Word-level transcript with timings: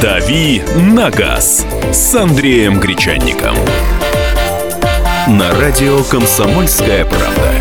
«Дави 0.00 0.62
на 0.94 1.10
газ» 1.10 1.64
с 1.92 2.14
Андреем 2.14 2.80
Гречанником. 2.80 3.54
На 5.28 5.52
радио 5.60 6.02
«Комсомольская 6.04 7.04
правда». 7.04 7.52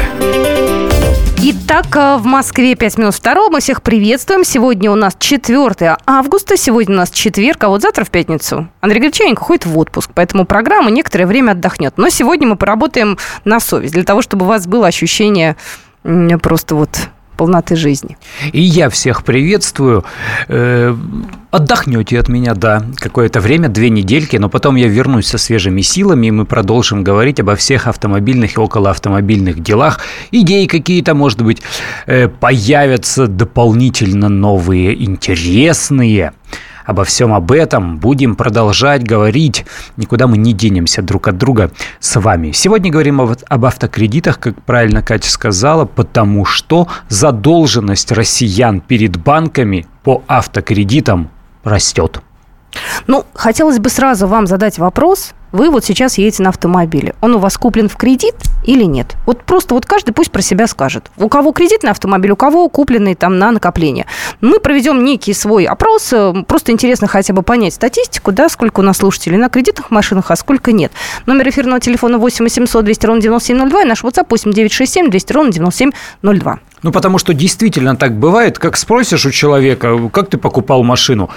Итак, 1.43 1.95
э, 1.95 2.17
в 2.17 2.25
Москве 2.25 2.75
5 2.75 2.97
минут 2.99 3.15
второго. 3.15 3.49
Мы 3.49 3.61
всех 3.61 3.81
приветствуем. 3.81 4.43
Сегодня 4.43 4.91
у 4.91 4.95
нас 4.95 5.15
4 5.17 5.97
августа. 6.05 6.55
Сегодня 6.55 6.95
у 6.95 6.97
нас 6.97 7.09
четверг, 7.09 7.63
а 7.63 7.69
вот 7.69 7.81
завтра 7.81 8.05
в 8.05 8.11
пятницу 8.11 8.67
Андрей 8.79 8.99
Гречаненко 8.99 9.41
ходит 9.41 9.65
в 9.65 9.77
отпуск. 9.77 10.11
Поэтому 10.13 10.45
программа 10.45 10.91
некоторое 10.91 11.25
время 11.25 11.51
отдохнет. 11.51 11.93
Но 11.97 12.09
сегодня 12.09 12.47
мы 12.47 12.57
поработаем 12.57 13.17
на 13.43 13.59
совесть. 13.59 13.93
Для 13.93 14.03
того, 14.03 14.21
чтобы 14.21 14.45
у 14.45 14.49
вас 14.49 14.67
было 14.67 14.85
ощущение 14.85 15.55
просто 16.03 16.75
вот 16.75 17.09
полноты 17.41 17.75
жизни. 17.75 18.17
И 18.53 18.61
я 18.61 18.87
всех 18.91 19.23
приветствую. 19.23 20.05
Э, 20.47 20.95
отдохнете 21.49 22.19
от 22.19 22.29
меня, 22.29 22.53
да, 22.53 22.83
какое-то 22.97 23.39
время, 23.39 23.67
две 23.67 23.89
недельки, 23.89 24.37
но 24.37 24.47
потом 24.47 24.75
я 24.75 24.87
вернусь 24.87 25.25
со 25.25 25.39
свежими 25.39 25.81
силами, 25.81 26.27
и 26.27 26.31
мы 26.31 26.45
продолжим 26.45 27.03
говорить 27.03 27.39
обо 27.39 27.55
всех 27.55 27.87
автомобильных 27.87 28.57
и 28.57 28.59
околоавтомобильных 28.59 29.59
делах. 29.59 30.01
Идеи 30.29 30.67
какие-то, 30.67 31.15
может 31.15 31.41
быть, 31.41 31.63
э, 32.05 32.27
появятся 32.27 33.25
дополнительно 33.25 34.29
новые, 34.29 35.03
интересные. 35.03 36.33
Обо 36.85 37.03
всем 37.03 37.33
об 37.33 37.51
этом 37.51 37.97
будем 37.97 38.35
продолжать 38.35 39.03
говорить. 39.03 39.65
Никуда 39.97 40.27
мы 40.27 40.37
не 40.37 40.53
денемся 40.53 41.01
друг 41.01 41.27
от 41.27 41.37
друга 41.37 41.71
с 41.99 42.19
вами. 42.19 42.51
Сегодня 42.51 42.91
говорим 42.91 43.21
об, 43.21 43.35
об 43.47 43.65
автокредитах, 43.65 44.39
как 44.39 44.61
правильно 44.63 45.01
Катя 45.01 45.29
сказала, 45.29 45.85
потому 45.85 46.45
что 46.45 46.87
задолженность 47.09 48.11
россиян 48.11 48.81
перед 48.81 49.17
банками 49.17 49.85
по 50.03 50.23
автокредитам 50.27 51.29
растет. 51.63 52.21
Ну, 53.07 53.25
хотелось 53.33 53.79
бы 53.79 53.89
сразу 53.89 54.27
вам 54.27 54.47
задать 54.47 54.77
вопрос. 54.79 55.33
Вы 55.51 55.69
вот 55.69 55.83
сейчас 55.83 56.17
едете 56.17 56.43
на 56.43 56.49
автомобиле. 56.49 57.15
Он 57.21 57.35
у 57.35 57.39
вас 57.39 57.57
куплен 57.57 57.89
в 57.89 57.97
кредит 57.97 58.35
или 58.63 58.83
нет? 58.83 59.15
Вот 59.25 59.43
просто 59.43 59.73
вот 59.73 59.85
каждый 59.85 60.11
пусть 60.11 60.31
про 60.31 60.41
себя 60.41 60.67
скажет. 60.67 61.11
У 61.17 61.29
кого 61.29 61.51
кредитный 61.51 61.91
автомобиль, 61.91 62.31
у 62.31 62.35
кого 62.35 62.69
купленный 62.69 63.15
там 63.15 63.39
на 63.39 63.51
накопление. 63.51 64.05
Мы 64.39 64.59
проведем 64.59 65.03
некий 65.03 65.33
свой 65.33 65.65
опрос. 65.65 66.13
Э, 66.13 66.33
просто 66.47 66.71
интересно 66.71 67.07
хотя 67.07 67.33
бы 67.33 67.41
понять 67.41 67.73
статистику, 67.73 68.31
да, 68.31 68.49
сколько 68.49 68.81
у 68.81 68.83
нас 68.83 68.97
слушателей 68.97 69.37
на 69.37 69.49
кредитных 69.49 69.91
машинах, 69.91 70.31
а 70.31 70.35
сколько 70.35 70.71
нет. 70.71 70.91
Номер 71.25 71.49
эфирного 71.49 71.79
телефона 71.79 72.17
8 72.17 72.45
800 72.45 72.85
200 72.85 73.05
ровно 73.05 73.21
9702 73.21 73.81
и 73.81 73.85
наш 73.85 74.03
WhatsApp 74.03 74.27
8 74.29 74.53
967 74.53 75.09
200 75.09 75.33
ровно 75.33 75.51
9702. 75.51 76.59
Ну, 76.83 76.91
потому 76.91 77.17
что 77.17 77.33
действительно 77.33 77.95
так 77.95 78.17
бывает, 78.17 78.57
как 78.57 78.77
спросишь 78.77 79.25
у 79.25 79.31
человека, 79.31 80.09
как 80.11 80.29
ты 80.29 80.37
покупал 80.37 80.83
машину, 80.83 81.29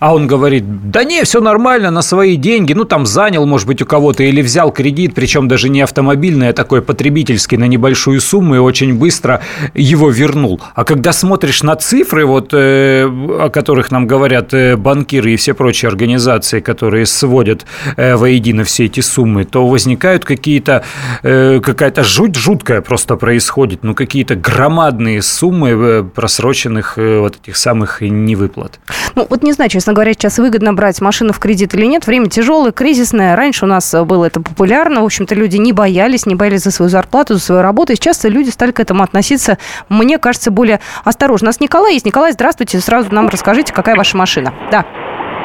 а 0.00 0.14
он 0.14 0.26
говорит, 0.26 0.90
да 0.90 1.04
не, 1.04 1.22
все 1.24 1.40
нормально, 1.40 1.90
на 1.90 2.02
свои 2.02 2.36
деньги, 2.36 2.72
ну 2.72 2.84
там 2.84 3.04
занял, 3.06 3.46
может 3.46 3.66
быть, 3.66 3.82
у 3.82 3.86
кого-то 3.86 4.22
или 4.22 4.40
взял 4.40 4.72
кредит, 4.72 5.14
причем 5.14 5.46
даже 5.46 5.68
не 5.68 5.82
автомобильный, 5.82 6.48
а 6.48 6.52
такой 6.54 6.80
потребительский 6.80 7.58
на 7.58 7.66
небольшую 7.66 8.20
сумму 8.20 8.56
и 8.56 8.58
очень 8.58 8.94
быстро 8.94 9.42
его 9.74 10.10
вернул. 10.10 10.60
А 10.74 10.84
когда 10.84 11.12
смотришь 11.12 11.62
на 11.62 11.76
цифры, 11.76 12.24
вот, 12.24 12.54
э, 12.54 13.04
о 13.04 13.50
которых 13.50 13.90
нам 13.90 14.06
говорят 14.06 14.54
э, 14.54 14.76
банкиры 14.76 15.34
и 15.34 15.36
все 15.36 15.52
прочие 15.52 15.90
организации, 15.90 16.60
которые 16.60 17.04
сводят 17.04 17.66
э, 17.96 18.16
воедино 18.16 18.64
все 18.64 18.86
эти 18.86 19.00
суммы, 19.00 19.44
то 19.44 19.66
возникают 19.66 20.24
какие-то, 20.24 20.82
э, 21.22 21.60
какая-то 21.62 22.04
жуть 22.04 22.36
жуткая 22.36 22.80
просто 22.80 23.16
происходит, 23.16 23.84
ну 23.84 23.94
какие-то 23.94 24.34
громадные 24.34 25.20
суммы 25.20 25.68
э, 25.70 26.04
просроченных 26.04 26.94
э, 26.96 27.20
вот 27.20 27.36
этих 27.42 27.58
самых 27.58 28.00
невыплат. 28.00 28.80
Ну 29.14 29.26
вот 29.28 29.42
не 29.42 29.52
знаю, 29.52 29.68
честно 29.68 29.89
честно 29.90 29.94
говоря, 29.94 30.12
сейчас 30.12 30.38
выгодно 30.38 30.72
брать 30.72 31.00
машину 31.00 31.32
в 31.32 31.40
кредит 31.40 31.74
или 31.74 31.84
нет. 31.84 32.06
Время 32.06 32.28
тяжелое, 32.28 32.70
кризисное. 32.70 33.34
Раньше 33.34 33.64
у 33.64 33.68
нас 33.68 33.92
было 34.04 34.26
это 34.26 34.40
популярно. 34.40 35.00
В 35.00 35.04
общем-то, 35.04 35.34
люди 35.34 35.56
не 35.56 35.72
боялись, 35.72 36.26
не 36.26 36.36
боялись 36.36 36.62
за 36.62 36.70
свою 36.70 36.88
зарплату, 36.88 37.34
за 37.34 37.40
свою 37.40 37.62
работу. 37.62 37.92
И 37.92 37.96
сейчас 37.96 38.24
люди 38.24 38.50
стали 38.50 38.70
к 38.70 38.78
этому 38.78 39.02
относиться, 39.02 39.58
мне 39.88 40.18
кажется, 40.18 40.52
более 40.52 40.78
осторожно. 41.04 41.46
У 41.46 41.48
нас 41.48 41.60
Николай 41.60 41.94
есть. 41.94 42.06
Николай, 42.06 42.32
здравствуйте. 42.32 42.78
Сразу 42.78 43.12
нам 43.12 43.28
расскажите, 43.28 43.72
какая 43.72 43.96
ваша 43.96 44.16
машина. 44.16 44.54
Да. 44.70 44.84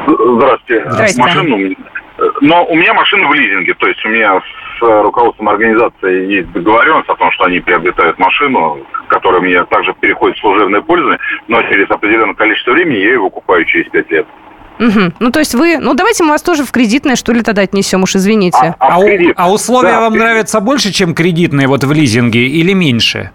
Здравствуйте. 0.05 0.85
Здравствуйте. 0.91 1.21
Машину, 1.21 1.75
но 2.41 2.65
у 2.65 2.75
меня 2.75 2.93
машина 2.93 3.27
в 3.27 3.33
лизинге, 3.33 3.73
то 3.73 3.87
есть 3.87 4.05
у 4.05 4.09
меня 4.09 4.39
с 4.79 5.03
руководством 5.03 5.49
организации 5.49 6.33
есть 6.33 6.51
договоренность 6.51 7.09
о 7.09 7.15
том, 7.15 7.31
что 7.31 7.45
они 7.45 7.59
приобретают 7.59 8.17
машину, 8.19 8.79
которая 9.07 9.41
мне 9.41 9.63
также 9.65 9.93
переходит 9.93 10.37
в 10.37 10.41
служебное 10.41 10.81
пользование, 10.81 11.19
но 11.47 11.61
через 11.63 11.89
определенное 11.89 12.35
количество 12.35 12.71
времени 12.71 12.97
я 12.97 13.11
ее 13.11 13.19
выкупаю 13.19 13.65
через 13.65 13.89
5 13.89 14.11
лет. 14.11 14.27
Угу. 14.79 15.13
Ну, 15.19 15.31
то 15.31 15.39
есть 15.39 15.55
вы... 15.55 15.77
Ну, 15.77 15.93
давайте 15.93 16.23
мы 16.23 16.31
вас 16.31 16.41
тоже 16.41 16.63
в 16.63 16.71
кредитное, 16.71 17.15
что 17.15 17.31
ли, 17.31 17.41
тогда 17.41 17.61
отнесем, 17.61 18.03
уж 18.03 18.15
извините. 18.15 18.75
А, 18.79 18.97
а, 18.97 18.99
а, 18.99 19.33
а 19.37 19.51
условия 19.51 19.93
да, 19.93 20.01
вам 20.01 20.13
кредит. 20.13 20.27
нравятся 20.27 20.59
больше, 20.59 20.91
чем 20.91 21.13
кредитные 21.13 21.67
вот 21.67 21.83
в 21.83 21.91
лизинге 21.91 22.47
или 22.47 22.73
меньше? 22.73 23.31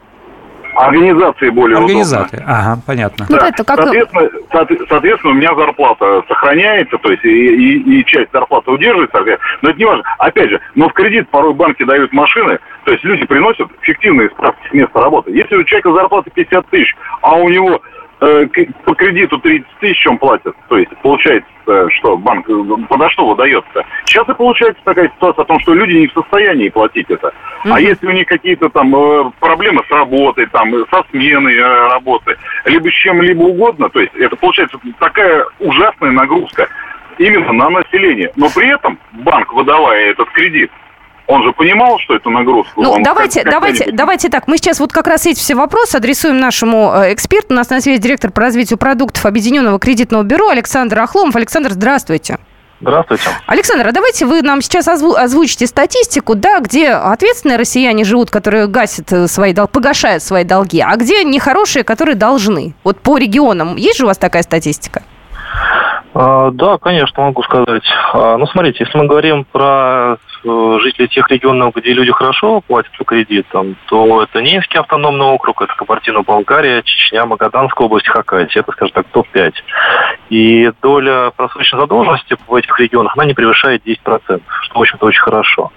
Организации 0.74 1.48
более 1.50 1.78
Организации, 1.78 2.36
удобно. 2.36 2.58
ага, 2.58 2.80
понятно. 2.86 3.26
Да. 3.28 3.48
это 3.48 3.64
как... 3.64 3.82
соответственно, 3.82 4.30
соответственно, 4.88 5.32
у 5.32 5.36
меня 5.36 5.54
зарплата 5.54 6.22
сохраняется, 6.28 6.98
то 6.98 7.10
есть 7.10 7.24
и, 7.24 7.28
и, 7.28 8.00
и 8.00 8.04
часть 8.04 8.30
зарплаты 8.32 8.70
удерживается, 8.70 9.18
но 9.62 9.70
это 9.70 9.78
не 9.78 9.84
важно. 9.84 10.04
Опять 10.18 10.50
же, 10.50 10.60
но 10.74 10.88
в 10.88 10.92
кредит 10.92 11.28
порой 11.30 11.54
банки 11.54 11.84
дают 11.84 12.12
машины, 12.12 12.58
то 12.84 12.92
есть 12.92 13.04
люди 13.04 13.24
приносят 13.26 13.68
фиктивные 13.82 14.30
справки 14.30 14.68
с 14.68 14.72
места 14.72 15.00
работы. 15.00 15.30
Если 15.32 15.56
у 15.56 15.64
человека 15.64 15.92
зарплата 15.92 16.30
50 16.30 16.66
тысяч, 16.68 16.94
а 17.22 17.36
у 17.36 17.48
него 17.48 17.80
по 18.20 18.94
кредиту 18.94 19.38
30 19.38 19.66
тысяч 19.80 20.06
он 20.06 20.18
платит. 20.18 20.54
То 20.68 20.76
есть 20.76 20.90
получается, 21.02 21.50
что 21.90 22.16
банк 22.18 22.46
подо 22.88 23.08
что 23.10 23.26
выдается. 23.26 23.84
Сейчас 24.04 24.28
и 24.28 24.34
получается 24.34 24.82
такая 24.84 25.08
ситуация 25.08 25.42
о 25.42 25.46
том, 25.46 25.58
что 25.60 25.74
люди 25.74 25.94
не 25.94 26.06
в 26.06 26.12
состоянии 26.12 26.68
платить 26.68 27.08
это. 27.08 27.28
Mm-hmm. 27.28 27.72
А 27.72 27.80
если 27.80 28.06
у 28.06 28.12
них 28.12 28.26
какие-то 28.26 28.68
там 28.68 28.94
э, 28.94 29.30
проблемы 29.40 29.82
с 29.88 29.90
работой, 29.90 30.46
там, 30.46 30.70
со 30.90 31.02
сменой 31.10 31.56
э, 31.56 31.88
работы, 31.92 32.36
либо 32.66 32.90
с 32.90 32.94
чем-либо 32.94 33.42
угодно, 33.42 33.88
то 33.88 34.00
есть 34.00 34.14
это 34.14 34.36
получается 34.36 34.78
такая 34.98 35.44
ужасная 35.58 36.10
нагрузка 36.10 36.68
именно 37.18 37.52
на 37.52 37.70
население. 37.70 38.30
Но 38.36 38.48
при 38.54 38.74
этом 38.74 38.98
банк, 39.12 39.52
выдавая 39.52 40.10
этот 40.10 40.28
кредит, 40.30 40.70
он 41.30 41.44
же 41.44 41.52
понимал, 41.52 41.98
что 42.00 42.14
это 42.16 42.28
нагрузка. 42.28 42.72
Ну, 42.76 42.90
он 42.90 43.02
давайте, 43.02 43.42
как, 43.42 43.52
давайте, 43.52 43.92
давайте 43.92 44.28
так. 44.28 44.48
Мы 44.48 44.56
сейчас 44.58 44.80
вот 44.80 44.92
как 44.92 45.06
раз 45.06 45.26
эти 45.26 45.38
все 45.38 45.54
вопросы 45.54 45.96
адресуем 45.96 46.40
нашему 46.40 46.92
э, 46.92 47.14
эксперту. 47.14 47.48
У 47.50 47.54
нас 47.54 47.70
на 47.70 47.80
связи 47.80 48.00
директор 48.00 48.32
по 48.32 48.40
развитию 48.40 48.78
продуктов 48.78 49.24
Объединенного 49.24 49.78
кредитного 49.78 50.24
бюро 50.24 50.48
Александр 50.48 50.98
Ахломов. 50.98 51.36
Александр, 51.36 51.70
здравствуйте. 51.70 52.38
Здравствуйте. 52.80 53.28
Александр, 53.46 53.88
а 53.88 53.92
давайте 53.92 54.26
вы 54.26 54.42
нам 54.42 54.62
сейчас 54.62 54.88
озву- 54.88 55.16
озвучите 55.16 55.66
статистику, 55.66 56.34
да, 56.34 56.60
где 56.60 56.90
ответственные 56.90 57.58
россияне 57.58 58.04
живут, 58.04 58.30
которые 58.30 58.66
гасят 58.66 59.12
э, 59.12 59.28
свои 59.28 59.52
долги, 59.52 59.70
погашают 59.72 60.22
свои 60.22 60.44
долги, 60.44 60.80
а 60.80 60.96
где 60.96 61.22
нехорошие, 61.22 61.84
которые 61.84 62.16
должны. 62.16 62.74
Вот 62.82 62.98
по 62.98 63.18
регионам 63.18 63.76
есть 63.76 63.98
же 63.98 64.04
у 64.04 64.06
вас 64.08 64.18
такая 64.18 64.42
статистика? 64.42 65.02
А, 66.14 66.50
да, 66.50 66.78
конечно, 66.78 67.22
могу 67.22 67.42
сказать. 67.42 67.84
А, 68.12 68.36
ну, 68.36 68.46
смотрите, 68.46 68.84
если 68.84 68.98
мы 68.98 69.06
говорим 69.06 69.44
про 69.44 70.16
Э, 70.42 70.78
жителей 70.80 71.08
тех 71.08 71.30
регионов, 71.30 71.74
где 71.74 71.92
люди 71.92 72.12
хорошо 72.12 72.62
платят 72.62 72.92
по 72.96 73.04
кредитам, 73.04 73.76
то 73.86 74.22
это 74.22 74.40
Ненецкий 74.40 74.80
автономный 74.80 75.26
округ, 75.26 75.60
это 75.60 75.74
Кабардино-Балкария, 75.74 76.80
Чечня, 76.82 77.26
Магаданская 77.26 77.86
область, 77.86 78.08
Хакасия. 78.08 78.62
Это, 78.62 78.72
скажем 78.72 78.94
так, 78.94 79.06
топ-5. 79.12 79.52
И 80.30 80.72
доля 80.80 81.30
просроченной 81.36 81.82
задолженности 81.82 82.36
в 82.46 82.54
этих 82.54 82.78
регионах, 82.80 83.12
она 83.16 83.26
не 83.26 83.34
превышает 83.34 83.84
10%, 83.84 84.40
что, 84.62 84.78
в 84.78 84.80
общем-то, 84.80 85.06
очень 85.06 85.20
хорошо. 85.20 85.72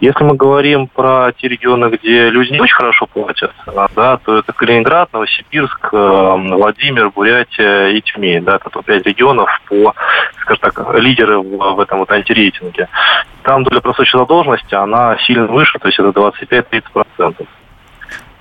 Если 0.00 0.22
мы 0.22 0.36
говорим 0.36 0.86
про 0.86 1.32
те 1.36 1.48
регионы, 1.48 1.86
где 1.86 2.30
люди 2.30 2.52
не 2.52 2.60
очень 2.60 2.76
хорошо 2.76 3.06
платят, 3.06 3.52
да, 3.96 4.18
то 4.18 4.38
это 4.38 4.52
Калининград, 4.52 5.12
Новосибирск, 5.12 5.88
э, 5.92 6.36
Владимир, 6.50 7.10
Бурятия 7.10 7.88
и 7.88 8.00
Тюмень. 8.00 8.44
Да, 8.44 8.56
это 8.56 8.70
топ-5 8.70 9.02
регионов 9.02 9.50
по, 9.66 9.92
скажем 10.40 10.60
так, 10.60 10.94
лидеры 11.00 11.40
в 11.40 11.80
этом 11.80 11.98
вот 11.98 12.12
антирейтинге. 12.12 12.88
Там 13.44 13.62
доля 13.62 13.80
просроченной 13.80 14.24
задолженности, 14.24 14.74
она 14.74 15.18
сильно 15.26 15.46
выше, 15.46 15.78
то 15.78 15.88
есть 15.88 15.98
это 15.98 16.08
25-30%. 16.08 17.46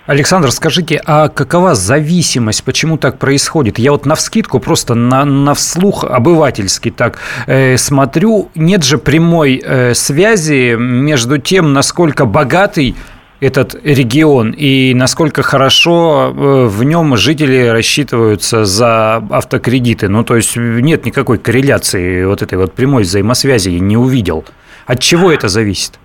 Александр, 0.05 0.51
скажите, 0.51 1.01
а 1.05 1.29
какова 1.29 1.75
зависимость? 1.75 2.63
Почему 2.63 2.97
так 2.97 3.19
происходит? 3.19 3.79
Я 3.79 3.91
вот 3.91 4.05
на 4.05 4.15
вскидку 4.15 4.59
просто 4.59 4.95
на, 4.95 5.23
на 5.23 5.53
вслух 5.53 6.03
обывательски 6.03 6.91
так 6.91 7.19
э, 7.47 7.77
смотрю. 7.77 8.49
Нет 8.55 8.83
же 8.83 8.97
прямой 8.97 9.61
э, 9.63 9.93
связи 9.93 10.75
между 10.77 11.37
тем, 11.37 11.71
насколько 11.71 12.25
богатый 12.25 12.95
этот 13.39 13.75
регион 13.83 14.51
и 14.51 14.93
насколько 14.93 15.41
хорошо 15.41 16.33
э, 16.35 16.65
в 16.67 16.83
нем 16.83 17.15
жители 17.15 17.67
рассчитываются 17.67 18.65
за 18.65 19.23
автокредиты. 19.29 20.09
Ну, 20.09 20.25
то 20.25 20.35
есть 20.35 20.55
нет 20.57 21.05
никакой 21.05 21.37
корреляции 21.37 22.25
вот 22.25 22.41
этой 22.41 22.57
вот 22.57 22.73
прямой 22.73 23.03
взаимосвязи, 23.03 23.69
не 23.69 23.95
увидел. 23.95 24.45
От 24.85 24.99
чего 24.99 25.31
это 25.31 25.47
зависит? 25.47 25.99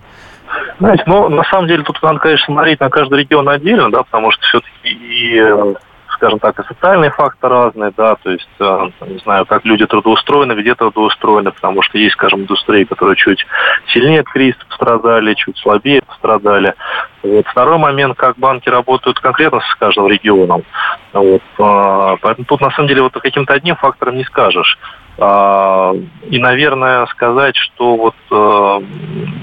Знаете, 0.79 1.03
ну, 1.05 1.29
на 1.29 1.43
самом 1.43 1.67
деле, 1.67 1.83
тут 1.83 2.01
надо, 2.01 2.19
конечно, 2.19 2.45
смотреть 2.45 2.79
на 2.79 2.89
каждый 2.89 3.19
регион 3.19 3.49
отдельно, 3.49 3.91
да, 3.91 4.03
потому 4.03 4.31
что 4.31 4.41
все-таки 4.43 4.89
и 4.89 5.75
скажем 6.19 6.39
так, 6.39 6.59
и 6.59 6.67
социальные 6.67 7.11
факторы 7.11 7.55
разные, 7.55 7.93
да, 7.95 8.15
то 8.15 8.29
есть, 8.29 8.49
э, 8.59 8.89
не 9.07 9.19
знаю, 9.19 9.45
как 9.45 9.63
люди 9.63 9.85
трудоустроены, 9.85 10.51
где 10.59 10.75
трудоустроены, 10.75 11.51
потому 11.51 11.81
что 11.81 11.97
есть, 11.97 12.13
скажем, 12.13 12.41
индустрии, 12.41 12.83
которые 12.83 13.15
чуть 13.15 13.45
сильнее 13.93 14.19
от 14.19 14.27
кризиса 14.27 14.59
пострадали, 14.67 15.33
чуть 15.35 15.57
слабее 15.57 16.01
пострадали. 16.01 16.73
Вот. 17.23 17.47
Второй 17.47 17.77
момент, 17.77 18.17
как 18.17 18.37
банки 18.37 18.67
работают 18.67 19.19
конкретно 19.21 19.61
с 19.61 19.75
каждым 19.75 20.09
регионом. 20.09 20.63
Вот. 21.13 21.41
А, 21.57 22.17
поэтому 22.17 22.45
тут, 22.45 22.59
на 22.59 22.71
самом 22.71 22.89
деле, 22.89 23.01
вот 23.01 23.13
каким-то 23.13 23.53
одним 23.53 23.77
фактором 23.77 24.17
не 24.17 24.25
скажешь. 24.25 24.77
А, 25.17 25.93
и, 26.29 26.39
наверное, 26.39 27.05
сказать, 27.07 27.55
что 27.55 27.95
вот 27.97 28.15
э, 28.31 28.81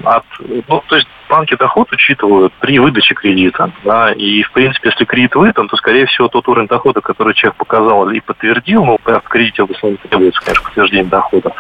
от, 0.05 0.25
ну, 0.69 0.83
то 0.87 0.97
есть 0.97 1.09
банки 1.29 1.57
доход 1.57 1.93
учитывают 1.93 2.53
при 2.61 2.79
выдаче 2.79 3.15
кредита, 3.15 3.71
да, 3.85 4.13
и, 4.13 4.43
в 4.43 4.53
принципе, 4.53 4.91
если 4.91 5.05
кредит 5.05 5.35
выдан, 5.35 5.69
то, 5.69 5.77
скорее 5.77 6.07
всего, 6.07 6.29
тот 6.29 6.49
уровень 6.49 6.69
дохода, 6.69 7.01
который 7.01 7.35
человек 7.35 7.57
показал 7.57 8.09
и 8.11 8.21
подтвердил, 8.21 8.85
ну, 8.85 8.99
в 9.05 9.21
кредите 9.29 9.65
в 9.65 9.71
основном 9.71 9.99
требуется, 9.99 10.41
конечно, 10.41 10.65
подтверждение 10.65 11.05
дохода, 11.05 11.53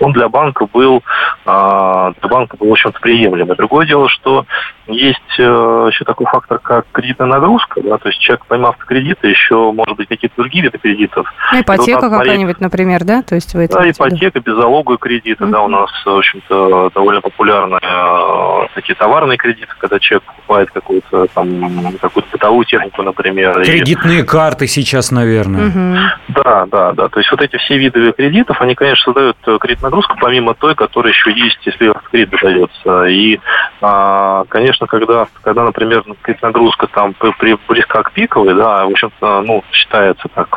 он 0.00 0.12
для 0.12 0.28
банка 0.28 0.66
был, 0.66 1.02
а, 1.46 2.12
для 2.20 2.28
банка 2.28 2.56
был, 2.56 2.68
в 2.68 2.72
общем-то, 2.72 3.00
приемлемый. 3.00 3.56
Другое 3.56 3.86
дело, 3.86 4.08
что 4.08 4.44
есть 4.86 5.38
э, 5.38 5.42
еще 5.42 6.04
такой 6.04 6.26
фактор, 6.26 6.58
как 6.58 6.86
кредитная 6.92 7.28
нагрузка, 7.28 7.80
да, 7.82 7.98
то 7.98 8.08
есть 8.08 8.20
человек, 8.20 8.44
поймав 8.46 8.76
кредиты, 8.78 9.28
еще, 9.28 9.72
может 9.72 9.96
быть, 9.96 10.08
какие-то 10.08 10.34
другие 10.36 10.64
виды 10.64 10.78
кредитов. 10.78 11.32
Ну, 11.52 11.60
ипотека 11.60 12.10
какая-нибудь, 12.10 12.60
например, 12.60 13.04
да, 13.04 13.22
то 13.22 13.34
есть 13.34 13.54
вы 13.54 13.61
это 13.64 13.78
Да, 13.78 13.90
ипотека, 13.90 14.40
беззалоговые 14.40 14.98
кредиты, 14.98 15.44
mm-hmm. 15.44 15.50
да, 15.50 15.60
у 15.62 15.68
нас, 15.68 15.90
в 16.04 16.16
общем-то, 16.18 16.90
довольно 16.94 17.20
популярные 17.20 17.80
э, 17.82 18.66
такие 18.74 18.94
товарные 18.94 19.38
кредиты, 19.38 19.72
когда 19.78 19.98
человек 19.98 20.24
покупает 20.24 20.70
какую-то 20.70 21.26
там, 21.34 21.96
какую-то 22.00 22.28
бытовую 22.32 22.64
технику, 22.64 23.02
например. 23.02 23.62
Кредитные 23.62 24.20
и... 24.20 24.24
карты 24.24 24.66
сейчас, 24.66 25.10
наверное. 25.10 25.70
Mm-hmm. 25.70 25.98
Да, 26.28 26.66
да, 26.66 26.92
да, 26.92 27.08
то 27.08 27.20
есть 27.20 27.30
вот 27.30 27.40
эти 27.42 27.56
все 27.56 27.78
виды 27.78 28.12
кредитов, 28.12 28.60
они, 28.60 28.74
конечно, 28.74 29.12
создают 29.12 29.36
э, 29.46 29.58
кредитную 29.60 29.90
нагрузку, 29.90 30.16
помимо 30.20 30.54
той, 30.54 30.74
которая 30.74 31.12
еще 31.12 31.32
есть, 31.32 31.58
если 31.64 31.92
кредит 32.10 32.30
дается. 32.40 33.04
И, 33.06 33.40
а, 33.80 34.44
конечно, 34.48 34.86
когда, 34.86 35.26
когда, 35.42 35.64
например, 35.64 36.04
кредитная 36.22 36.50
нагрузка 36.50 36.86
там 36.88 37.14
при, 37.14 37.56
близка 37.68 38.02
к 38.02 38.12
пиковой, 38.12 38.54
да, 38.54 38.84
в 38.86 38.90
общем-то, 38.90 39.42
ну, 39.42 39.64
считается 39.72 40.28
так, 40.34 40.48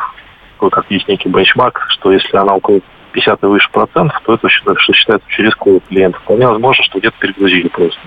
как 0.58 0.86
есть 0.90 1.08
некий 1.08 1.28
бенчмарк, 1.28 1.86
что 1.88 2.12
если 2.12 2.36
она 2.36 2.54
около 2.54 2.80
50 3.12 3.42
и 3.42 3.46
выше 3.46 3.70
процентов, 3.70 4.20
то 4.24 4.34
это 4.34 4.48
что 4.48 4.92
считается 4.92 5.28
через 5.30 5.50
рисковый 5.50 5.80
клиент. 5.88 6.16
Вполне 6.16 6.46
возможно, 6.46 6.84
что 6.84 6.98
где-то 6.98 7.16
перегрузили 7.18 7.68
просто. 7.68 8.00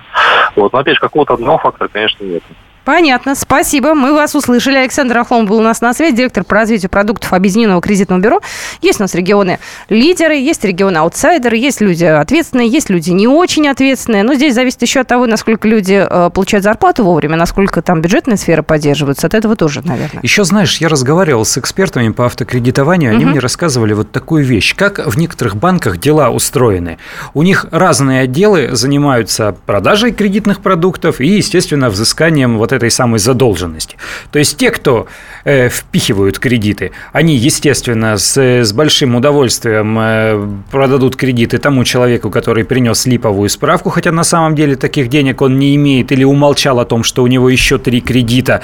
Вот. 0.55 0.73
Но 0.73 0.79
опять 0.79 0.95
же, 0.95 1.01
какого-то 1.01 1.33
одного 1.33 1.57
фактора, 1.57 1.87
конечно, 1.87 2.23
нет. 2.23 2.43
Понятно, 2.89 3.35
спасибо. 3.35 3.93
Мы 3.93 4.15
вас 4.15 4.33
услышали. 4.33 4.77
Александр 4.77 5.19
Ахлом 5.19 5.45
был 5.45 5.57
у 5.57 5.61
нас 5.61 5.79
на 5.79 5.93
связи, 5.93 6.15
директор 6.15 6.43
по 6.43 6.55
развитию 6.55 6.89
продуктов 6.89 7.31
Объединенного 7.33 7.83
кредитного 7.83 8.19
бюро. 8.19 8.41
Есть 8.81 8.99
у 8.99 9.03
нас 9.03 9.13
регионы 9.13 9.59
лидеры, 9.89 10.33
есть 10.33 10.65
регионы 10.65 10.97
аутсайдеры, 10.97 11.55
есть 11.55 11.81
люди 11.81 12.05
ответственные, 12.05 12.67
есть 12.67 12.89
люди 12.89 13.11
не 13.11 13.27
очень 13.27 13.67
ответственные. 13.67 14.23
Но 14.23 14.33
здесь 14.33 14.55
зависит 14.55 14.81
еще 14.81 15.01
от 15.01 15.07
того, 15.07 15.27
насколько 15.27 15.67
люди 15.67 16.03
э, 16.03 16.31
получают 16.33 16.63
зарплату 16.63 17.03
вовремя, 17.03 17.35
насколько 17.35 17.83
там 17.83 18.01
бюджетная 18.01 18.37
сфера 18.37 18.63
поддерживается. 18.63 19.27
От 19.27 19.35
этого 19.35 19.55
тоже, 19.55 19.83
наверное. 19.85 20.23
Еще, 20.23 20.43
знаешь, 20.43 20.77
я 20.77 20.89
разговаривал 20.89 21.45
с 21.45 21.59
экспертами 21.59 22.09
по 22.09 22.25
автокредитованию, 22.25 23.11
они 23.11 23.25
угу. 23.25 23.33
мне 23.33 23.39
рассказывали 23.39 23.93
вот 23.93 24.11
такую 24.11 24.43
вещь, 24.43 24.75
как 24.75 25.05
в 25.05 25.15
некоторых 25.15 25.55
банках 25.57 25.99
дела 25.99 26.31
устроены. 26.31 26.97
У 27.35 27.43
них 27.43 27.67
разные 27.69 28.21
отделы 28.21 28.69
занимаются 28.71 29.55
продажей 29.67 30.11
кредитных 30.11 30.61
продуктов 30.61 31.21
и, 31.21 31.27
естественно, 31.27 31.91
взысканием 31.91 32.57
вот 32.57 32.78
этой 32.79 32.91
самой 32.91 33.19
задолженности. 33.19 33.97
То 34.31 34.39
есть 34.39 34.57
те, 34.57 34.71
кто 34.71 35.07
э, 35.43 35.69
впихивают 35.69 36.39
кредиты, 36.39 36.91
они, 37.13 37.35
естественно, 37.35 38.17
с, 38.17 38.37
с 38.37 38.73
большим 38.73 39.15
удовольствием 39.15 39.97
э, 39.99 40.47
продадут 40.71 41.15
кредиты 41.15 41.57
тому 41.57 41.83
человеку, 41.83 42.29
который 42.29 42.63
принес 42.63 43.05
липовую 43.05 43.49
справку, 43.49 43.89
хотя 43.89 44.11
на 44.11 44.23
самом 44.23 44.55
деле 44.55 44.75
таких 44.75 45.09
денег 45.09 45.41
он 45.41 45.59
не 45.59 45.75
имеет 45.75 46.11
или 46.11 46.23
умолчал 46.23 46.79
о 46.79 46.85
том, 46.85 47.03
что 47.03 47.23
у 47.23 47.27
него 47.27 47.49
еще 47.49 47.77
три 47.77 48.01
кредита. 48.01 48.61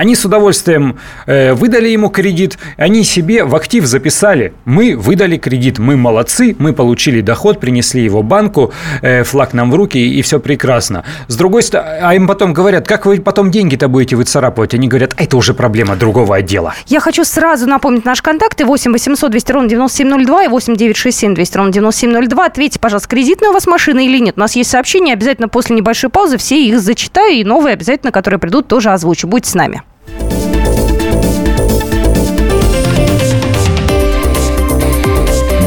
Они 0.00 0.14
с 0.14 0.24
удовольствием 0.24 0.96
э, 1.26 1.52
выдали 1.52 1.90
ему 1.90 2.08
кредит, 2.08 2.56
они 2.78 3.04
себе 3.04 3.44
в 3.44 3.54
актив 3.54 3.84
записали. 3.84 4.54
Мы 4.64 4.96
выдали 4.96 5.36
кредит, 5.36 5.78
мы 5.78 5.98
молодцы, 5.98 6.56
мы 6.58 6.72
получили 6.72 7.20
доход, 7.20 7.60
принесли 7.60 8.02
его 8.02 8.22
банку, 8.22 8.72
э, 9.02 9.24
флаг 9.24 9.52
нам 9.52 9.70
в 9.70 9.74
руки, 9.74 9.98
и 9.98 10.22
все 10.22 10.40
прекрасно. 10.40 11.04
С 11.28 11.36
другой 11.36 11.62
стороны, 11.62 11.98
а 12.00 12.14
им 12.14 12.26
потом 12.26 12.54
говорят, 12.54 12.88
как 12.88 13.04
вы 13.04 13.20
потом 13.20 13.50
деньги-то 13.50 13.88
будете 13.88 14.16
выцарапывать? 14.16 14.72
Они 14.72 14.88
говорят, 14.88 15.12
это 15.18 15.36
уже 15.36 15.52
проблема 15.52 15.96
другого 15.96 16.36
отдела. 16.36 16.72
Я 16.86 17.00
хочу 17.00 17.22
сразу 17.24 17.66
напомнить 17.66 18.06
наши 18.06 18.22
контакты 18.22 18.64
8 18.64 18.92
800 18.92 19.30
200 19.30 19.52
ровно 19.52 19.68
9702 19.68 20.44
и 20.44 20.48
8 20.48 20.76
967 20.76 21.34
200 21.34 21.56
ровно 21.58 21.72
9702. 21.74 22.46
Ответьте, 22.46 22.78
пожалуйста, 22.78 23.10
кредитная 23.10 23.50
у 23.50 23.52
вас 23.52 23.66
машина 23.66 24.00
или 24.00 24.18
нет? 24.18 24.38
У 24.38 24.40
нас 24.40 24.56
есть 24.56 24.70
сообщения, 24.70 25.12
обязательно 25.12 25.48
после 25.48 25.76
небольшой 25.76 26.08
паузы 26.08 26.38
все 26.38 26.56
их 26.64 26.80
зачитаю, 26.80 27.34
и 27.34 27.44
новые 27.44 27.74
обязательно, 27.74 28.12
которые 28.12 28.40
придут, 28.40 28.66
тоже 28.66 28.92
озвучу. 28.92 29.28
Будьте 29.28 29.50
с 29.50 29.54
нами. 29.54 29.82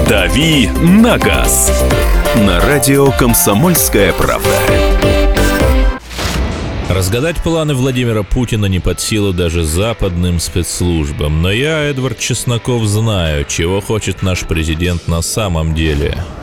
«Дави 0.09 0.67
на 0.81 1.17
газ» 1.17 1.71
на 2.35 2.59
радио 2.59 3.11
«Комсомольская 3.11 4.11
правда». 4.13 4.49
Разгадать 6.89 7.37
планы 7.37 7.73
Владимира 7.73 8.23
Путина 8.23 8.65
не 8.65 8.79
под 8.79 8.99
силу 8.99 9.33
даже 9.33 9.63
западным 9.63 10.39
спецслужбам. 10.39 11.41
Но 11.41 11.51
я, 11.51 11.83
Эдвард 11.83 12.19
Чесноков, 12.19 12.83
знаю, 12.83 13.45
чего 13.45 13.81
хочет 13.81 14.21
наш 14.21 14.41
президент 14.41 15.07
на 15.07 15.21
самом 15.21 15.73
деле– 15.73 16.17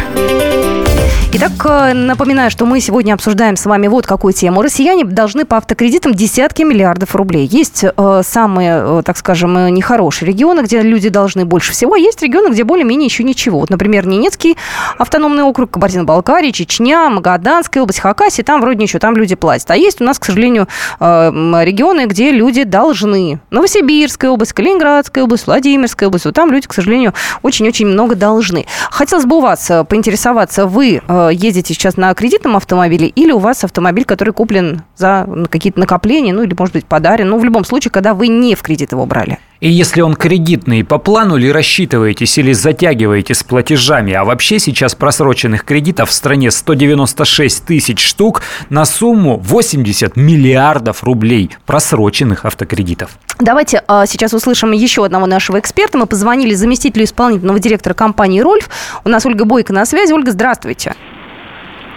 Итак, 1.33 1.51
э, 1.63 1.93
напоминаю, 1.93 2.51
что 2.51 2.65
мы 2.65 2.81
сегодня 2.81 3.13
обсуждаем 3.13 3.55
с 3.55 3.65
вами 3.65 3.87
вот 3.87 4.05
какую 4.05 4.33
тему. 4.33 4.61
Россияне 4.61 5.05
должны 5.05 5.45
по 5.45 5.55
автокредитам 5.55 6.13
десятки 6.13 6.63
миллиардов 6.63 7.15
рублей. 7.15 7.47
Есть 7.49 7.85
э, 7.85 8.21
самые, 8.25 8.99
э, 8.99 9.01
так 9.05 9.15
скажем, 9.15 9.57
э, 9.57 9.69
нехорошие 9.69 10.27
регионы, 10.27 10.59
где 10.59 10.81
люди 10.81 11.07
должны 11.07 11.45
больше 11.45 11.71
всего, 11.71 11.93
а 11.93 11.97
есть 11.97 12.21
регионы, 12.21 12.51
где 12.51 12.65
более-менее 12.65 13.05
еще 13.05 13.23
ничего. 13.23 13.61
Вот, 13.61 13.69
например, 13.69 14.07
Ненецкий 14.07 14.57
автономный 14.97 15.43
округ, 15.43 15.71
Кабардино-Балкария, 15.71 16.51
Чечня, 16.51 17.09
Магаданская 17.09 17.81
область, 17.81 18.01
Хакасия, 18.01 18.43
там 18.43 18.59
вроде 18.59 18.83
ничего, 18.83 18.99
там 18.99 19.15
люди 19.15 19.35
платят. 19.35 19.71
А 19.71 19.77
есть 19.77 20.01
у 20.01 20.03
нас, 20.03 20.19
к 20.19 20.25
сожалению, 20.25 20.67
э, 20.99 21.31
регионы, 21.63 22.07
где 22.07 22.31
люди 22.31 22.65
должны. 22.65 23.39
Новосибирская 23.51 24.31
область, 24.31 24.51
Калининградская 24.51 25.23
область, 25.23 25.47
Владимирская 25.47 26.09
область. 26.09 26.25
Вот 26.25 26.35
там 26.35 26.51
люди, 26.51 26.67
к 26.67 26.73
сожалению, 26.73 27.13
очень-очень 27.41 27.87
много 27.87 28.15
должны. 28.15 28.65
Хотелось 28.91 29.25
бы 29.25 29.37
у 29.37 29.39
вас 29.39 29.71
э, 29.71 29.85
поинтересоваться, 29.85 30.65
вы 30.65 31.01
э, 31.07 31.20
ездите 31.29 31.73
сейчас 31.73 31.97
на 31.97 32.13
кредитном 32.13 32.55
автомобиле 32.55 33.07
или 33.07 33.31
у 33.31 33.39
вас 33.39 33.63
автомобиль, 33.63 34.05
который 34.05 34.33
куплен 34.33 34.83
за 34.95 35.27
какие-то 35.49 35.79
накопления, 35.79 36.33
ну 36.33 36.43
или, 36.43 36.55
может 36.57 36.73
быть, 36.73 36.85
подарен. 36.85 37.29
Ну, 37.29 37.39
в 37.39 37.43
любом 37.43 37.65
случае, 37.65 37.91
когда 37.91 38.13
вы 38.13 38.27
не 38.27 38.55
в 38.55 38.61
кредит 38.61 38.91
его 38.91 39.05
брали. 39.05 39.39
И 39.61 39.69
если 39.69 40.01
он 40.01 40.15
кредитный, 40.15 40.83
по 40.83 40.97
плану 40.97 41.37
ли 41.37 41.51
рассчитываетесь 41.51 42.35
или 42.39 42.51
затягиваете 42.51 43.35
с 43.35 43.43
платежами? 43.43 44.11
А 44.11 44.23
вообще 44.23 44.57
сейчас 44.57 44.95
просроченных 44.95 45.65
кредитов 45.65 46.09
в 46.09 46.13
стране 46.13 46.49
196 46.49 47.65
тысяч 47.65 48.03
штук 48.03 48.41
на 48.69 48.85
сумму 48.85 49.37
80 49.37 50.15
миллиардов 50.15 51.03
рублей 51.03 51.51
просроченных 51.67 52.45
автокредитов. 52.45 53.11
Давайте 53.39 53.83
а, 53.87 54.07
сейчас 54.07 54.33
услышим 54.33 54.71
еще 54.71 55.05
одного 55.05 55.27
нашего 55.27 55.59
эксперта. 55.59 55.99
Мы 55.99 56.07
позвонили 56.07 56.55
заместителю 56.55 57.03
исполнительного 57.03 57.59
директора 57.59 57.93
компании 57.93 58.39
«Рольф». 58.39 58.67
У 59.03 59.09
нас 59.09 59.27
Ольга 59.27 59.45
Бойко 59.45 59.73
на 59.73 59.85
связи. 59.85 60.11
Ольга, 60.11 60.31
здравствуйте. 60.31 60.95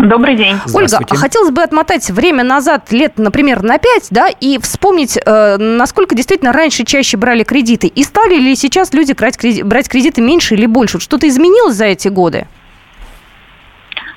Добрый 0.05 0.37
день. 0.37 0.57
Ольга, 0.75 0.99
а 1.11 1.17
хотелось 1.17 1.51
бы 1.51 1.63
отмотать 1.63 2.11
время 2.11 2.45
назад, 2.45 2.93
лет, 2.93 3.15
например, 3.17 3.63
на 3.63 3.79
5, 3.79 4.09
да, 4.11 4.29
и 4.29 4.59
вспомнить, 4.59 5.17
э, 5.17 5.57
насколько 5.57 6.15
действительно 6.15 6.53
раньше 6.53 6.85
чаще 6.85 7.17
брали 7.17 7.43
кредиты. 7.43 7.87
И 7.87 8.03
стали 8.03 8.35
ли 8.35 8.55
сейчас 8.55 8.93
люди 8.93 9.15
брать, 9.15 9.39
брать 9.65 9.89
кредиты 9.89 10.21
меньше 10.21 10.55
или 10.55 10.67
больше? 10.67 11.01
Что-то 11.01 11.27
изменилось 11.27 11.75
за 11.77 11.87
эти 11.87 12.09
годы? 12.09 12.47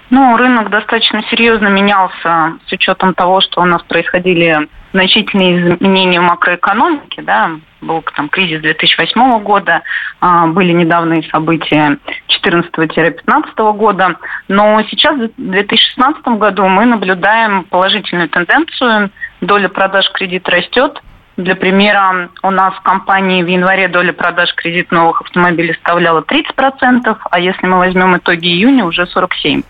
Ну, 0.09 0.35
рынок 0.35 0.69
достаточно 0.69 1.21
серьезно 1.29 1.67
менялся 1.67 2.53
с 2.67 2.71
учетом 2.71 3.13
того, 3.13 3.39
что 3.41 3.61
у 3.61 3.65
нас 3.65 3.81
происходили 3.83 4.67
значительные 4.97 5.75
изменения 5.75 6.19
в 6.19 6.23
макроэкономике, 6.23 7.21
да, 7.21 7.51
был 7.81 8.03
там 8.15 8.29
кризис 8.29 8.61
2008 8.61 9.39
года, 9.43 9.83
а, 10.19 10.47
были 10.47 10.71
недавние 10.73 11.23
события 11.29 11.97
2014-2015 12.43 13.73
года, 13.73 14.17
но 14.47 14.81
сейчас 14.89 15.15
в 15.15 15.29
2016 15.37 16.27
году 16.39 16.67
мы 16.67 16.85
наблюдаем 16.85 17.63
положительную 17.65 18.29
тенденцию, 18.29 19.11
доля 19.41 19.69
продаж 19.69 20.09
кредита 20.13 20.51
растет, 20.51 21.01
для 21.37 21.55
примера, 21.55 22.29
у 22.41 22.49
нас 22.49 22.73
в 22.73 22.81
компании 22.81 23.43
в 23.43 23.47
январе 23.47 23.87
доля 23.87 24.11
продаж 24.11 24.55
кредит 24.55 24.91
новых 24.91 25.21
автомобилей 25.21 25.75
составляла 25.75 26.21
30%, 26.21 27.15
а 27.29 27.39
если 27.39 27.67
мы 27.67 27.77
возьмем 27.77 28.17
итоги 28.17 28.47
июня, 28.47 28.85
уже 28.85 29.03
47%. 29.03 29.63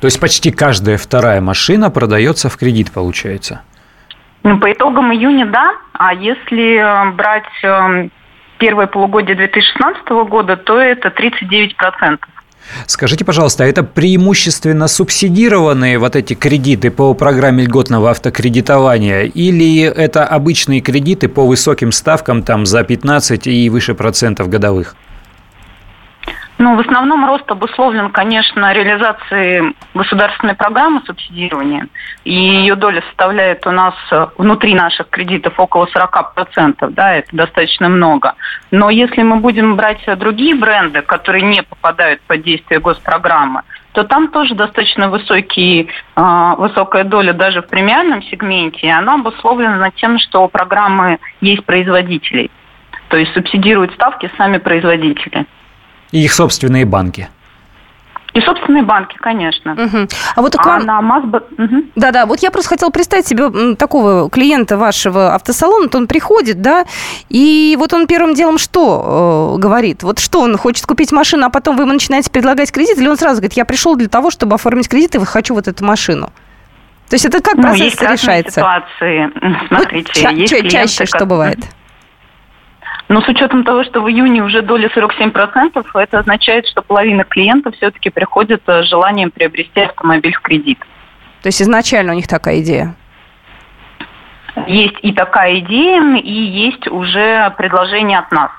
То 0.00 0.06
есть 0.06 0.18
почти 0.18 0.50
каждая 0.50 0.96
вторая 0.96 1.40
машина 1.40 1.90
продается 1.90 2.48
в 2.48 2.56
кредит, 2.56 2.90
получается? 2.90 3.60
По 4.42 4.72
итогам 4.72 5.12
июня, 5.12 5.46
да. 5.46 5.74
А 5.92 6.12
если 6.14 6.76
э, 6.76 7.12
брать 7.12 7.44
э, 7.62 8.08
первое 8.58 8.86
полугодие 8.86 9.36
2016 9.36 10.08
года, 10.28 10.56
то 10.56 10.80
это 10.80 11.08
39%. 11.08 12.18
Скажите, 12.86 13.24
пожалуйста, 13.24 13.64
а 13.64 13.66
это 13.66 13.82
преимущественно 13.82 14.88
субсидированные 14.88 15.98
вот 15.98 16.16
эти 16.16 16.34
кредиты 16.34 16.90
по 16.90 17.14
программе 17.14 17.64
льготного 17.64 18.10
автокредитования 18.10 19.22
или 19.22 19.82
это 19.82 20.24
обычные 20.24 20.80
кредиты 20.80 21.28
по 21.28 21.46
высоким 21.46 21.92
ставкам 21.92 22.42
там 22.42 22.66
за 22.66 22.82
15 22.84 23.46
и 23.46 23.68
выше 23.68 23.94
процентов 23.94 24.48
годовых? 24.48 24.96
Ну, 26.62 26.76
в 26.76 26.78
основном 26.78 27.26
рост 27.26 27.50
обусловлен, 27.50 28.10
конечно, 28.10 28.72
реализацией 28.72 29.74
государственной 29.94 30.54
программы 30.54 31.02
субсидирования. 31.04 31.88
И 32.22 32.32
ее 32.32 32.76
доля 32.76 33.02
составляет 33.08 33.66
у 33.66 33.72
нас 33.72 33.94
э, 34.12 34.28
внутри 34.38 34.72
наших 34.76 35.08
кредитов 35.08 35.58
около 35.58 35.86
40%. 35.86 36.88
Да, 36.90 37.14
это 37.14 37.26
достаточно 37.32 37.88
много. 37.88 38.34
Но 38.70 38.90
если 38.90 39.22
мы 39.22 39.38
будем 39.38 39.74
брать 39.74 40.04
другие 40.20 40.54
бренды, 40.54 41.02
которые 41.02 41.42
не 41.42 41.64
попадают 41.64 42.20
под 42.28 42.44
действие 42.44 42.78
госпрограммы, 42.78 43.62
то 43.90 44.04
там 44.04 44.28
тоже 44.28 44.54
достаточно 44.54 45.08
высокий, 45.08 45.90
э, 46.14 46.52
высокая 46.58 47.02
доля 47.02 47.32
даже 47.32 47.62
в 47.62 47.66
премиальном 47.66 48.22
сегменте, 48.22 48.86
и 48.86 48.88
она 48.88 49.14
обусловлена 49.14 49.90
тем, 49.96 50.16
что 50.20 50.44
у 50.44 50.48
программы 50.48 51.18
есть 51.40 51.64
производителей. 51.64 52.52
То 53.08 53.16
есть 53.16 53.34
субсидируют 53.34 53.94
ставки 53.94 54.30
сами 54.36 54.58
производители. 54.58 55.44
И 56.12 56.24
их 56.24 56.32
собственные 56.32 56.84
банки. 56.84 57.28
И 58.34 58.40
собственные 58.40 58.82
банки, 58.82 59.14
конечно. 59.18 59.72
Угу. 59.72 60.08
А 60.36 60.42
вот 60.42 60.56
а 60.56 60.62
вам... 60.62 60.86
на 60.86 61.02
Масб... 61.02 61.34
угу. 61.34 61.84
Да-да, 61.96 62.24
вот 62.24 62.40
я 62.40 62.50
просто 62.50 62.70
хотела 62.70 62.88
представить 62.88 63.26
себе 63.26 63.74
такого 63.74 64.30
клиента 64.30 64.78
вашего 64.78 65.34
автосалона, 65.34 65.88
то 65.88 65.98
он 65.98 66.06
приходит, 66.06 66.62
да, 66.62 66.86
и 67.28 67.76
вот 67.78 67.92
он 67.92 68.06
первым 68.06 68.32
делом 68.32 68.56
что 68.56 69.56
э, 69.56 69.60
говорит? 69.60 70.02
Вот 70.02 70.18
что, 70.18 70.40
он 70.40 70.56
хочет 70.56 70.86
купить 70.86 71.12
машину, 71.12 71.44
а 71.44 71.50
потом 71.50 71.76
вы 71.76 71.82
ему 71.82 71.92
начинаете 71.92 72.30
предлагать 72.30 72.72
кредит, 72.72 72.96
или 72.96 73.08
он 73.08 73.18
сразу 73.18 73.36
говорит, 73.36 73.52
я 73.52 73.66
пришел 73.66 73.96
для 73.96 74.08
того, 74.08 74.30
чтобы 74.30 74.54
оформить 74.54 74.88
кредит, 74.88 75.14
и 75.14 75.22
хочу 75.26 75.54
вот 75.54 75.68
эту 75.68 75.84
машину? 75.84 76.32
То 77.10 77.16
есть 77.16 77.26
это 77.26 77.42
как 77.42 77.56
ну, 77.56 77.62
процесс 77.64 77.80
есть 77.80 78.00
решается? 78.00 78.60
ситуации. 78.60 79.30
Смотрите, 79.68 80.12
ну, 80.14 80.22
ча- 80.22 80.30
есть 80.30 80.50
ча- 80.50 80.68
чаще 80.70 81.04
что 81.04 81.26
бывает? 81.26 81.58
Но 83.12 83.20
с 83.20 83.28
учетом 83.28 83.62
того, 83.62 83.84
что 83.84 84.00
в 84.00 84.08
июне 84.08 84.42
уже 84.42 84.62
доля 84.62 84.88
47%, 84.88 85.84
это 85.92 86.18
означает, 86.18 86.66
что 86.66 86.80
половина 86.80 87.24
клиентов 87.24 87.74
все-таки 87.76 88.08
приходит 88.08 88.62
с 88.66 88.84
желанием 88.84 89.30
приобрести 89.30 89.82
автомобиль 89.82 90.32
в 90.32 90.40
кредит. 90.40 90.78
То 91.42 91.48
есть 91.48 91.60
изначально 91.60 92.12
у 92.12 92.16
них 92.16 92.26
такая 92.26 92.62
идея? 92.62 92.94
Есть 94.66 94.96
и 95.02 95.12
такая 95.12 95.58
идея, 95.58 96.16
и 96.16 96.32
есть 96.32 96.88
уже 96.88 97.52
предложение 97.58 98.18
от 98.18 98.32
нас. 98.32 98.50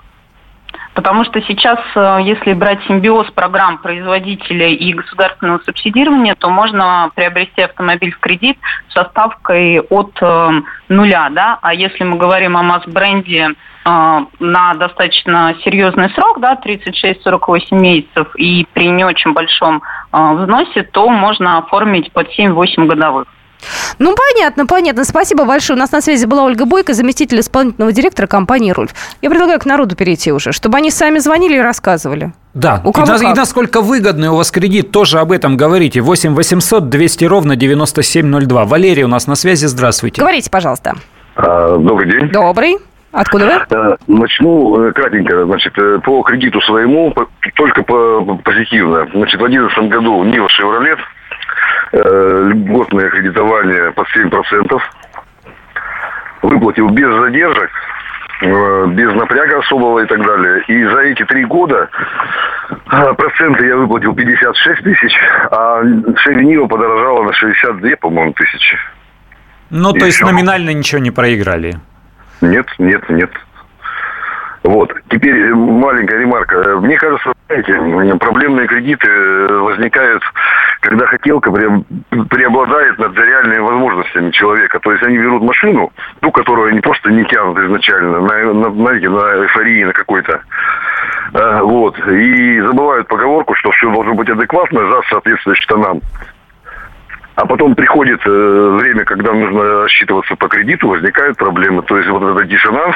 Потому 0.94 1.24
что 1.26 1.42
сейчас, 1.42 1.80
э, 1.96 2.20
если 2.22 2.54
брать 2.54 2.80
симбиоз 2.88 3.32
программ 3.32 3.80
производителя 3.80 4.68
и 4.70 4.94
государственного 4.94 5.60
субсидирования, 5.66 6.36
то 6.36 6.52
можно 6.52 7.10
приобрести 7.16 7.64
автомобиль 7.64 8.12
в 8.12 8.20
кредит 8.20 8.60
со 8.90 9.06
ставкой 9.06 9.80
от 9.80 10.16
э, 10.22 10.62
нуля. 10.90 11.30
Да? 11.32 11.58
А 11.64 11.74
если 11.74 12.04
мы 12.04 12.18
говорим 12.18 12.56
о 12.56 12.62
масс-бренде 12.62 13.50
э, 13.50 13.54
на 13.86 14.74
достаточно 14.76 15.56
серьезный 15.64 16.10
срок, 16.12 16.40
да, 16.40 16.58
36-48 16.64 17.62
месяцев, 17.72 18.36
и 18.36 18.66
при 18.74 18.90
не 18.90 19.04
очень 19.04 19.34
большом 19.34 19.82
взносе, 20.12 20.84
то 20.84 21.10
можно 21.10 21.58
оформить 21.58 22.12
под 22.12 22.28
7-8 22.38 22.86
годовых. 22.86 23.28
Ну, 24.00 24.16
понятно, 24.16 24.66
понятно. 24.66 25.04
Спасибо 25.06 25.46
большое. 25.46 25.78
У 25.78 25.80
нас 25.80 25.92
на 25.92 26.02
связи 26.02 26.26
была 26.26 26.44
Ольга 26.44 26.66
Бойко, 26.66 26.94
заместитель 26.94 27.40
исполнительного 27.40 27.92
директора 27.92 28.28
компании 28.28 28.72
«Рульф». 28.72 28.94
Я 29.22 29.30
предлагаю 29.30 29.60
к 29.60 29.66
народу 29.66 29.96
перейти 29.96 30.32
уже, 30.32 30.52
чтобы 30.52 30.78
они 30.78 30.92
сами 30.92 31.20
звонили 31.20 31.58
и 31.58 31.62
рассказывали. 31.62 32.34
Да, 32.54 32.82
у 32.84 32.92
кого 32.92 33.16
и, 33.16 33.20
как? 33.20 33.36
и 33.36 33.40
насколько 33.40 33.82
выгодный 33.82 34.30
у 34.30 34.36
вас 34.36 34.52
кредит, 34.52 34.92
тоже 34.92 35.20
об 35.20 35.32
этом 35.32 35.58
говорите. 35.58 36.02
8 36.02 36.36
800 36.36 36.90
200 36.90 37.26
ровно 37.26 37.56
9702. 37.56 38.66
Валерий 38.66 39.04
у 39.04 39.08
нас 39.08 39.28
на 39.28 39.36
связи, 39.36 39.66
здравствуйте. 39.66 40.22
Говорите, 40.22 40.50
пожалуйста. 40.50 40.96
А, 41.36 41.78
добрый 41.78 42.12
день. 42.12 42.30
Добрый. 42.30 42.78
Откуда 43.14 43.46
вы? 43.46 43.78
Э, 43.78 43.96
начну 44.08 44.88
э, 44.88 44.92
кратенько. 44.92 45.46
Значит, 45.46 45.78
э, 45.78 46.00
по 46.04 46.24
кредиту 46.24 46.60
своему, 46.62 47.14
только 47.56 47.84
по 47.84 48.40
позитивно. 48.44 49.08
Значит, 49.14 49.40
в 49.40 49.48
2011 49.48 49.90
году 49.90 50.24
Нива 50.24 50.50
Шевролет 50.50 51.00
льготное 51.94 53.10
кредитование 53.12 53.92
под 53.92 54.08
7%. 54.16 54.82
Выплатил 56.42 56.90
без 56.90 57.08
задержек, 57.08 57.70
без 58.42 59.14
напряга 59.14 59.60
особого 59.60 60.00
и 60.00 60.08
так 60.08 60.26
далее. 60.26 60.64
И 60.68 60.84
за 60.86 61.02
эти 61.02 61.24
три 61.26 61.46
года 61.46 61.90
проценты 62.88 63.68
я 63.68 63.78
выплатил 63.78 64.16
56 64.16 64.84
тысяч, 64.84 65.16
а 65.52 65.84
Шевинива 66.18 66.66
подорожала 66.66 67.26
на 67.26 67.34
62, 67.34 67.96
по-моему, 67.98 68.34
тысячи. 68.34 68.76
Ну, 69.70 69.94
то 69.94 70.06
есть 70.06 70.18
все. 70.18 70.26
номинально 70.26 70.74
ничего 70.74 71.00
не 71.00 71.12
проиграли? 71.12 71.76
Нет, 72.44 72.68
нет, 72.78 73.10
нет. 73.10 73.32
Вот. 74.64 74.94
Теперь 75.10 75.54
маленькая 75.54 76.20
ремарка. 76.20 76.80
Мне 76.80 76.98
кажется, 76.98 77.34
знаете, 77.48 78.18
проблемные 78.18 78.68
кредиты 78.68 79.10
возникают 79.10 80.24
когда 80.84 81.06
хотелка 81.06 81.50
преобладает 81.50 82.98
над 83.00 83.18
реальными 83.18 83.60
возможностями 83.60 84.32
человека. 84.32 84.80
То 84.82 84.92
есть 84.92 85.04
они 85.04 85.18
берут 85.18 85.42
машину, 85.42 85.92
ту, 86.20 86.30
которую 86.32 86.72
они 86.72 86.82
просто 86.82 87.10
не 87.10 87.24
тянут 87.24 87.58
изначально, 87.58 88.20
на, 88.20 88.54
на, 88.54 88.72
знаете, 88.72 89.10
на 89.10 89.44
эйфории 89.44 89.86
на 89.86 89.94
какой-то. 89.94 90.42
Вот. 91.62 91.98
И 92.08 92.62
забывают 92.62 93.08
поговорку, 93.08 93.56
что 93.56 93.72
все 93.72 93.92
должно 93.92 94.14
быть 94.14 94.30
адекватно 94.30 94.82
за 94.92 95.02
соответствующим 95.10 95.64
штанам. 95.64 96.02
А 97.36 97.46
потом 97.46 97.74
приходит 97.74 98.22
э, 98.26 98.78
время, 98.80 99.06
когда 99.06 99.34
нужно 99.34 99.84
рассчитываться 99.84 100.36
по 100.36 100.48
кредиту, 100.48 100.88
возникают 100.88 101.38
проблемы. 101.38 101.82
То 101.82 101.98
есть 101.98 102.10
вот 102.10 102.22
этот 102.22 102.48
диссонанс 102.48 102.96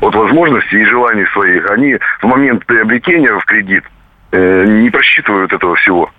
от 0.00 0.14
возможностей 0.14 0.80
и 0.80 0.84
желаний 0.84 1.24
своих, 1.32 1.70
они 1.70 1.96
в 2.20 2.24
момент 2.24 2.66
приобретения 2.66 3.32
в 3.32 3.44
кредит 3.44 3.84
э, 4.32 4.64
не 4.66 4.90
просчитывают 4.90 5.52
этого 5.52 5.76
всего. 5.76 6.10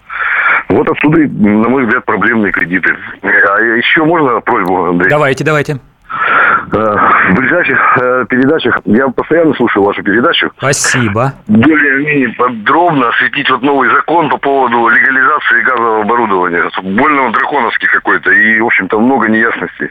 Вот 0.69 0.89
отсюда, 0.89 1.19
на 1.19 1.69
мой 1.69 1.85
взгляд, 1.85 2.05
проблемные 2.05 2.51
кредиты. 2.51 2.95
А 3.21 3.61
еще 3.61 4.03
можно 4.05 4.39
просьбу, 4.41 4.85
Андрей? 4.85 5.09
Давайте, 5.09 5.43
давайте. 5.43 5.77
Э, 6.09 7.31
в 7.31 7.35
ближайших 7.35 7.97
э, 7.97 8.25
передачах, 8.29 8.79
я 8.85 9.07
постоянно 9.09 9.53
слушаю 9.55 9.83
вашу 9.83 10.03
передачу. 10.03 10.51
Спасибо. 10.57 11.33
Более-менее 11.47 12.29
подробно 12.37 13.09
осветить 13.09 13.49
вот 13.49 13.61
новый 13.61 13.89
закон 13.89 14.29
по 14.29 14.37
поводу 14.37 14.87
легализации 14.87 15.61
газового 15.63 16.01
оборудования. 16.01 16.69
Больно 16.81 17.31
драконовский 17.31 17.87
какой-то, 17.87 18.31
и, 18.31 18.59
в 18.59 18.65
общем-то, 18.65 18.99
много 18.99 19.27
неясностей. 19.27 19.89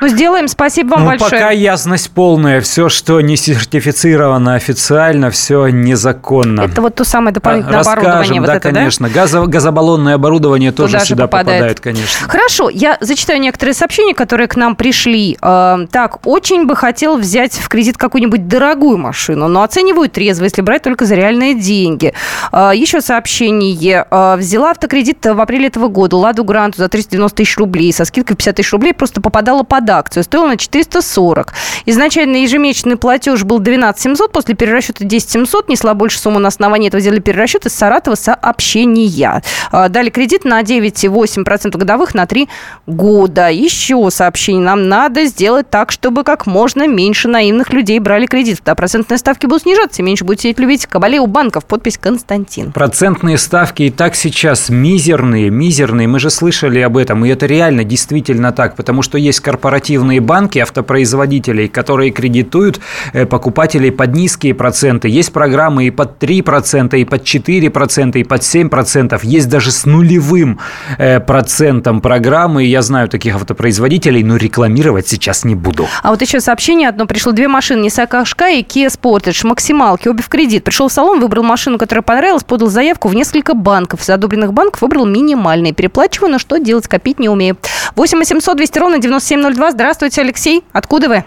Ну, 0.00 0.08
сделаем. 0.08 0.48
Спасибо 0.48 0.90
вам 0.90 1.00
ну, 1.00 1.06
большое. 1.10 1.30
пока 1.30 1.50
ясность 1.50 2.10
полная. 2.10 2.60
Все, 2.60 2.88
что 2.88 3.20
не 3.20 3.36
сертифицировано 3.36 4.54
официально, 4.54 5.30
все 5.30 5.68
незаконно. 5.68 6.62
Это 6.62 6.82
вот 6.82 6.94
то 6.94 7.04
самое 7.04 7.32
дополнительное 7.34 7.78
Расскажем, 7.78 8.10
оборудование. 8.10 8.40
да, 8.40 8.46
вот 8.52 8.56
это, 8.56 8.72
конечно. 8.72 9.08
Да? 9.08 9.14
Газо- 9.14 9.46
газобаллонное 9.46 10.14
оборудование 10.14 10.72
тоже 10.72 10.94
Туда 10.94 11.04
сюда 11.04 11.22
попадает. 11.24 11.58
попадает, 11.58 11.80
конечно. 11.80 12.28
Хорошо. 12.28 12.70
Я 12.70 12.96
зачитаю 13.00 13.40
некоторые 13.40 13.74
сообщения, 13.74 14.14
которые 14.14 14.48
к 14.48 14.56
нам 14.56 14.76
пришли. 14.76 15.36
Э, 15.42 15.86
так, 15.90 16.26
очень 16.26 16.66
бы 16.66 16.76
хотел 16.76 17.16
взять 17.16 17.52
в 17.54 17.68
кредит 17.68 17.96
какую-нибудь 17.96 18.48
дорогую 18.48 18.98
машину, 18.98 19.48
но 19.48 19.62
оцениваю 19.62 20.08
трезво, 20.08 20.44
если 20.44 20.62
брать 20.62 20.82
только 20.82 21.04
за 21.04 21.14
реальные 21.14 21.54
деньги. 21.54 22.12
Э, 22.52 22.72
еще 22.74 23.00
сообщение. 23.00 24.06
Э, 24.10 24.36
взяла 24.36 24.70
автокредит 24.72 25.24
в 25.24 25.40
апреле 25.40 25.66
этого 25.68 25.88
года, 25.88 26.16
Ладу 26.16 26.44
Гранту 26.44 26.78
за 26.78 26.88
390 26.88 27.36
тысяч 27.36 27.56
рублей, 27.58 27.92
со 27.92 28.04
скидкой 28.04 28.36
50 28.36 28.56
тысяч 28.56 28.72
рублей, 28.72 28.94
просто 28.94 29.20
попадала 29.20 29.59
работала 29.60 29.80
под 29.80 29.90
акцию, 29.90 30.24
стоила 30.24 30.48
на 30.48 30.56
440. 30.56 31.52
Изначально 31.86 32.36
ежемесячный 32.36 32.96
платеж 32.96 33.44
был 33.44 33.58
12 33.58 34.00
700, 34.02 34.32
после 34.32 34.54
перерасчета 34.54 35.04
10 35.04 35.30
700, 35.30 35.68
несла 35.68 35.94
больше 35.94 36.18
сумму 36.18 36.38
на 36.38 36.48
основании 36.48 36.88
этого 36.88 37.00
сделали 37.00 37.20
перерасчет 37.20 37.66
из 37.66 37.74
Саратова 37.74 38.14
сообщения. 38.14 39.42
А, 39.72 39.88
дали 39.88 40.10
кредит 40.10 40.44
на 40.44 40.62
9,8% 40.62 41.76
годовых 41.76 42.14
на 42.14 42.26
3 42.26 42.48
года. 42.86 43.50
Еще 43.50 44.08
сообщение. 44.10 44.62
Нам 44.62 44.88
надо 44.88 45.24
сделать 45.26 45.70
так, 45.70 45.92
чтобы 45.92 46.24
как 46.24 46.46
можно 46.46 46.86
меньше 46.86 47.28
наивных 47.28 47.72
людей 47.72 47.98
брали 47.98 48.26
кредит. 48.26 48.58
Тогда 48.58 48.74
процентные 48.74 49.18
ставки 49.18 49.46
будут 49.46 49.62
снижаться, 49.62 50.02
меньше 50.02 50.24
будет 50.24 50.40
сидеть 50.40 50.58
любить 50.58 50.86
кабале 50.86 51.20
у 51.20 51.26
банков. 51.26 51.64
Подпись 51.64 51.98
Константин. 51.98 52.72
Процентные 52.72 53.38
ставки 53.38 53.84
и 53.84 53.90
так 53.90 54.14
сейчас 54.14 54.68
мизерные, 54.68 55.50
мизерные. 55.50 56.08
Мы 56.08 56.18
же 56.18 56.30
слышали 56.30 56.80
об 56.80 56.96
этом, 56.96 57.24
и 57.24 57.28
это 57.28 57.46
реально 57.46 57.84
действительно 57.84 58.52
так, 58.52 58.76
потому 58.76 59.02
что 59.02 59.18
есть 59.18 59.40
корпоративные 59.50 60.20
банки 60.20 60.60
автопроизводителей, 60.60 61.66
которые 61.66 62.12
кредитуют 62.12 62.80
э, 63.12 63.26
покупателей 63.26 63.90
под 63.90 64.14
низкие 64.14 64.54
проценты. 64.54 65.08
Есть 65.08 65.32
программы 65.32 65.88
и 65.88 65.90
под 65.90 66.22
3%, 66.22 66.96
и 66.96 67.04
под 67.04 67.22
4%, 67.24 68.18
и 68.20 68.22
под 68.22 68.40
7%. 68.42 69.20
Есть 69.24 69.48
даже 69.48 69.72
с 69.72 69.86
нулевым 69.86 70.60
э, 70.98 71.18
процентом 71.18 72.00
программы. 72.00 72.62
Я 72.62 72.82
знаю 72.82 73.08
таких 73.08 73.34
автопроизводителей, 73.34 74.22
но 74.22 74.36
рекламировать 74.36 75.08
сейчас 75.08 75.44
не 75.44 75.56
буду. 75.56 75.88
А 76.04 76.10
вот 76.10 76.22
еще 76.22 76.38
сообщение 76.38 76.88
одно 76.88 77.06
пришло. 77.06 77.32
Две 77.32 77.48
машины, 77.48 77.86
Nissan 77.86 78.08
Qashqai 78.08 78.60
и 78.60 78.62
Kia 78.62 78.88
Sportage, 78.88 79.44
максималки, 79.44 80.06
обе 80.06 80.22
в 80.22 80.28
кредит. 80.28 80.62
Пришел 80.62 80.86
в 80.86 80.92
салон, 80.92 81.18
выбрал 81.18 81.42
машину, 81.42 81.76
которая 81.76 82.02
понравилась, 82.02 82.44
подал 82.44 82.68
заявку 82.68 83.08
в 83.08 83.16
несколько 83.16 83.54
банков. 83.54 84.02
Из 84.02 84.10
одобренных 84.10 84.52
банков 84.52 84.82
выбрал 84.82 85.06
минимальный. 85.06 85.72
Переплачиваю, 85.72 86.30
но 86.30 86.38
что 86.38 86.58
делать, 86.58 86.86
копить 86.86 87.18
не 87.18 87.28
умею. 87.28 87.56
8 87.96 88.18
800 88.18 88.56
200 88.56 88.78
ровно 88.78 88.98
9702. 89.40 89.70
Здравствуйте, 89.70 90.20
Алексей. 90.20 90.62
Откуда 90.72 91.08
вы? 91.08 91.24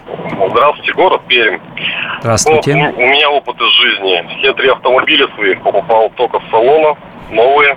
Здравствуйте, 0.50 0.92
город 0.92 1.22
Пермь. 1.26 1.58
Здравствуйте. 2.20 2.74
Ну, 2.74 2.92
у 2.96 3.06
меня 3.06 3.30
опыт 3.30 3.56
из 3.60 3.72
жизни. 3.82 4.38
Все 4.38 4.52
три 4.54 4.68
автомобиля 4.68 5.26
своих 5.34 5.62
покупал 5.62 6.10
только 6.16 6.40
с 6.40 6.50
салона, 6.50 6.96
новые. 7.30 7.76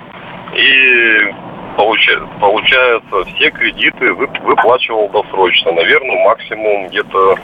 И 0.55 1.33
получается, 1.75 2.27
получается 2.39 3.23
все 3.25 3.51
кредиты 3.51 4.13
выплачивал 4.13 5.09
досрочно. 5.09 5.71
Наверное, 5.71 6.23
максимум 6.25 6.87
где-то 6.87 7.35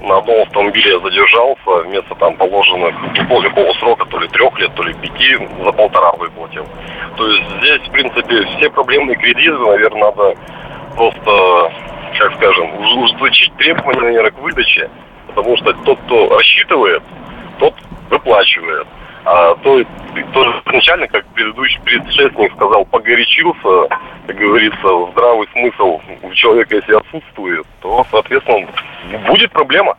на 0.00 0.18
одном 0.18 0.42
автомобиле 0.42 0.92
я 0.92 0.98
задержался, 1.00 1.84
вместо 1.86 2.14
там 2.16 2.36
положенных, 2.36 2.94
ну, 3.28 3.42
какого 3.42 3.72
срока, 3.74 4.06
то 4.06 4.18
ли 4.18 4.28
трех 4.28 4.58
лет, 4.58 4.74
то 4.74 4.82
ли 4.82 4.94
пяти, 4.94 5.36
за 5.64 5.72
полтора 5.72 6.12
выплатил. 6.12 6.66
То 7.16 7.26
есть 7.26 7.44
здесь, 7.58 7.88
в 7.88 7.90
принципе, 7.90 8.44
все 8.56 8.70
проблемные 8.70 9.16
кредиты, 9.16 9.58
наверное, 9.58 10.04
надо 10.04 10.34
просто, 10.96 11.72
как 12.18 12.34
скажем, 12.34 12.78
ужесточить 12.78 13.54
требования, 13.56 14.00
наверное, 14.00 14.30
к 14.30 14.38
выдаче. 14.38 14.90
Потому 15.28 15.56
что 15.56 15.72
тот, 15.84 15.98
кто 16.00 16.28
рассчитывает, 16.36 17.02
тот 17.58 17.74
выплачивает. 18.10 18.86
А 19.24 19.54
то, 19.56 19.84
то 20.32 20.62
изначально, 20.66 21.06
как 21.08 21.26
предыдущий 21.26 21.80
предшественник 21.82 22.52
сказал, 22.54 22.84
погорячился, 22.86 23.94
как 24.26 24.36
говорится, 24.36 25.10
здравый 25.12 25.46
смысл 25.52 26.00
у 26.22 26.32
человека, 26.34 26.76
если 26.76 26.94
отсутствует, 26.94 27.66
то, 27.82 28.06
соответственно, 28.10 28.68
будет 29.26 29.50
проблема. 29.50 29.98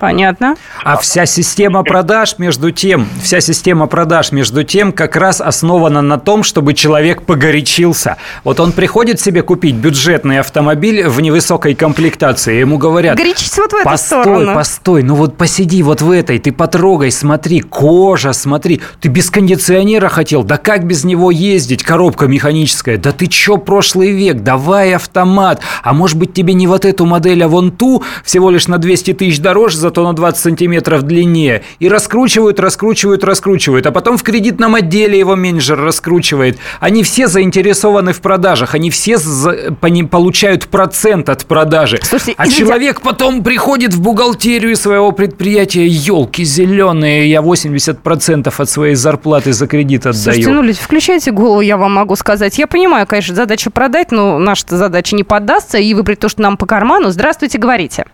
Понятно. 0.00 0.56
А 0.82 0.96
вся 0.96 1.26
система 1.26 1.84
продаж, 1.84 2.36
между 2.38 2.70
тем, 2.70 3.06
вся 3.22 3.42
система 3.42 3.86
продаж, 3.86 4.32
между 4.32 4.64
тем, 4.64 4.92
как 4.92 5.14
раз 5.14 5.42
основана 5.42 6.00
на 6.00 6.18
том, 6.18 6.42
чтобы 6.42 6.72
человек 6.72 7.22
погорячился. 7.22 8.16
Вот 8.42 8.60
он 8.60 8.72
приходит 8.72 9.20
себе 9.20 9.42
купить 9.42 9.74
бюджетный 9.74 10.40
автомобиль 10.40 11.06
в 11.06 11.20
невысокой 11.20 11.74
комплектации, 11.74 12.60
ему 12.60 12.78
говорят... 12.78 13.18
Горячись 13.18 13.58
вот 13.58 13.72
в 13.72 13.74
эту 13.74 13.84
постой, 13.84 14.22
сторону. 14.22 14.54
Постой, 14.54 15.02
ну 15.02 15.14
вот 15.16 15.36
посиди 15.36 15.82
вот 15.82 16.00
в 16.00 16.10
этой, 16.10 16.38
ты 16.38 16.50
потрогай, 16.50 17.10
смотри, 17.10 17.60
кожа, 17.60 18.32
смотри. 18.32 18.80
Ты 19.00 19.08
без 19.08 19.28
кондиционера 19.30 20.08
хотел, 20.08 20.44
да 20.44 20.56
как 20.56 20.86
без 20.86 21.04
него 21.04 21.30
ездить? 21.30 21.82
Коробка 21.82 22.26
механическая, 22.26 22.96
да 22.96 23.12
ты 23.12 23.26
чё, 23.26 23.58
прошлый 23.58 24.12
век, 24.12 24.40
давай 24.40 24.94
автомат. 24.94 25.60
А 25.82 25.92
может 25.92 26.16
быть 26.16 26.32
тебе 26.32 26.54
не 26.54 26.66
вот 26.66 26.86
эту 26.86 27.04
модель, 27.04 27.44
а 27.44 27.48
вон 27.48 27.70
ту, 27.70 28.02
всего 28.24 28.48
лишь 28.48 28.66
на 28.66 28.78
200 28.78 29.12
тысяч 29.12 29.40
дороже, 29.40 29.76
зато 29.90 30.06
на 30.06 30.12
20 30.12 30.40
сантиметров 30.40 31.02
длиннее. 31.02 31.62
И 31.80 31.88
раскручивают, 31.88 32.60
раскручивают, 32.60 33.24
раскручивают. 33.24 33.86
А 33.86 33.90
потом 33.90 34.16
в 34.16 34.22
кредитном 34.22 34.76
отделе 34.76 35.18
его 35.18 35.34
менеджер 35.34 35.78
раскручивает. 35.80 36.58
Они 36.78 37.02
все 37.02 37.26
заинтересованы 37.26 38.12
в 38.12 38.20
продажах. 38.20 38.74
Они 38.76 38.90
все 38.90 39.18
за, 39.18 39.72
по 39.80 39.86
ним 39.86 40.06
получают 40.06 40.68
процент 40.68 41.28
от 41.28 41.44
продажи. 41.44 41.98
Слушайте, 42.02 42.34
а 42.36 42.46
извините, 42.46 42.64
человек 42.64 43.00
потом 43.00 43.42
приходит 43.42 43.94
в 43.94 44.00
бухгалтерию 44.00 44.76
своего 44.76 45.10
предприятия. 45.10 45.86
Елки 45.86 46.44
зеленые, 46.44 47.28
я 47.28 47.40
80% 47.40 48.54
от 48.56 48.70
своей 48.70 48.94
зарплаты 48.94 49.52
за 49.52 49.66
кредит 49.66 50.06
отдаю. 50.06 50.22
Слушайте, 50.22 50.50
ну, 50.50 50.62
люди, 50.62 50.78
включайте 50.80 51.32
голову, 51.32 51.60
я 51.62 51.76
вам 51.76 51.94
могу 51.94 52.14
сказать. 52.14 52.56
Я 52.58 52.68
понимаю, 52.68 53.08
конечно, 53.08 53.34
задача 53.34 53.70
продать, 53.70 54.12
но 54.12 54.38
наша 54.38 54.64
задача 54.68 55.16
не 55.16 55.24
поддастся 55.24 55.78
и 55.78 55.92
выбрать 55.94 56.20
то, 56.20 56.28
что 56.28 56.42
нам 56.42 56.56
по 56.56 56.66
карману. 56.66 57.10
Здравствуйте, 57.10 57.58
говорите. 57.58 58.04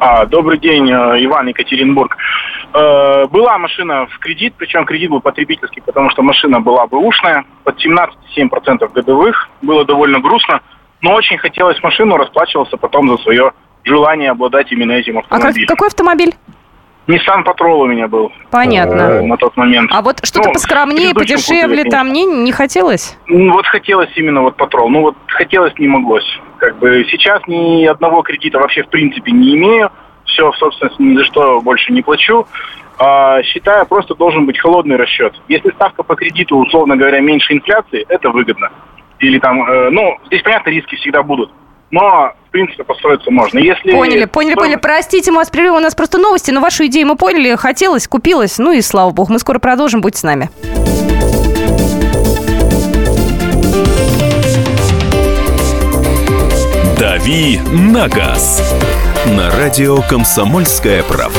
А, 0.00 0.26
добрый 0.26 0.58
день, 0.58 0.88
э, 0.90 1.24
Иван 1.24 1.48
Екатеринбург. 1.48 2.16
Э, 2.72 3.26
была 3.26 3.58
машина 3.58 4.06
в 4.06 4.18
кредит, 4.20 4.54
причем 4.56 4.84
кредит 4.84 5.10
был 5.10 5.20
потребительский, 5.20 5.80
потому 5.80 6.10
что 6.10 6.22
машина 6.22 6.60
была 6.60 6.86
бэушная, 6.86 7.44
под 7.64 7.76
17-7% 7.84 8.92
годовых, 8.92 9.48
было 9.60 9.84
довольно 9.84 10.20
грустно, 10.20 10.60
но 11.00 11.14
очень 11.14 11.38
хотелось 11.38 11.82
машину, 11.82 12.16
расплачивался 12.16 12.76
потом 12.76 13.08
за 13.08 13.16
свое 13.22 13.52
желание 13.84 14.30
обладать 14.30 14.70
именно 14.70 14.92
этим 14.92 15.18
А 15.18 15.22
как- 15.22 15.32
автомобилем. 15.32 15.66
какой 15.66 15.88
автомобиль? 15.88 16.34
Nissan 17.08 17.42
Patrol 17.42 17.80
у 17.80 17.86
меня 17.86 18.06
был 18.06 18.30
Понятно. 18.50 19.00
э, 19.00 19.22
на 19.22 19.36
тот 19.38 19.56
момент. 19.56 19.90
А 19.94 20.02
вот 20.02 20.20
что-то 20.24 20.48
Ну, 20.48 20.52
поскромнее, 20.52 21.14
подешевле 21.14 21.84
там 21.84 22.12
не, 22.12 22.26
не 22.26 22.52
хотелось? 22.52 23.16
Ну, 23.26 23.52
Вот 23.54 23.66
хотелось 23.66 24.10
именно 24.16 24.42
вот 24.42 24.56
патрол. 24.56 24.90
Ну 24.90 25.00
вот 25.00 25.16
хотелось, 25.26 25.72
не 25.78 25.88
моглось. 25.88 26.38
Как 26.58 26.78
бы 26.78 27.06
сейчас 27.10 27.40
ни 27.46 27.86
одного 27.86 28.22
кредита 28.22 28.58
вообще 28.58 28.82
в 28.82 28.88
принципе 28.88 29.32
не 29.32 29.56
имею. 29.56 29.90
Все, 30.26 30.50
в 30.50 30.56
собственности 30.56 31.00
ни 31.00 31.16
за 31.16 31.24
что 31.24 31.60
больше 31.62 31.92
не 31.92 32.02
плачу. 32.02 32.46
А, 32.98 33.42
считаю, 33.42 33.86
просто 33.86 34.14
должен 34.14 34.44
быть 34.44 34.58
холодный 34.58 34.96
расчет. 34.96 35.32
Если 35.48 35.70
ставка 35.70 36.02
по 36.02 36.14
кредиту, 36.14 36.56
условно 36.58 36.96
говоря, 36.96 37.20
меньше 37.20 37.54
инфляции, 37.54 38.04
это 38.08 38.28
выгодно. 38.30 38.70
Или 39.20 39.38
там, 39.38 39.62
э, 39.68 39.90
ну, 39.90 40.18
здесь, 40.26 40.42
понятно, 40.42 40.70
риски 40.70 40.96
всегда 40.96 41.22
будут. 41.22 41.50
Но, 41.90 42.32
в 42.48 42.50
принципе, 42.50 42.84
построиться 42.84 43.30
можно. 43.30 43.58
Если 43.58 43.92
Поняли, 43.92 44.26
поняли, 44.26 44.54
поняли. 44.54 44.76
Простите, 44.76 45.30
мы 45.30 45.38
вас 45.38 45.50
прервем, 45.50 45.74
у 45.74 45.80
нас 45.80 45.94
просто 45.94 46.18
новости, 46.18 46.50
но 46.50 46.60
вашу 46.60 46.86
идею 46.86 47.06
мы 47.06 47.16
поняли, 47.16 47.54
хотелось, 47.56 48.06
купилось, 48.06 48.58
ну 48.58 48.72
и 48.72 48.80
слава 48.80 49.10
богу. 49.10 49.32
Мы 49.32 49.38
скоро 49.38 49.58
продолжим, 49.58 50.00
будьте 50.00 50.18
с 50.18 50.22
нами. 50.22 50.50
«Дави 56.98 57.60
на 57.72 58.08
газ» 58.08 58.74
на 59.26 59.50
радио 59.52 59.98
«Комсомольская 60.02 61.02
правда». 61.04 61.38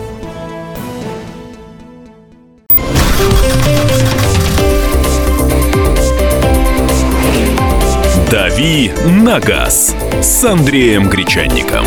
«Дави 8.61 8.91
на 9.23 9.39
газ» 9.39 9.95
с 10.21 10.43
Андреем 10.43 11.09
Гречанником. 11.09 11.83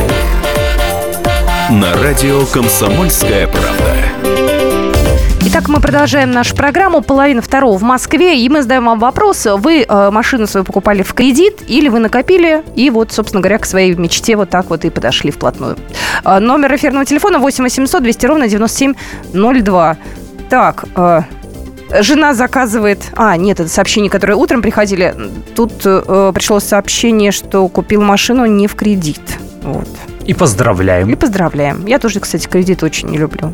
На 1.70 1.94
радио 2.02 2.44
«Комсомольская 2.46 3.46
правда». 3.46 3.94
Итак, 5.42 5.68
мы 5.68 5.80
продолжаем 5.80 6.32
нашу 6.32 6.56
программу. 6.56 7.00
Половина 7.00 7.42
второго 7.42 7.78
в 7.78 7.82
Москве. 7.82 8.40
И 8.40 8.48
мы 8.48 8.62
задаем 8.62 8.86
вам 8.86 8.98
вопрос. 8.98 9.46
Вы 9.46 9.86
э, 9.88 10.10
машину 10.10 10.48
свою 10.48 10.64
покупали 10.64 11.04
в 11.04 11.14
кредит 11.14 11.62
или 11.68 11.88
вы 11.88 12.00
накопили 12.00 12.64
и 12.74 12.90
вот, 12.90 13.12
собственно 13.12 13.40
говоря, 13.40 13.58
к 13.58 13.66
своей 13.66 13.94
мечте 13.94 14.34
вот 14.34 14.50
так 14.50 14.68
вот 14.68 14.84
и 14.84 14.90
подошли 14.90 15.30
вплотную. 15.30 15.76
Э, 16.24 16.40
номер 16.40 16.74
эфирного 16.74 17.04
телефона 17.04 17.38
8 17.38 17.62
800 17.62 18.02
200 18.02 18.26
ровно 18.26 18.48
9702. 18.48 19.96
Так, 20.50 20.86
э, 20.96 21.22
Жена 22.00 22.34
заказывает... 22.34 23.10
А, 23.14 23.36
нет, 23.36 23.60
это 23.60 23.68
сообщение, 23.68 24.10
которое 24.10 24.34
утром 24.34 24.62
приходили. 24.62 25.14
Тут 25.54 25.72
э, 25.84 26.32
пришло 26.34 26.60
сообщение, 26.60 27.30
что 27.30 27.66
купил 27.68 28.02
машину 28.02 28.46
не 28.46 28.66
в 28.66 28.74
кредит. 28.74 29.20
Вот. 29.62 29.88
И 30.24 30.34
поздравляем. 30.34 31.10
И 31.10 31.14
поздравляем. 31.14 31.86
Я 31.86 31.98
тоже, 31.98 32.20
кстати, 32.20 32.46
кредит 32.46 32.82
очень 32.82 33.08
не 33.08 33.18
люблю. 33.18 33.52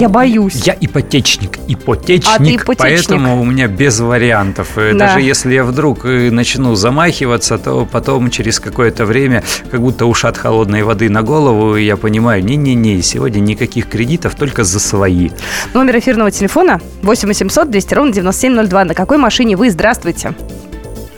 Я 0.00 0.08
боюсь. 0.08 0.62
Я 0.66 0.76
ипотечник, 0.80 1.58
ипотечник, 1.68 2.26
А 2.34 2.38
ты 2.38 2.56
ипотечник. 2.56 2.78
поэтому 2.78 3.40
у 3.40 3.44
меня 3.44 3.68
без 3.68 4.00
вариантов. 4.00 4.70
Да. 4.76 4.92
Даже 4.94 5.20
если 5.20 5.52
я 5.54 5.62
вдруг 5.64 6.04
э, 6.06 6.30
начну 6.30 6.74
замахиваться, 6.74 7.58
то 7.58 7.86
потом 7.90 8.30
через 8.30 8.60
какое-то 8.60 9.04
время 9.04 9.42
как 9.70 9.80
будто 9.80 10.06
ушат 10.06 10.38
холодной 10.38 10.82
воды 10.82 11.10
на 11.10 11.22
голову, 11.22 11.76
и 11.76 11.84
я 11.84 11.96
понимаю, 11.96 12.42
не-не-не, 12.44 13.02
сегодня 13.02 13.40
никаких 13.40 13.88
кредитов, 13.88 14.34
только 14.36 14.64
за 14.64 14.80
свои. 14.80 15.30
Номер 15.74 15.98
эфирного 15.98 16.30
телефона 16.30 16.80
8 17.02 17.28
800 17.28 17.70
200 17.70 17.94
ровно 17.94 18.12
9702. 18.12 18.84
На 18.86 18.94
какой 18.94 19.18
машине 19.18 19.56
вы? 19.56 19.70
Здравствуйте. 19.70 20.32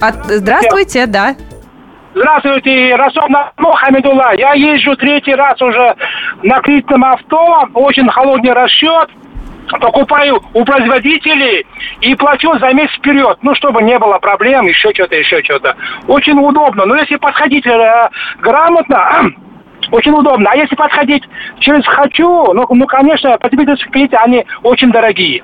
От- 0.00 0.26
Здравствуйте, 0.28 1.06
да. 1.06 1.36
Здравствуйте, 2.14 2.94
Расул 2.94 3.72
Хамидулла. 3.74 4.34
Я 4.36 4.52
езжу 4.52 4.94
третий 4.96 5.34
раз 5.34 5.60
уже 5.62 5.94
на 6.42 6.60
кредитном 6.60 7.04
авто. 7.04 7.66
Очень 7.72 8.08
холодный 8.10 8.52
расчет. 8.52 9.08
Покупаю 9.80 10.42
у 10.52 10.64
производителей 10.64 11.64
и 12.02 12.14
плачу 12.14 12.52
за 12.58 12.70
месяц 12.74 12.94
вперед. 12.96 13.38
Ну, 13.40 13.54
чтобы 13.54 13.82
не 13.82 13.98
было 13.98 14.18
проблем, 14.18 14.66
еще 14.66 14.92
что-то, 14.92 15.16
еще 15.16 15.42
что-то. 15.42 15.74
Очень 16.06 16.38
удобно. 16.38 16.84
Но 16.84 16.96
если 16.96 17.16
подходить 17.16 17.66
э, 17.66 18.08
грамотно, 18.40 19.32
очень 19.90 20.12
удобно. 20.12 20.50
А 20.50 20.56
если 20.56 20.74
подходить 20.76 21.24
через 21.60 21.86
«хочу», 21.86 22.52
ну, 22.52 22.66
ну 22.68 22.86
конечно, 22.86 23.38
потребительские 23.38 23.90
кредиты, 23.90 24.16
они 24.16 24.44
очень 24.62 24.90
дорогие. 24.90 25.42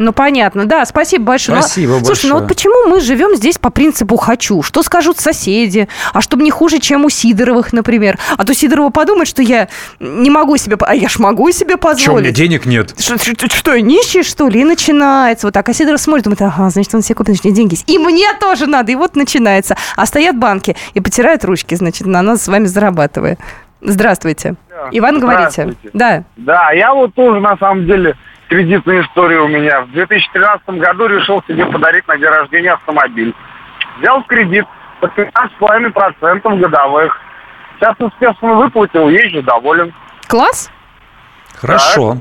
Ну, 0.00 0.14
понятно. 0.14 0.64
Да, 0.64 0.86
спасибо 0.86 1.24
большое. 1.24 1.60
Спасибо 1.60 1.98
Слушай, 2.02 2.06
ну 2.06 2.12
большое. 2.12 2.40
вот 2.40 2.48
почему 2.48 2.88
мы 2.88 3.00
живем 3.02 3.36
здесь 3.36 3.58
по 3.58 3.68
принципу 3.68 4.16
«хочу»? 4.16 4.62
Что 4.62 4.82
скажут 4.82 5.18
соседи? 5.18 5.88
А 6.14 6.22
чтобы 6.22 6.42
не 6.42 6.50
хуже, 6.50 6.78
чем 6.78 7.04
у 7.04 7.10
Сидоровых, 7.10 7.74
например. 7.74 8.18
А 8.38 8.46
то 8.46 8.54
Сидорова 8.54 8.88
подумает, 8.88 9.28
что 9.28 9.42
я 9.42 9.68
не 10.00 10.30
могу 10.30 10.56
себе... 10.56 10.78
А 10.80 10.94
я 10.94 11.10
ж 11.10 11.18
могу 11.18 11.50
себе 11.50 11.76
Что, 11.76 11.88
у 11.88 11.90
меня 11.90 11.96
позволить. 11.96 12.34
денег 12.34 12.64
нет? 12.64 12.94
Что, 12.98 13.18
что, 13.18 13.46
что, 13.50 13.74
я 13.74 13.82
нищий, 13.82 14.22
что 14.22 14.48
ли? 14.48 14.62
И 14.62 14.64
начинается 14.64 15.46
вот 15.48 15.52
так. 15.52 15.68
А 15.68 15.74
Сидоров 15.74 16.00
смотрит, 16.00 16.24
думает, 16.24 16.40
ага, 16.40 16.70
значит, 16.70 16.94
он 16.94 17.02
себе 17.02 17.16
купит, 17.16 17.36
значит, 17.36 17.54
деньги 17.54 17.74
есть. 17.74 17.84
И 17.86 17.98
мне 17.98 18.32
тоже 18.40 18.66
надо. 18.66 18.90
И 18.92 18.94
вот 18.94 19.16
начинается. 19.16 19.76
А 19.96 20.06
стоят 20.06 20.38
банки 20.38 20.76
и 20.94 21.00
потирают 21.00 21.44
ручки, 21.44 21.74
значит, 21.74 22.06
на 22.06 22.22
нас 22.22 22.44
с 22.44 22.48
вами 22.48 22.64
зарабатывая. 22.64 23.36
Здравствуйте. 23.82 24.54
Иван, 24.92 25.20
говорите. 25.20 25.74
Да. 25.92 26.24
Да, 26.38 26.70
я 26.72 26.94
вот 26.94 27.14
тоже, 27.14 27.38
на 27.40 27.58
самом 27.58 27.84
деле, 27.84 28.16
кредитная 28.50 29.02
история 29.02 29.40
у 29.40 29.48
меня. 29.48 29.82
В 29.82 29.92
2013 29.92 30.68
году 30.80 31.06
решил 31.06 31.42
себе 31.46 31.64
подарить 31.66 32.06
на 32.08 32.18
день 32.18 32.28
рождения 32.28 32.72
автомобиль. 32.72 33.34
Взял 33.98 34.22
кредит 34.24 34.66
под 35.00 35.16
15,5% 35.16 36.58
годовых. 36.58 37.18
Сейчас 37.78 37.94
успешно 37.98 38.54
выплатил, 38.54 39.08
езжу 39.08 39.42
доволен. 39.42 39.94
Класс? 40.26 40.70
Хорошо. 41.54 42.14
Да, 42.14 42.20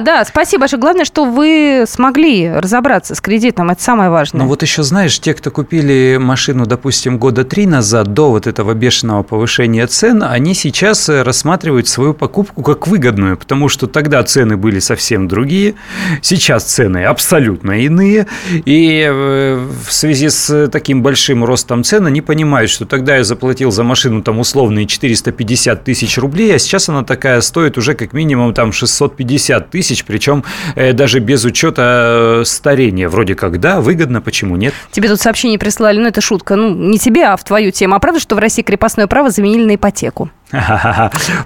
да, 0.00 0.24
спасибо 0.24 0.60
большое. 0.60 0.80
Главное, 0.80 1.04
что 1.04 1.24
вы 1.24 1.84
смогли 1.86 2.50
разобраться 2.50 3.14
с 3.14 3.20
кредитом. 3.20 3.70
Это 3.70 3.82
самое 3.82 4.10
важное. 4.10 4.42
Ну 4.42 4.48
вот 4.48 4.62
еще 4.62 4.82
знаешь, 4.82 5.18
те, 5.18 5.34
кто 5.34 5.50
купили 5.50 6.18
машину, 6.20 6.66
допустим, 6.66 7.18
года 7.18 7.44
три 7.44 7.66
назад, 7.66 8.12
до 8.14 8.30
вот 8.30 8.46
этого 8.46 8.74
бешеного 8.74 9.22
повышения 9.22 9.86
цен, 9.86 10.22
они 10.22 10.54
сейчас 10.54 11.08
э, 11.08 11.22
рассматривают 11.22 11.88
свою 11.88 12.14
покупку 12.14 12.62
как 12.62 12.86
выгодную, 12.86 13.36
потому 13.36 13.68
что 13.68 13.86
тогда 13.86 14.22
цены 14.22 14.56
были 14.56 14.78
совсем 14.78 15.28
другие, 15.28 15.74
сейчас 16.22 16.64
цены 16.64 17.04
абсолютно 17.04 17.72
иные, 17.72 18.26
и 18.64 19.06
э, 19.08 19.66
в 19.86 19.92
связи 19.92 20.28
с 20.28 20.68
таким 20.68 21.02
большим 21.02 21.44
ростом 21.44 21.84
цен 21.84 22.06
они 22.06 22.20
понимают, 22.20 22.70
что 22.70 22.86
тогда 22.86 23.16
я 23.16 23.24
заплатил 23.24 23.70
за 23.70 23.82
машину 23.82 24.22
там 24.22 24.38
условные 24.38 24.86
450 24.86 25.84
тысяч 25.84 26.18
рублей, 26.18 26.54
а 26.54 26.58
сейчас 26.58 26.88
она 26.88 27.04
такая 27.04 27.40
стоит 27.40 27.78
уже 27.78 27.94
как 27.94 28.12
минимум 28.12 28.54
там 28.54 28.72
650 28.72 29.49
тысяч, 29.58 30.04
причем 30.04 30.44
э, 30.76 30.92
даже 30.92 31.18
без 31.18 31.44
учета 31.44 32.40
э, 32.40 32.44
старения. 32.44 33.08
Вроде 33.08 33.34
как 33.34 33.58
да, 33.58 33.80
выгодно, 33.80 34.20
почему 34.20 34.54
нет? 34.54 34.72
Тебе 34.92 35.08
тут 35.08 35.20
сообщение 35.20 35.58
прислали, 35.58 35.98
ну 35.98 36.06
это 36.06 36.20
шутка, 36.20 36.54
ну 36.54 36.72
не 36.72 36.98
тебе, 36.98 37.24
а 37.24 37.36
в 37.36 37.42
твою 37.42 37.72
тему. 37.72 37.96
А 37.96 37.98
правда, 37.98 38.20
что 38.20 38.36
в 38.36 38.38
России 38.38 38.62
крепостное 38.62 39.08
право 39.08 39.30
заменили 39.30 39.64
на 39.64 39.74
ипотеку? 39.74 40.30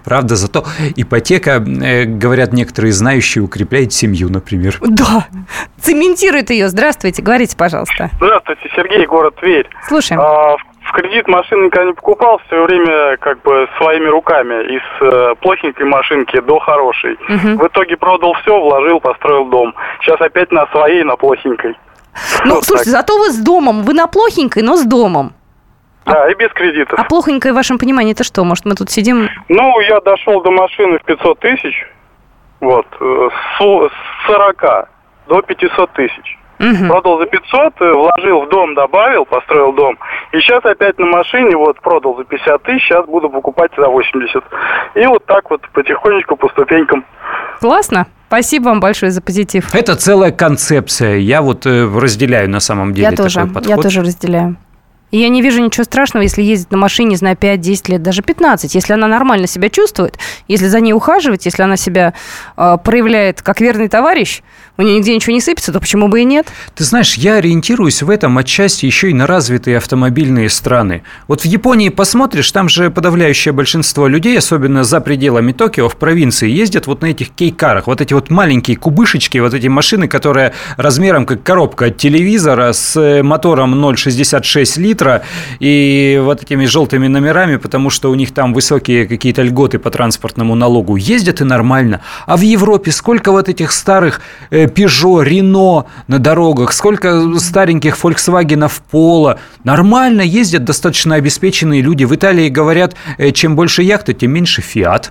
Правда, 0.05 0.37
зато 0.37 0.65
ипотека, 0.97 1.63
э, 1.63 2.05
говорят 2.05 2.53
некоторые 2.53 2.93
знающие, 2.93 3.43
укрепляет 3.43 3.93
семью, 3.93 4.29
например. 4.29 4.79
Да, 4.81 5.27
цементирует 5.81 6.51
ее. 6.51 6.69
Здравствуйте, 6.69 7.23
говорите, 7.23 7.57
пожалуйста. 7.57 8.11
Здравствуйте, 8.17 8.69
Сергей, 8.75 9.07
город 9.07 9.37
Тверь. 9.37 9.69
Слушаем. 9.89 10.21
А, 10.21 10.57
в 10.57 10.74
кредит 10.95 11.29
машину 11.29 11.65
никогда 11.67 11.87
не 11.87 11.93
покупал, 11.93 12.41
все 12.47 12.65
время 12.65 13.17
как 13.19 13.43
бы 13.43 13.69
своими 13.79 14.07
руками. 14.07 14.77
Из 14.77 14.83
э, 15.01 15.35
плохенькой 15.41 15.87
машинки 15.87 16.41
до 16.41 16.59
хорошей. 16.61 17.19
Мгм. 17.29 17.59
В 17.59 17.67
итоге 17.67 17.97
продал 17.97 18.35
все, 18.35 18.59
вложил, 18.59 19.01
построил 19.01 19.47
дом. 19.47 19.75
Сейчас 20.01 20.21
опять 20.21 20.51
на 20.53 20.67
своей, 20.69 21.03
на 21.03 21.17
плохенькой. 21.17 21.77
Ну, 22.45 22.57
Вот 22.57 22.65
слушайте, 22.65 22.91
зато 22.91 23.19
вы 23.19 23.31
с 23.31 23.39
домом, 23.39 23.83
вы 23.83 23.93
на 23.93 24.07
плохенькой, 24.07 24.63
но 24.63 24.77
с 24.77 24.85
домом. 24.85 25.33
Да, 26.07 26.31
и 26.31 26.35
без 26.35 26.51
кредитов. 26.51 26.99
А 26.99 27.05
плохонькое 27.05 27.53
в 27.53 27.57
вашем 27.57 27.79
понимании 27.79 28.13
это 28.13 28.25
что? 28.25 28.45
Может, 28.45 28.67
мы 28.67 28.75
тут 28.75 28.91
сидим... 28.91 29.29
Ну, 29.49 29.81
я 29.81 30.01
дошел 30.01 30.43
до 30.43 30.51
машины 30.51 30.99
в 30.99 31.05
500 31.05 31.39
тысяч. 31.41 31.87
Вот. 32.61 32.87
э, 33.01 33.29
с 33.59 34.27
40 34.27 34.89
до 35.29 35.43
500 35.43 35.91
тысяч. 35.93 36.39
Мгм. 36.59 36.89
Продал 36.89 37.19
за 37.19 37.27
500, 37.27 37.75
э, 37.81 37.93
вложил 37.93 38.43
в 38.43 38.49
дом, 38.49 38.75
добавил, 38.75 39.25
построил 39.25 39.73
дом. 39.73 39.99
И 40.33 40.41
сейчас 40.41 40.65
опять 40.65 40.99
на 40.99 41.07
машине, 41.07 41.57
вот, 41.57 41.81
продал 41.81 42.17
за 42.17 42.25
50 42.25 42.63
тысяч, 42.63 42.85
сейчас 42.85 43.07
буду 43.07 43.29
покупать 43.31 43.73
за 43.77 43.89
80. 43.89 44.43
И 44.95 45.07
вот 45.07 45.25
так 45.27 45.51
вот 45.51 45.61
потихонечку, 45.73 46.37
по 46.37 46.49
ступенькам. 46.49 47.05
Классно. 47.61 48.07
Спасибо 48.29 48.65
вам 48.65 48.81
большое 48.81 49.13
за 49.13 49.23
позитив. 49.23 49.75
Это 49.75 49.95
целая 49.95 50.33
концепция. 50.33 51.17
Я 51.17 51.41
вот 51.41 51.67
э, 51.67 51.89
разделяю 51.89 52.51
на 52.51 52.61
самом 52.61 52.93
деле 52.93 53.05
Я 53.05 53.11
такой 53.11 53.25
тоже, 53.25 53.41
подход. 53.41 53.67
я 53.67 53.77
тоже 53.77 54.01
разделяю. 54.01 54.57
И 55.15 55.19
я 55.19 55.29
не 55.29 55.43
вижу 55.43 55.61
ничего 55.61 55.85
страшного, 55.85 56.25
если 56.25 56.43
ездить 56.43 56.73
на 56.73 56.77
машине, 56.77 57.11
не 57.11 57.17
знаю, 57.17 57.37
5-10 57.37 57.93
лет, 57.93 58.03
даже 58.03 58.21
15. 58.21 58.75
Если 58.75 58.93
она 58.95 59.07
нормально 59.07 59.47
себя 59.47 59.69
чувствует, 59.69 60.19
если 60.49 60.67
за 60.67 60.81
ней 60.81 60.93
ухаживать, 60.93 61.47
если 61.47 61.63
она 61.63 61.77
себя 61.77 62.15
э, 62.57 62.77
проявляет 62.83 63.41
как 63.41 63.61
верный 63.61 63.87
товарищ, 63.87 64.43
у 64.77 64.83
нее 64.83 64.97
нигде 64.97 65.15
ничего 65.15 65.33
не 65.33 65.41
сыпется, 65.41 65.73
то 65.73 65.79
почему 65.79 66.09
бы 66.09 66.23
и 66.23 66.25
нет? 66.25 66.49
Ты 66.75 66.83
знаешь, 66.83 67.15
я 67.15 67.35
ориентируюсь 67.35 68.03
в 68.03 68.11
этом 68.11 68.37
отчасти 68.39 68.87
еще 68.87 69.11
и 69.11 69.15
на 69.15 69.29
развитые 69.29 69.77
автомобильные 69.77 70.49
страны. 70.49 71.05
Вот 71.29 71.43
в 71.43 71.45
Японии 71.45 71.91
посмотришь, 71.91 72.51
там 72.51 72.69
же 72.69 72.91
подавляющее 72.91 73.53
большинство 73.53 74.09
людей, 74.09 74.37
особенно 74.37 74.83
за 74.83 75.01
пределами 75.01 75.53
Токио, 75.53 75.89
в 75.89 75.95
провинции, 75.95 76.51
ездят 76.51 76.89
вот 76.89 77.03
на 77.03 77.07
этих 77.07 77.31
кейкарах. 77.31 77.87
Вот 77.87 78.01
эти 78.01 78.15
вот 78.15 78.31
маленькие 78.31 78.77
кубышечки, 78.77 79.39
вот 79.39 79.55
эти 79.55 79.69
машины, 79.69 80.09
которые 80.09 80.55
размером 80.77 81.25
как 81.25 81.45
коробка 81.45 81.85
от 81.85 81.99
телевизора 81.99 82.73
с 82.73 82.97
э, 82.97 83.23
мотором 83.23 83.81
0,66 83.81 84.81
литра 84.81 85.04
и 85.61 86.21
вот 86.23 86.43
этими 86.43 86.67
желтыми 86.67 87.09
номерами, 87.09 87.57
потому 87.57 87.91
что 87.91 88.11
у 88.11 88.15
них 88.15 88.33
там 88.33 88.55
высокие 88.55 89.07
какие-то 89.07 89.43
льготы 89.43 89.79
по 89.79 89.91
транспортному 89.91 90.55
налогу. 90.55 90.97
Ездят 90.97 91.41
и 91.41 91.45
нормально. 91.45 92.01
А 92.27 92.37
в 92.37 92.41
Европе 92.41 92.91
сколько 92.91 93.33
вот 93.33 93.49
этих 93.49 93.73
старых 93.73 94.21
э, 94.51 94.67
Peugeot, 94.67 95.25
Renault 95.27 95.85
на 96.09 96.19
дорогах, 96.19 96.73
сколько 96.73 97.39
стареньких 97.39 97.97
Volkswagen 98.03 98.71
Polo. 98.93 99.39
Нормально 99.65 100.23
ездят 100.23 100.65
достаточно 100.65 101.17
обеспеченные 101.17 101.81
люди. 101.81 102.05
В 102.05 102.15
Италии 102.15 102.49
говорят, 102.49 102.95
э, 103.19 103.31
чем 103.33 103.57
больше 103.57 103.83
яхта, 103.83 104.13
тем 104.13 104.33
меньше 104.33 104.63
Fiat. 104.63 105.11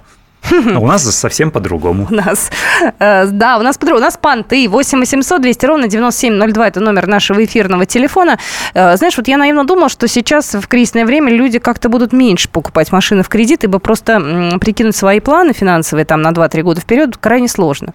А 0.51 0.79
у 0.79 0.85
нас 0.85 1.03
совсем 1.15 1.51
по-другому. 1.51 2.07
У 2.09 2.13
нас, 2.13 2.51
э, 2.99 3.25
да, 3.27 3.57
у 3.57 3.61
нас 3.61 3.77
подруга, 3.77 3.99
у 3.99 4.01
нас 4.01 4.17
понты 4.17 4.67
8 4.69 4.99
800 4.99 5.41
200 5.41 5.65
ровно 5.65 5.87
9702, 5.87 6.67
это 6.67 6.79
номер 6.79 7.07
нашего 7.07 7.43
эфирного 7.43 7.85
телефона. 7.85 8.37
Э, 8.73 8.97
знаешь, 8.97 9.17
вот 9.17 9.27
я 9.27 9.37
наивно 9.37 9.65
думала, 9.65 9.89
что 9.89 10.07
сейчас 10.07 10.53
в 10.53 10.67
кризисное 10.67 11.05
время 11.05 11.31
люди 11.31 11.59
как-то 11.59 11.89
будут 11.89 12.13
меньше 12.13 12.49
покупать 12.49 12.91
машины 12.91 13.23
в 13.23 13.29
кредит, 13.29 13.63
ибо 13.63 13.79
просто 13.79 14.57
прикинуть 14.59 14.95
свои 14.95 15.19
планы 15.19 15.53
финансовые 15.53 16.05
там 16.05 16.21
на 16.21 16.31
2-3 16.31 16.61
года 16.61 16.81
вперед 16.81 17.17
крайне 17.17 17.47
сложно. 17.47 17.93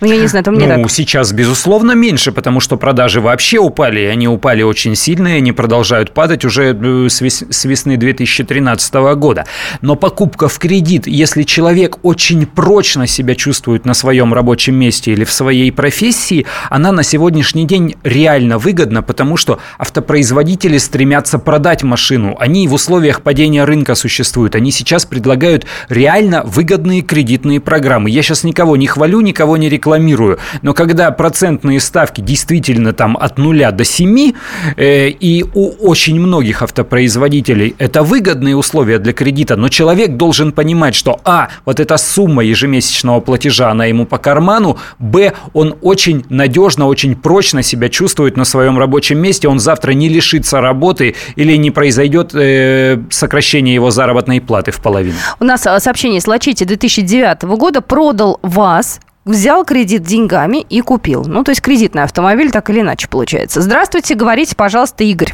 Ну, 0.00 0.06
я 0.08 0.18
не 0.18 0.26
знаю, 0.26 0.42
это 0.42 0.50
мне 0.50 0.66
ну, 0.66 0.82
так. 0.82 0.90
сейчас, 0.90 1.32
безусловно, 1.32 1.92
меньше, 1.92 2.30
потому 2.30 2.60
что 2.60 2.76
продажи 2.76 3.22
вообще 3.22 3.58
упали, 3.58 4.00
и 4.00 4.04
они 4.04 4.28
упали 4.28 4.62
очень 4.62 4.94
сильно, 4.94 5.28
и 5.28 5.38
они 5.38 5.52
продолжают 5.52 6.12
падать 6.12 6.44
уже 6.44 6.74
э, 6.74 7.08
с 7.08 7.22
вес- 7.22 7.44
с 7.48 7.64
весны 7.64 7.96
2013 7.96 8.94
года. 9.16 9.46
Но 9.80 9.96
покупка 9.96 10.48
в 10.48 10.58
кредит, 10.58 11.06
если 11.06 11.44
человек 11.44 11.96
очень 12.02 12.44
прочно 12.44 13.06
себя 13.06 13.34
чувствует 13.34 13.86
на 13.86 13.94
своем 13.94 14.34
рабочем 14.34 14.74
месте 14.74 15.12
или 15.12 15.24
в 15.24 15.32
своей 15.32 15.72
профессии, 15.72 16.44
она 16.68 16.92
на 16.92 17.02
сегодняшний 17.02 17.64
день 17.64 17.94
реально 18.02 18.58
выгодна, 18.58 19.02
потому 19.02 19.38
что 19.38 19.60
автопроизводители 19.78 20.76
стремятся 20.76 21.38
продать 21.38 21.82
машину. 21.82 22.36
Они 22.38 22.68
в 22.68 22.74
условиях 22.74 23.22
падения 23.22 23.64
рынка 23.64 23.94
существуют. 23.94 24.56
Они 24.56 24.72
сейчас 24.72 25.06
предлагают 25.06 25.64
реально 25.88 26.42
выгодные 26.44 27.00
кредитные 27.00 27.60
программы. 27.60 28.10
Я 28.10 28.22
сейчас 28.22 28.44
никого 28.44 28.76
не 28.76 28.86
хвалю, 28.86 29.22
никого 29.22 29.56
не 29.56 29.70
рекламирую, 29.70 29.85
рекламирую. 29.86 30.38
Но 30.62 30.74
когда 30.74 31.10
процентные 31.10 31.80
ставки 31.80 32.20
действительно 32.20 32.92
там 32.92 33.16
от 33.16 33.38
нуля 33.38 33.70
до 33.70 33.84
7, 33.84 34.32
э, 34.76 35.08
и 35.08 35.44
у 35.54 35.88
очень 35.88 36.20
многих 36.20 36.62
автопроизводителей 36.62 37.74
это 37.78 38.02
выгодные 38.02 38.56
условия 38.56 38.98
для 38.98 39.12
кредита, 39.12 39.56
но 39.56 39.68
человек 39.68 40.16
должен 40.16 40.52
понимать, 40.52 40.94
что 40.94 41.20
а, 41.24 41.48
вот 41.64 41.80
эта 41.80 41.96
сумма 41.96 42.42
ежемесячного 42.42 43.20
платежа, 43.20 43.70
она 43.70 43.84
ему 43.86 44.06
по 44.06 44.18
карману, 44.18 44.78
б, 44.98 45.32
он 45.52 45.76
очень 45.82 46.24
надежно, 46.30 46.86
очень 46.86 47.14
прочно 47.14 47.62
себя 47.62 47.88
чувствует 47.88 48.36
на 48.36 48.44
своем 48.44 48.78
рабочем 48.78 49.18
месте, 49.18 49.48
он 49.48 49.58
завтра 49.58 49.92
не 49.92 50.08
лишится 50.08 50.60
работы 50.60 51.14
или 51.36 51.56
не 51.56 51.70
произойдет 51.70 52.34
э, 52.34 52.98
сокращение 53.10 53.74
его 53.74 53.90
заработной 53.90 54.40
платы 54.40 54.72
в 54.72 54.80
половину. 54.80 55.16
У 55.40 55.44
нас 55.44 55.66
э, 55.66 55.78
сообщение 55.80 56.20
с 56.20 56.26
Лачити 56.26 56.64
2009 56.64 57.42
года 57.44 57.80
продал 57.80 58.38
вас, 58.42 59.00
взял 59.26 59.64
кредит 59.64 60.02
деньгами 60.02 60.58
и 60.62 60.80
купил. 60.80 61.24
Ну, 61.26 61.44
то 61.44 61.50
есть 61.50 61.60
кредитный 61.60 62.04
автомобиль 62.04 62.50
так 62.50 62.70
или 62.70 62.80
иначе 62.80 63.08
получается. 63.10 63.60
Здравствуйте, 63.60 64.14
говорите, 64.14 64.56
пожалуйста, 64.56 65.04
Игорь. 65.04 65.32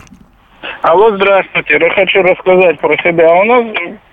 Алло, 0.80 1.14
здравствуйте. 1.14 1.78
Я 1.78 1.90
хочу 1.90 2.22
рассказать 2.22 2.80
про 2.80 2.96
себя. 2.98 3.32
У 3.34 3.44
нас 3.44 3.64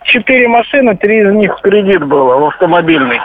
четыре 0.03 0.47
машины, 0.47 0.95
три 0.97 1.21
из 1.21 1.33
них 1.33 1.57
в 1.57 1.61
кредит 1.61 2.03
было, 2.03 2.37
в 2.37 2.45
автомобильный. 2.47 3.19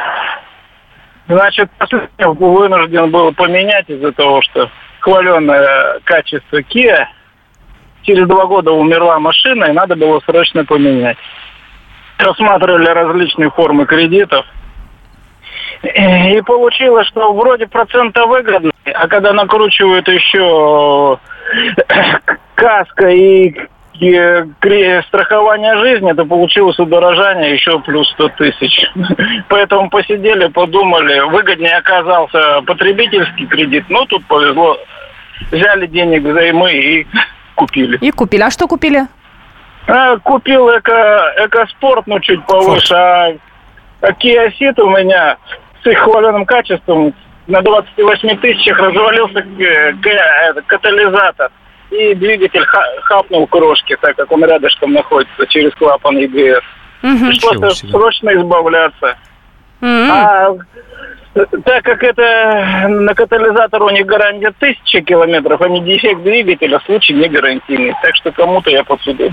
Значит, 1.26 1.70
вынужден 2.18 3.10
был 3.10 3.32
поменять 3.32 3.88
из-за 3.88 4.12
того, 4.12 4.40
что 4.42 4.70
хваленное 5.00 6.00
качество 6.04 6.60
Kia. 6.60 7.06
Через 8.02 8.28
два 8.28 8.46
года 8.46 8.72
умерла 8.72 9.18
машина, 9.18 9.64
и 9.64 9.72
надо 9.72 9.96
было 9.96 10.20
срочно 10.20 10.64
поменять. 10.64 11.16
Рассматривали 12.18 12.86
различные 12.86 13.50
формы 13.50 13.86
кредитов. 13.86 14.44
И 15.84 16.40
получилось, 16.42 17.06
что 17.08 17.32
вроде 17.34 17.66
процента 17.66 18.26
выгодный, 18.26 18.72
а 18.94 19.06
когда 19.06 19.32
накручивают 19.32 20.08
еще 20.08 21.18
каска 22.54 23.08
и, 23.08 23.54
страхование 25.08 25.76
жизни, 25.78 26.10
это 26.10 26.24
получилось 26.24 26.78
удорожание 26.78 27.52
еще 27.52 27.78
плюс 27.80 28.10
100 28.12 28.28
тысяч. 28.30 28.90
Поэтому 29.48 29.90
посидели, 29.90 30.46
подумали, 30.48 31.20
выгоднее 31.30 31.76
оказался 31.76 32.62
потребительский 32.62 33.46
кредит, 33.46 33.84
но 33.88 34.04
тут 34.06 34.24
повезло. 34.26 34.78
Взяли 35.50 35.86
денег 35.86 36.22
взаймы 36.22 36.72
и 36.72 37.06
купили. 37.56 37.98
И 37.98 38.10
купили. 38.10 38.42
А 38.42 38.50
что 38.50 38.66
купили? 38.66 39.06
А, 39.86 40.16
купил 40.18 40.70
эко, 40.70 41.34
экоспорт, 41.36 42.06
ну, 42.06 42.18
чуть 42.20 42.44
повыше, 42.46 42.94
а, 42.94 43.32
а 44.00 44.10
Kia 44.12 44.50
Ceed 44.58 44.80
у 44.80 44.88
меня 44.88 45.36
с 45.84 45.86
их 45.86 45.98
хваленым 45.98 46.46
качеством 46.46 47.14
на 47.46 47.60
28 47.60 48.38
тысячах 48.38 48.78
развалился 48.78 49.40
э, 49.40 49.92
катализатор. 50.66 51.50
И 51.90 52.14
двигатель 52.14 52.64
хапнул 53.02 53.46
крошки, 53.46 53.96
так 54.00 54.16
как 54.16 54.32
он 54.32 54.44
рядышком 54.44 54.92
находится 54.92 55.46
через 55.46 55.72
клапан 55.74 56.16
EBS. 56.16 56.62
Угу. 57.02 57.26
Пришлось 57.26 57.78
срочно 57.78 58.34
избавляться. 58.34 59.16
Угу. 59.80 60.10
А 60.10 60.56
так 61.64 61.84
как 61.84 62.02
это 62.02 62.86
на 62.88 63.14
катализатор 63.14 63.82
у 63.82 63.90
них 63.90 64.06
гарантия 64.06 64.52
тысяча 64.58 65.02
километров, 65.02 65.60
а 65.60 65.68
не 65.68 65.80
дефект 65.82 66.22
двигателя, 66.22 66.80
случай 66.86 67.12
не 67.12 67.28
гарантийный. 67.28 67.94
Так 68.02 68.16
что 68.16 68.32
кому-то 68.32 68.70
я 68.70 68.82
подсудил. 68.84 69.30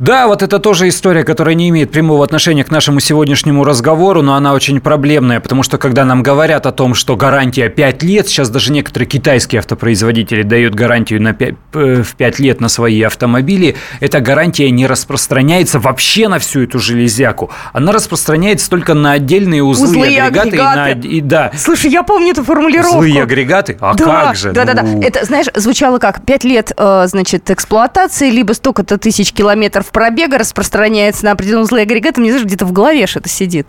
Да, 0.00 0.26
вот 0.26 0.42
это 0.42 0.58
тоже 0.58 0.88
история, 0.88 1.22
которая 1.22 1.54
не 1.54 1.68
имеет 1.68 1.92
прямого 1.92 2.24
отношения 2.24 2.64
к 2.64 2.70
нашему 2.72 2.98
сегодняшнему 2.98 3.62
разговору, 3.62 4.22
но 4.22 4.34
она 4.34 4.52
очень 4.52 4.80
проблемная, 4.80 5.38
потому 5.38 5.62
что 5.62 5.78
когда 5.78 6.04
нам 6.04 6.24
говорят 6.24 6.66
о 6.66 6.72
том, 6.72 6.94
что 6.94 7.16
гарантия 7.16 7.68
5 7.68 8.02
лет, 8.02 8.26
сейчас 8.26 8.50
даже 8.50 8.72
некоторые 8.72 9.08
китайские 9.08 9.60
автопроизводители 9.60 10.42
дают 10.42 10.74
гарантию 10.74 11.22
на 11.22 11.32
5, 11.32 11.54
э, 11.74 12.02
в 12.02 12.16
5 12.16 12.38
лет 12.40 12.60
на 12.60 12.68
свои 12.68 13.00
автомобили, 13.02 13.76
эта 14.00 14.18
гарантия 14.18 14.68
не 14.72 14.88
распространяется 14.88 15.78
вообще 15.78 16.26
на 16.26 16.40
всю 16.40 16.62
эту 16.62 16.80
железяку. 16.80 17.52
Она 17.72 17.92
распространяется 17.92 18.68
только 18.68 18.94
на 18.94 19.12
отдельные 19.12 19.62
узлы, 19.62 19.86
узлы 19.86 20.08
и 20.08 20.18
агрегаты. 20.18 20.48
агрегаты. 20.48 21.08
И 21.08 21.12
на, 21.12 21.14
и, 21.14 21.20
да. 21.20 21.52
Слушай, 21.56 21.92
я 21.92 22.02
помню 22.02 22.32
эту 22.32 22.42
формулировку. 22.42 22.98
Узлы 22.98 23.10
и 23.10 23.18
агрегаты? 23.18 23.76
А 23.80 23.94
да, 23.94 24.04
как 24.04 24.34
же? 24.34 24.50
Да, 24.50 24.64
ну... 24.64 24.74
да, 24.74 24.82
да. 24.82 25.06
Это, 25.06 25.24
знаешь, 25.24 25.46
звучало 25.54 25.98
как 25.98 26.24
5 26.24 26.44
лет, 26.44 26.72
э, 26.76 27.04
значит, 27.06 27.48
эксплуатации, 27.48 28.28
либо 28.30 28.54
столько-то 28.54 28.98
тысяч 28.98 29.32
километров 29.32 29.83
пробега 29.90 30.38
распространяется 30.38 31.24
на 31.24 31.32
определенные 31.32 31.66
злые 31.66 31.82
агрегаты, 31.82 32.20
мне 32.20 32.30
знаешь, 32.30 32.46
где-то 32.46 32.66
в 32.66 32.72
голове 32.72 33.06
что-то 33.06 33.28
сидит. 33.28 33.68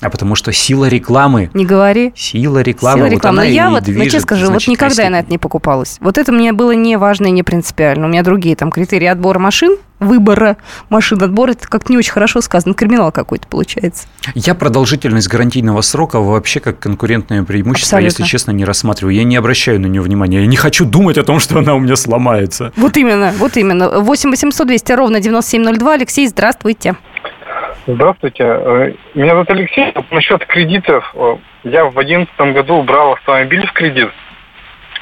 А 0.00 0.10
потому 0.10 0.34
что 0.34 0.52
сила 0.52 0.88
рекламы. 0.88 1.50
Не 1.54 1.64
говори. 1.64 2.12
Сила 2.14 2.60
рекламы. 2.60 2.98
Сила 2.98 3.06
рекламы. 3.06 3.38
Вот 3.38 3.44
Но 3.44 3.50
я 3.50 3.70
вот, 3.70 3.84
движет, 3.84 3.98
ну, 3.98 4.04
честно 4.04 4.20
скажу, 4.20 4.52
вот 4.52 4.66
никогда 4.66 5.02
я 5.04 5.10
на 5.10 5.20
это 5.20 5.30
не 5.30 5.38
покупалась. 5.38 5.96
Вот 6.00 6.18
это 6.18 6.32
мне 6.32 6.52
было 6.52 6.72
не 6.72 6.96
важно 6.96 7.26
и 7.26 7.30
не 7.30 7.42
принципиально. 7.42 8.06
У 8.06 8.08
меня 8.10 8.22
другие 8.22 8.56
там 8.56 8.70
критерии 8.70 9.06
отбора 9.06 9.38
машин, 9.38 9.76
выбора 9.98 10.58
машин, 10.90 11.22
отбора, 11.22 11.52
это 11.52 11.66
как-то 11.66 11.90
не 11.92 11.98
очень 11.98 12.12
хорошо 12.12 12.42
сказано. 12.42 12.74
Криминал 12.74 13.10
какой-то 13.10 13.48
получается. 13.48 14.06
Я 14.34 14.54
продолжительность 14.54 15.28
гарантийного 15.28 15.80
срока 15.80 16.20
вообще 16.20 16.60
как 16.60 16.78
конкурентное 16.78 17.42
преимущество, 17.42 17.96
Абсолютно. 17.96 18.22
если 18.22 18.30
честно, 18.30 18.50
не 18.50 18.64
рассматриваю. 18.64 19.14
Я 19.14 19.24
не 19.24 19.36
обращаю 19.36 19.80
на 19.80 19.86
нее 19.86 20.02
внимания. 20.02 20.40
Я 20.40 20.46
не 20.46 20.56
хочу 20.56 20.84
думать 20.84 21.16
о 21.16 21.22
том, 21.22 21.40
что 21.40 21.58
она 21.58 21.74
у 21.74 21.78
меня 21.78 21.96
сломается. 21.96 22.72
Вот 22.76 22.96
именно, 22.98 23.32
вот 23.38 23.56
именно. 23.56 24.00
8 24.00 24.30
800 24.30 24.66
200 24.66 24.92
ровно 24.92 25.20
9702. 25.20 25.94
Алексей, 25.94 26.26
здравствуйте. 26.28 26.96
Здравствуйте. 27.88 28.42
Э, 28.42 28.92
меня 29.14 29.30
зовут 29.30 29.50
Алексей. 29.50 29.94
Насчет 30.10 30.44
кредитов. 30.46 31.08
Э, 31.14 31.36
я 31.62 31.84
в 31.84 31.96
одиннадцатом 31.96 32.52
году 32.52 32.82
брал 32.82 33.12
автомобиль 33.12 33.64
в 33.64 33.72
кредит. 33.72 34.10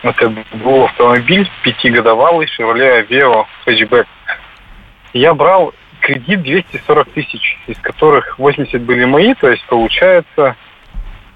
Это 0.02 0.28
был 0.52 0.84
автомобиль 0.84 1.50
пятигодовалый 1.62 2.46
Chevrolet 2.46 3.08
Aveo 3.08 3.46
хэтчбэк. 3.64 4.06
Я 5.14 5.32
брал 5.32 5.72
кредит 6.00 6.42
240 6.42 7.08
тысяч, 7.12 7.58
из 7.66 7.78
которых 7.78 8.38
80 8.38 8.82
были 8.82 9.06
мои, 9.06 9.32
то 9.32 9.48
есть 9.48 9.64
получается 9.64 10.54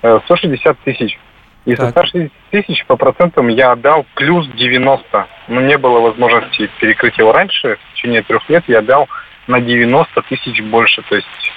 160 0.03 0.67
э, 0.67 0.75
тысяч. 0.85 1.19
И 1.65 1.75
так. 1.75 1.91
160 1.93 2.31
тысяч 2.51 2.85
по 2.85 2.97
процентам 2.97 3.49
я 3.49 3.73
отдал 3.73 4.05
плюс 4.17 4.47
90. 4.49 5.27
Но 5.49 5.61
не 5.63 5.79
было 5.79 6.01
возможности 6.01 6.69
перекрыть 6.79 7.17
его 7.17 7.33
раньше. 7.33 7.79
В 7.91 7.95
течение 7.95 8.21
трех 8.21 8.47
лет 8.51 8.65
я 8.67 8.81
отдал 8.81 9.09
на 9.49 9.61
90 9.61 10.23
тысяч 10.23 10.63
больше. 10.63 11.03
То 11.03 11.17
есть 11.17 11.53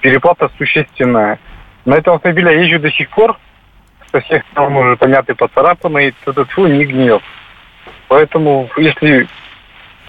переплата 0.00 0.50
существенная. 0.56 1.38
На 1.84 1.96
этом 1.96 2.14
автомобиле 2.14 2.54
я 2.54 2.60
езжу 2.62 2.78
до 2.78 2.90
сих 2.90 3.10
пор. 3.10 3.36
Со 4.12 4.20
всех 4.20 4.44
сторон 4.52 4.76
уже 4.76 4.96
помятый, 4.96 5.34
поцарапанный. 5.34 6.14
Этот 6.24 6.50
фу 6.50 6.66
не 6.66 6.84
гниет. 6.84 7.22
Поэтому, 8.08 8.70
если 8.76 9.26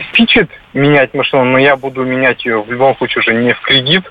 спичит 0.10 0.50
менять 0.74 1.14
машину, 1.14 1.44
но 1.46 1.58
я 1.58 1.76
буду 1.76 2.04
менять 2.04 2.46
ее 2.46 2.62
в 2.62 2.72
любом 2.72 2.96
случае 2.98 3.22
уже 3.22 3.34
не 3.34 3.54
в 3.54 3.62
кредит. 3.62 4.04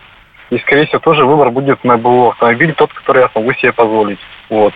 И, 0.50 0.58
скорее 0.58 0.86
всего, 0.86 1.00
тоже 1.00 1.24
выбор 1.24 1.50
будет 1.50 1.82
на 1.82 1.96
БУ 1.96 2.30
автомобиль, 2.30 2.72
тот, 2.74 2.92
который 2.92 3.22
я 3.22 3.28
смогу 3.30 3.52
себе 3.54 3.72
позволить. 3.72 4.20
Вот. 4.48 4.74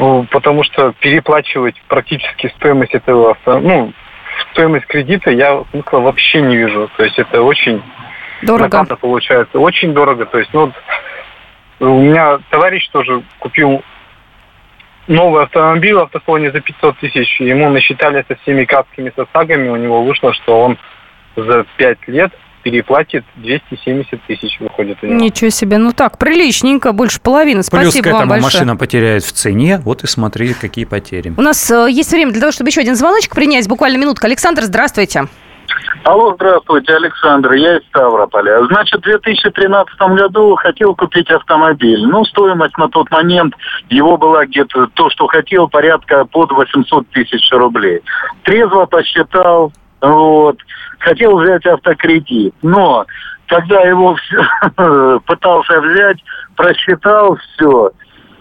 Ну, 0.00 0.26
потому 0.30 0.64
что 0.64 0.92
переплачивать 0.98 1.80
практически 1.86 2.52
стоимость 2.56 2.94
этого 2.94 3.32
автомобиля, 3.32 3.68
ну, 3.68 3.92
стоимость 4.52 4.86
кредита 4.86 5.30
я 5.30 5.62
смысла 5.70 6.00
вообще 6.00 6.40
не 6.40 6.56
вижу. 6.56 6.90
То 6.96 7.04
есть 7.04 7.18
это 7.18 7.42
очень 7.42 7.82
дорого. 8.42 8.96
получается. 8.96 9.58
Очень 9.58 9.92
дорого. 9.94 10.26
То 10.26 10.38
есть, 10.38 10.52
ну, 10.52 10.72
у 11.80 12.00
меня 12.00 12.38
товарищ 12.50 12.88
тоже 12.88 13.22
купил 13.38 13.82
новый 15.06 15.42
автомобиль 15.42 15.94
в 15.94 16.00
автосалоне 16.00 16.50
за 16.50 16.60
500 16.60 16.98
тысяч. 16.98 17.40
Ему 17.40 17.68
насчитали 17.70 18.24
со 18.28 18.36
всеми 18.36 18.64
касками, 18.64 19.12
со 19.14 19.26
сагами. 19.32 19.68
У 19.68 19.76
него 19.76 20.02
вышло, 20.02 20.32
что 20.32 20.60
он 20.62 20.78
за 21.36 21.64
5 21.76 22.08
лет 22.08 22.32
переплатит 22.64 23.24
270 23.36 24.22
тысяч 24.26 24.58
выходит 24.58 24.98
у 25.02 25.06
него. 25.06 25.20
Ничего 25.20 25.50
себе, 25.50 25.76
ну 25.76 25.92
так, 25.92 26.18
приличненько, 26.18 26.92
больше 26.92 27.20
половины. 27.20 27.62
Спасибо 27.62 27.92
Плюс 27.92 28.02
к 28.02 28.06
вам 28.06 28.14
этому 28.16 28.30
большое. 28.30 28.52
машина 28.52 28.76
потеряет 28.76 29.22
в 29.22 29.32
цене, 29.32 29.80
вот 29.84 30.02
и 30.02 30.06
смотри, 30.06 30.54
какие 30.54 30.86
потери. 30.86 31.34
У 31.36 31.42
нас 31.42 31.70
э, 31.70 31.86
есть 31.90 32.10
время 32.10 32.32
для 32.32 32.40
того, 32.40 32.52
чтобы 32.52 32.70
еще 32.70 32.80
один 32.80 32.96
звоночек 32.96 33.34
принять, 33.34 33.68
буквально 33.68 33.98
минутка. 33.98 34.26
Александр, 34.26 34.62
здравствуйте. 34.62 35.28
Алло, 36.04 36.34
здравствуйте, 36.34 36.94
Александр, 36.94 37.52
я 37.52 37.76
из 37.76 37.84
Ставрополя. 37.88 38.64
Значит, 38.66 39.00
в 39.00 39.04
2013 39.04 39.98
году 40.00 40.54
хотел 40.56 40.94
купить 40.94 41.30
автомобиль. 41.30 42.06
Ну, 42.06 42.24
стоимость 42.24 42.76
на 42.78 42.88
тот 42.88 43.10
момент 43.10 43.54
его 43.90 44.16
была 44.16 44.46
где-то, 44.46 44.88
то, 44.94 45.10
что 45.10 45.26
хотел, 45.26 45.68
порядка 45.68 46.24
под 46.24 46.50
800 46.52 47.08
тысяч 47.10 47.50
рублей. 47.52 48.00
Трезво 48.42 48.86
посчитал, 48.86 49.72
вот, 50.00 50.58
хотел 51.04 51.38
взять 51.38 51.66
автокредит, 51.66 52.54
но 52.62 53.06
когда 53.46 53.80
его 53.82 54.16
пытался 55.26 55.80
взять, 55.80 56.18
просчитал 56.56 57.36
все, 57.36 57.92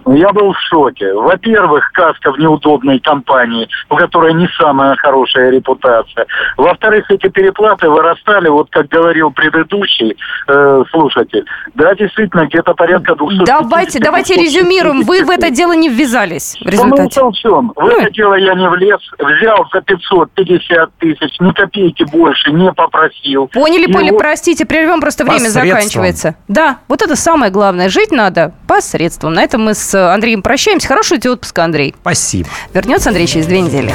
Я 0.06 0.30
был 0.34 0.54
в 0.54 0.60
шоке. 0.70 1.14
Во-первых, 1.14 1.92
каска 1.94 2.32
в 2.32 2.40
неудобной 2.40 3.00
компании, 3.00 3.68
у 3.90 3.96
которой 3.96 4.34
не 4.34 4.48
самая 4.58 4.96
хорошая 4.96 5.52
репутация. 5.52 6.26
Во-вторых, 6.58 7.10
эти 7.10 7.28
переплаты 7.30 7.90
вырастали, 7.90 8.50
вот 8.50 8.70
как 8.70 8.88
говорил 8.88 9.32
предыдущий 9.32 10.16
э, 10.48 10.84
слушатель. 10.92 11.46
Да, 11.76 11.96
действительно, 11.96 12.46
где-то 12.48 12.74
порядка 12.74 13.16
200 13.16 13.46
Давайте, 13.46 14.00
давайте 14.00 14.36
резюмируем. 14.36 15.04
Вы 15.04 15.24
в 15.24 15.30
это 15.30 15.50
дело 15.50 15.74
не 15.74 15.90
ввязались 15.90 16.58
в 16.60 16.68
результате. 16.68 17.22
Ну, 17.22 17.32
в 17.32 17.36
чем? 17.36 17.74
В 17.76 17.86
это 17.88 18.12
дело 18.12 18.36
я 18.36 18.54
не 18.54 18.68
влез. 18.70 19.00
Взял 19.20 19.66
за 19.72 19.82
550 19.82 20.90
тысяч, 21.00 21.40
ни 21.40 21.52
копейки 21.52 22.04
больше 22.04 22.52
не 22.52 22.72
попросил. 22.74 23.48
Поняли, 23.48 23.86
И 23.86 23.94
поняли, 23.94 24.12
вот- 24.12 24.20
простите, 24.20 24.66
прервем, 24.66 25.02
просто 25.02 25.24
время 25.24 25.50
заканчивается. 25.50 26.36
Да, 26.48 26.80
вот 26.88 27.02
это 27.02 27.16
самое 27.16 27.52
главное. 27.52 27.90
Жить 27.90 28.12
надо 28.12 28.54
посредством. 28.68 29.34
На 29.34 29.44
этом 29.44 29.64
мы 29.64 29.74
с 29.74 29.93
Андреем 29.94 30.42
прощаемся. 30.42 30.88
Хорошего 30.88 31.20
тебе 31.20 31.32
отпуска, 31.32 31.64
Андрей. 31.64 31.96
Спасибо. 32.02 32.50
Вернется 32.74 33.10
Андрей 33.10 33.28
через 33.28 33.46
две 33.46 33.62
недели. 33.62 33.94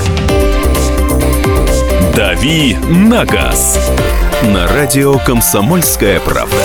«Дави 2.17 2.77
на 2.89 3.25
газ» 3.25 3.79
на 4.43 4.67
радио 4.67 5.19
«Комсомольская 5.19 6.19
правда». 6.19 6.57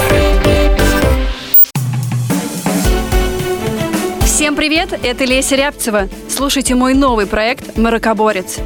Всем 4.25 4.55
привет, 4.55 4.99
это 5.03 5.25
Леся 5.25 5.55
Рябцева. 5.55 6.09
Слушайте 6.27 6.75
мой 6.75 6.95
новый 6.95 7.27
проект 7.27 7.77
«Маракоборец». 7.77 8.57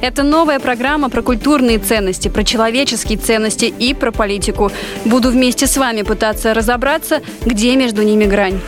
Это 0.00 0.22
новая 0.22 0.60
программа 0.60 1.10
про 1.10 1.22
культурные 1.22 1.78
ценности, 1.78 2.28
про 2.28 2.44
человеческие 2.44 3.18
ценности 3.18 3.64
и 3.66 3.92
про 3.92 4.12
политику. 4.12 4.70
Буду 5.04 5.30
вместе 5.30 5.66
с 5.66 5.76
вами 5.76 6.02
пытаться 6.02 6.54
разобраться, 6.54 7.22
где 7.44 7.76
между 7.76 8.02
ними 8.02 8.24
грань. 8.24 8.60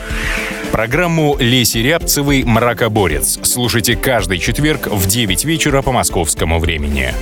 Программу 0.73 1.37
Леси 1.39 1.79
Рябцевой 1.79 2.45
«Мракоборец» 2.45 3.39
слушайте 3.43 3.97
каждый 3.97 4.39
четверг 4.39 4.87
в 4.87 5.07
9 5.07 5.45
вечера 5.45 5.83
по 5.83 5.93
московскому 5.93 6.59
времени. 6.59 7.15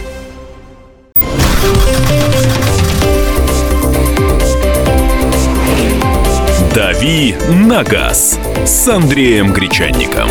«Дави 6.74 7.34
на 7.48 7.84
газ» 7.84 8.38
с 8.66 8.88
Андреем 8.88 9.52
Гречанником. 9.52 10.28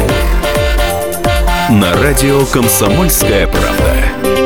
На 1.70 1.96
радио 1.96 2.46
«Комсомольская 2.46 3.48
правда». 3.48 4.45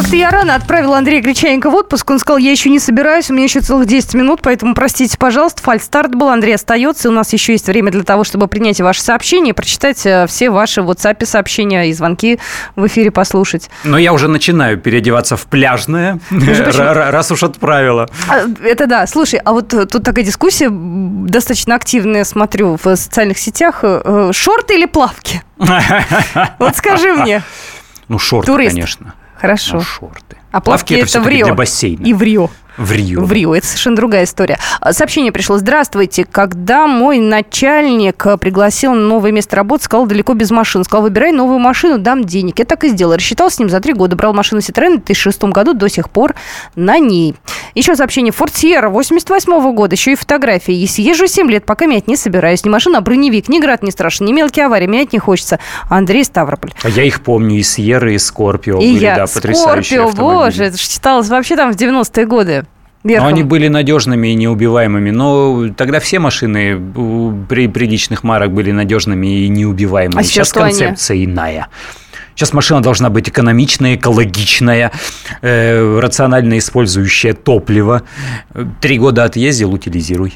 Как-то 0.00 0.16
я 0.16 0.30
рано 0.30 0.54
отправила 0.54 0.96
Андрея 0.96 1.20
Гречаненко 1.20 1.68
в 1.68 1.74
отпуск. 1.74 2.08
Он 2.10 2.18
сказал, 2.18 2.38
я 2.38 2.50
еще 2.50 2.70
не 2.70 2.78
собираюсь, 2.78 3.28
у 3.28 3.34
меня 3.34 3.44
еще 3.44 3.60
целых 3.60 3.86
10 3.86 4.14
минут, 4.14 4.40
поэтому 4.42 4.74
простите, 4.74 5.18
пожалуйста, 5.18 5.60
фальстарт 5.62 6.14
был. 6.14 6.30
Андрей 6.30 6.54
остается. 6.54 7.08
и 7.08 7.10
У 7.10 7.14
нас 7.14 7.34
еще 7.34 7.52
есть 7.52 7.66
время 7.66 7.92
для 7.92 8.02
того, 8.02 8.24
чтобы 8.24 8.46
принять 8.48 8.80
ваши 8.80 9.02
сообщения 9.02 9.52
прочитать 9.52 10.06
э, 10.06 10.26
все 10.26 10.48
ваши 10.48 10.80
в 10.80 10.90
WhatsApp 10.90 11.26
сообщения 11.26 11.90
и 11.90 11.92
звонки 11.92 12.40
в 12.76 12.86
эфире 12.86 13.10
послушать. 13.10 13.68
Но 13.84 13.98
я 13.98 14.14
уже 14.14 14.28
начинаю 14.28 14.78
переодеваться 14.78 15.36
в 15.36 15.44
пляжное, 15.46 16.18
ра- 16.30 17.10
раз 17.10 17.30
уж 17.30 17.42
отправила. 17.42 18.08
А, 18.26 18.44
Это 18.64 18.86
да. 18.86 19.06
Слушай, 19.06 19.40
а 19.44 19.52
вот 19.52 19.74
э, 19.74 19.84
тут 19.84 20.02
такая 20.02 20.24
дискуссия 20.24 20.68
достаточно 20.70 21.74
активная, 21.74 22.24
смотрю, 22.24 22.78
в 22.82 22.96
социальных 22.96 23.36
сетях. 23.36 23.80
Э, 23.82 24.00
э, 24.02 24.30
Шорты 24.32 24.76
или 24.78 24.86
плавки? 24.86 25.42
Вот 26.58 26.74
скажи 26.76 27.12
мне. 27.12 27.42
Ну, 28.08 28.18
шорты, 28.18 28.50
Турист. 28.50 28.70
конечно. 28.74 29.14
Хорошо. 29.40 29.76
Ну, 29.76 29.80
шорты. 29.82 30.36
А 30.52 30.60
плавки, 30.60 30.94
это, 30.94 31.06
в 31.06 31.08
всё-таки 31.08 31.36
Рио. 31.36 31.46
для 31.46 31.54
бассейна. 31.54 32.04
И 32.04 32.12
в 32.12 32.20
Рио. 32.22 32.50
В 32.76 32.92
Рио. 32.92 33.22
В 33.24 33.32
Рио. 33.32 33.54
Это 33.54 33.66
совершенно 33.66 33.96
другая 33.96 34.24
история. 34.24 34.58
А, 34.80 34.92
Сообщение 34.92 35.32
пришло. 35.32 35.58
Здравствуйте. 35.58 36.24
Когда 36.24 36.86
мой 36.86 37.18
начальник 37.18 38.24
э, 38.26 38.36
пригласил 38.36 38.94
на 38.94 39.00
новое 39.00 39.32
место 39.32 39.56
работы, 39.56 39.84
сказал 39.84 40.06
далеко 40.06 40.34
без 40.34 40.50
машин. 40.50 40.84
Сказал, 40.84 41.02
выбирай 41.02 41.32
новую 41.32 41.58
машину, 41.58 41.98
дам 41.98 42.24
денег. 42.24 42.58
Я 42.58 42.64
так 42.64 42.84
и 42.84 42.88
сделал. 42.88 43.14
Рассчитал 43.14 43.50
с 43.50 43.58
ним 43.58 43.68
за 43.68 43.80
три 43.80 43.92
года. 43.92 44.16
Брал 44.16 44.32
машину 44.32 44.60
Citroёn 44.60 44.94
в 45.00 45.04
2006 45.04 45.44
году, 45.44 45.74
до 45.74 45.88
сих 45.88 46.10
пор 46.10 46.34
на 46.74 46.98
ней. 46.98 47.34
Еще 47.74 47.94
сообщение. 47.96 48.32
Форд 48.32 48.54
Сьерра 48.54 48.88
88 48.88 49.74
года. 49.74 49.94
Еще 49.94 50.12
и 50.12 50.16
фотографии. 50.16 50.72
Если 50.72 51.02
езжу 51.02 51.26
7 51.26 51.50
лет, 51.50 51.64
пока 51.64 51.86
менять 51.86 52.08
не 52.08 52.16
собираюсь. 52.16 52.64
Ни 52.64 52.68
машина, 52.70 52.98
а 52.98 53.00
броневик, 53.00 53.48
ни 53.48 53.60
град 53.60 53.82
не 53.82 53.90
страшен, 53.90 54.26
ни 54.26 54.32
мелкие 54.32 54.66
аварии. 54.66 54.86
Менять 54.86 55.12
не 55.12 55.18
хочется. 55.18 55.58
Андрей 55.88 56.24
Ставрополь. 56.24 56.72
А 56.82 56.88
я 56.88 57.04
их 57.04 57.22
помню, 57.22 57.58
и 57.58 57.62
Сьерры, 57.62 58.14
и 58.14 58.18
Скорпио 58.18 58.78
и 58.80 58.92
были, 58.94 59.04
я. 59.04 59.16
да, 59.16 59.26
Скорпио, 59.26 60.10
боже, 60.10 60.64
это 60.64 60.76
же 60.76 60.88
читалось 60.88 61.28
вообще 61.28 61.56
там 61.56 61.72
в 61.72 61.76
90-е 61.76 62.26
годы. 62.26 62.64
Но 63.02 63.10
Верхом. 63.10 63.28
они 63.28 63.42
были 63.42 63.68
надежными 63.68 64.28
и 64.28 64.34
неубиваемыми. 64.34 65.10
Но 65.10 65.68
тогда 65.74 66.00
все 66.00 66.18
машины 66.18 66.78
при 67.48 67.66
приличных 67.66 68.24
марок 68.24 68.52
были 68.52 68.72
надежными 68.72 69.44
и 69.44 69.48
неубиваемыми. 69.48 70.20
А 70.20 70.22
сейчас 70.22 70.54
они? 70.54 70.64
концепция 70.64 71.24
иная. 71.24 71.68
Сейчас 72.34 72.52
машина 72.52 72.80
должна 72.82 73.10
быть 73.10 73.28
экономичная, 73.28 73.96
экологичная, 73.96 74.92
э, 75.42 75.98
рационально 75.98 76.58
использующая 76.58 77.34
топливо. 77.34 78.02
Три 78.80 78.98
года 78.98 79.24
отъездил, 79.24 79.72
утилизируй. 79.72 80.34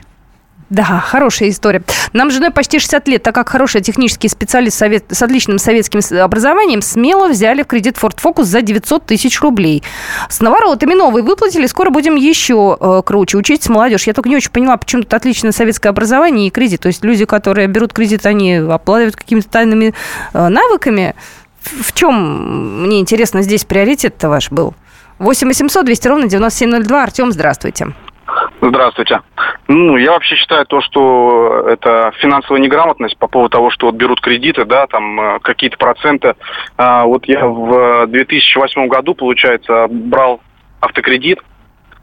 Да, 0.74 0.82
хорошая 0.98 1.50
история. 1.50 1.84
Нам 2.12 2.32
с 2.32 2.34
женой 2.34 2.50
почти 2.50 2.80
60 2.80 3.06
лет, 3.06 3.22
так 3.22 3.32
как 3.32 3.48
хороший 3.48 3.80
технический 3.80 4.28
специалист 4.28 4.76
совет- 4.76 5.04
с 5.08 5.22
отличным 5.22 5.58
советским 5.60 6.00
образованием 6.20 6.82
смело 6.82 7.28
взяли 7.28 7.62
в 7.62 7.66
кредит 7.66 7.96
Ford 7.96 8.18
Focus 8.20 8.42
за 8.42 8.60
900 8.60 9.06
тысяч 9.06 9.40
рублей. 9.40 9.84
С 10.28 10.40
наворотами 10.40 10.94
новые 10.94 11.22
выплатили, 11.22 11.66
скоро 11.66 11.90
будем 11.90 12.16
еще 12.16 12.76
э, 12.80 13.02
круче. 13.06 13.38
Учитесь, 13.38 13.68
молодежь. 13.68 14.08
Я 14.08 14.14
только 14.14 14.28
не 14.28 14.34
очень 14.34 14.50
поняла, 14.50 14.76
почему 14.76 15.02
тут 15.02 15.14
отличное 15.14 15.52
советское 15.52 15.90
образование 15.90 16.48
и 16.48 16.50
кредит. 16.50 16.80
То 16.80 16.88
есть 16.88 17.04
люди, 17.04 17.24
которые 17.24 17.68
берут 17.68 17.92
кредит, 17.92 18.26
они 18.26 18.56
обладают 18.56 19.14
какими-то 19.14 19.48
тайными 19.48 19.94
э, 20.32 20.48
навыками. 20.48 21.14
В, 21.62 21.84
в 21.84 21.94
чем, 21.94 22.82
мне 22.82 22.98
интересно, 22.98 23.42
здесь 23.42 23.64
приоритет-то 23.64 24.28
ваш 24.28 24.50
был? 24.50 24.74
8 25.20 25.46
800 25.46 25.86
200 25.86 26.08
ровно 26.08 26.26
9702. 26.26 27.00
Артем, 27.00 27.30
здравствуйте. 27.30 27.94
Здравствуйте. 28.66 29.20
Ну, 29.68 29.98
я 29.98 30.12
вообще 30.12 30.36
считаю 30.36 30.64
то, 30.64 30.80
что 30.80 31.66
это 31.68 32.12
финансовая 32.18 32.62
неграмотность 32.62 33.18
по 33.18 33.26
поводу 33.26 33.50
того, 33.50 33.70
что 33.70 33.86
вот 33.86 33.94
берут 33.94 34.22
кредиты, 34.22 34.64
да, 34.64 34.86
там 34.86 35.20
э, 35.20 35.38
какие-то 35.40 35.76
проценты. 35.76 36.34
А, 36.78 37.04
вот 37.04 37.26
я 37.26 37.46
в 37.46 38.06
2008 38.06 38.88
году, 38.88 39.14
получается, 39.14 39.86
брал 39.90 40.40
автокредит. 40.80 41.40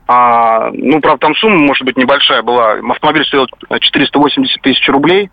А, 0.07 0.69
ну, 0.71 1.01
правда, 1.01 1.27
там 1.27 1.35
сумма, 1.35 1.57
может 1.57 1.83
быть, 1.83 1.97
небольшая 1.97 2.43
была. 2.43 2.73
Автомобиль 2.91 3.25
стоил 3.25 3.47
480 3.79 4.61
тысяч 4.61 4.87
рублей. 4.87 5.31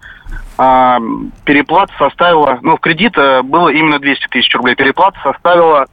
А, 0.57 0.99
переплата 1.45 1.93
составила, 1.99 2.59
ну, 2.62 2.77
в 2.77 2.81
кредит 2.81 3.19
э, 3.19 3.43
было 3.43 3.69
именно 3.69 3.99
200 3.99 4.29
тысяч 4.29 4.55
рублей. 4.55 4.77
Переплата 4.77 5.19
составила 5.23 5.85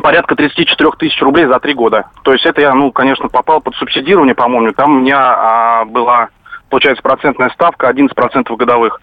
порядка 0.00 0.36
34 0.36 0.90
тысяч 0.98 1.20
рублей 1.20 1.46
за 1.46 1.58
три 1.60 1.74
года. 1.74 2.06
То 2.22 2.32
есть 2.32 2.46
это 2.46 2.60
я, 2.60 2.74
ну, 2.74 2.90
конечно, 2.92 3.28
попал 3.28 3.60
под 3.60 3.74
субсидирование, 3.76 4.34
по-моему. 4.34 4.72
Там 4.72 4.96
у 4.96 5.00
меня 5.00 5.18
а, 5.18 5.84
была, 5.84 6.28
получается, 6.70 7.02
процентная 7.02 7.50
ставка 7.50 7.90
11% 7.90 8.56
годовых. 8.56 9.00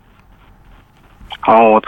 Вот. 1.45 1.86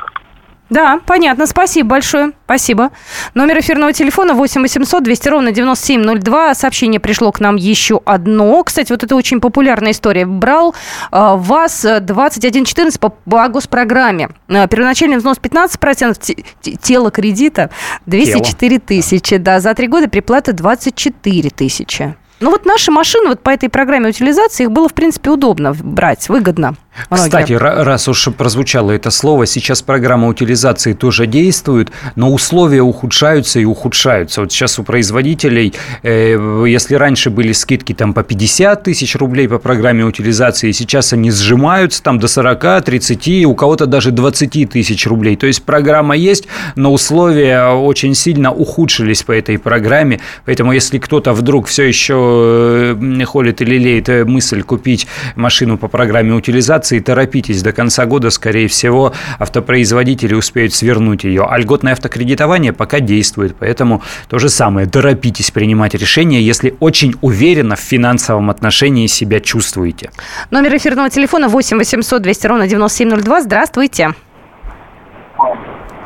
Да, 0.72 1.02
понятно. 1.06 1.48
Спасибо 1.48 1.90
большое. 1.90 2.32
Спасибо. 2.46 2.92
Номер 3.34 3.60
эфирного 3.60 3.92
телефона 3.92 4.34
8 4.34 4.62
800 4.62 5.04
200 5.04 5.28
ровно 5.28 5.52
9702. 5.52 6.56
Сообщение 6.56 7.02
пришло 7.02 7.32
к 7.34 7.42
нам 7.42 7.58
еще 7.58 8.00
одно. 8.06 8.64
Кстати, 8.64 8.90
вот 8.94 9.04
это 9.04 9.16
очень 9.18 9.42
популярная 9.42 9.92
история. 9.92 10.26
Брал 10.26 10.74
э, 11.12 11.34
ВАЗ 11.36 11.86
2114 12.02 13.00
по, 13.02 13.10
по 13.10 13.48
госпрограмме. 13.50 14.30
Э, 14.48 14.66
первоначальный 14.70 15.18
взнос 15.18 15.40
15%, 15.40 16.18
те- 16.18 16.38
те- 16.62 16.76
тело 16.78 17.12
кредита 17.12 17.70
204 18.06 18.80
тысячи. 18.80 19.36
Да, 19.36 19.60
за 19.60 19.74
три 19.74 19.88
года 19.88 20.08
приплата 20.08 20.54
24 20.54 21.50
тысячи. 21.50 22.16
Ну 22.40 22.50
вот 22.50 22.66
наши 22.66 22.92
машины 22.92 23.28
вот 23.28 23.44
по 23.44 23.50
этой 23.52 23.70
программе 23.70 24.10
утилизации 24.10 24.64
их 24.64 24.72
было, 24.72 24.90
в 24.90 24.94
принципе, 24.94 25.30
удобно 25.30 25.74
брать, 25.74 26.28
выгодно. 26.28 26.76
Многие. 27.10 27.26
Кстати, 27.26 27.52
ра- 27.54 27.84
раз 27.84 28.08
уж 28.08 28.28
прозвучало 28.38 28.92
это 28.92 29.12
слово, 29.12 29.46
сейчас 29.46 29.82
программа 29.82 30.28
утилизации 30.28 30.94
тоже 30.94 31.26
действует, 31.26 31.92
но 32.16 32.32
условия 32.32 32.82
ухудшаются 32.82 33.60
и 33.60 33.66
ухудшаются. 33.66 34.42
Вот 34.42 34.52
сейчас 34.52 34.78
у 34.78 34.84
производителей, 34.84 35.74
э, 36.04 36.66
если 36.68 36.96
раньше 36.96 37.30
были 37.30 37.54
скидки 37.54 37.94
там 37.94 38.14
по 38.14 38.24
50 38.24 38.84
тысяч 38.84 39.16
рублей 39.16 39.48
по 39.48 39.58
программе 39.58 40.04
утилизации, 40.04 40.72
сейчас 40.72 41.14
они 41.14 41.32
сжимаются 41.32 42.04
там 42.04 42.20
до 42.20 42.28
40, 42.28 42.84
30, 42.84 43.46
у 43.46 43.56
кого-то 43.56 43.86
даже 43.86 44.12
20 44.12 44.70
тысяч 44.70 45.08
рублей. 45.08 45.36
То 45.38 45.48
есть 45.48 45.64
программа 45.64 46.16
есть, 46.16 46.48
но 46.76 46.92
условия 46.94 47.70
очень 47.70 48.16
сильно 48.16 48.52
ухудшились 48.52 49.24
по 49.24 49.32
этой 49.32 49.58
программе. 49.58 50.20
Поэтому 50.46 50.74
если 50.74 50.98
кто-то 51.00 51.34
вдруг 51.34 51.68
все 51.68 51.84
еще 51.84 52.96
э, 53.00 53.26
холит 53.26 53.62
или 53.62 53.72
лелеет 53.72 54.10
э, 54.10 54.26
мысль 54.26 54.62
купить 54.62 55.08
машину 55.36 55.78
по 55.78 55.88
программе 55.88 56.34
утилизации, 56.34 56.81
комплектации, 56.82 57.00
торопитесь. 57.00 57.64
До 57.64 57.72
конца 57.72 58.06
года, 58.06 58.30
скорее 58.30 58.68
всего, 58.68 59.14
автопроизводители 59.40 60.34
успеют 60.34 60.74
свернуть 60.74 61.24
ее. 61.24 61.46
А 61.50 61.58
льготное 61.58 61.94
автокредитование 61.94 62.74
пока 62.74 63.00
действует, 63.00 63.56
поэтому 63.60 64.02
то 64.30 64.40
же 64.40 64.50
самое. 64.50 64.88
Торопитесь 64.88 65.52
принимать 65.52 65.94
решения, 65.94 66.42
если 66.42 66.74
очень 66.80 67.14
уверенно 67.22 67.76
в 67.76 67.80
финансовом 67.80 68.50
отношении 68.50 69.08
себя 69.08 69.40
чувствуете. 69.40 70.10
Номер 70.52 70.76
эфирного 70.76 71.10
телефона 71.10 71.48
8 71.48 71.78
800 71.78 72.22
200 72.22 72.48
ровно 72.48 72.68
9702. 72.68 73.42
Здравствуйте. 73.42 74.14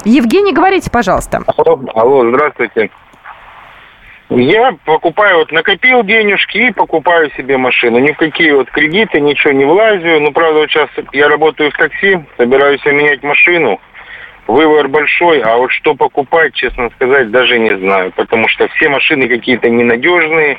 Евгений, 0.06 0.54
говорите, 0.54 0.92
пожалуйста. 0.92 1.42
Алло, 1.58 1.80
алло, 1.96 2.30
здравствуйте. 2.30 2.90
Я 4.30 4.76
покупаю, 4.86 5.38
вот 5.38 5.52
накопил 5.52 6.04
денежки 6.04 6.58
и 6.58 6.72
покупаю 6.72 7.30
себе 7.38 7.58
машину. 7.58 8.00
Ни 8.00 8.12
в 8.12 8.18
какие 8.18 8.52
вот 8.52 8.72
кредиты, 8.72 9.20
ничего 9.20 9.54
не 9.54 9.66
влазю. 9.66 10.20
Ну, 10.20 10.32
правда, 10.32 10.62
вот 10.62 10.72
сейчас 10.72 10.90
я 11.14 11.30
работаю 11.30 11.72
в 11.72 11.78
такси, 11.78 12.20
собираюсь 12.38 12.84
менять 12.86 13.22
машину. 13.22 13.80
Выбор 14.48 14.88
большой, 14.88 15.42
а 15.42 15.58
вот 15.58 15.72
что 15.72 15.94
покупать, 15.96 16.54
честно 16.56 16.90
сказать, 16.96 17.30
даже 17.30 17.60
не 17.60 17.78
знаю. 17.78 18.12
Потому 18.16 18.48
что 18.48 18.68
все 18.70 18.90
машины 18.90 19.28
какие-то 19.28 19.70
ненадежные. 19.70 20.58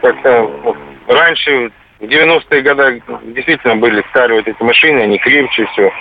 Как-то 0.00 0.76
раньше, 1.06 1.70
в 2.00 2.04
90-е 2.04 2.62
годы, 2.62 3.02
действительно 3.26 3.76
были 3.76 4.04
старые 4.10 4.40
вот 4.40 4.48
эти 4.48 4.62
машины, 4.62 5.00
они 5.00 5.18
крепче 5.18 5.66
все. 5.66 5.92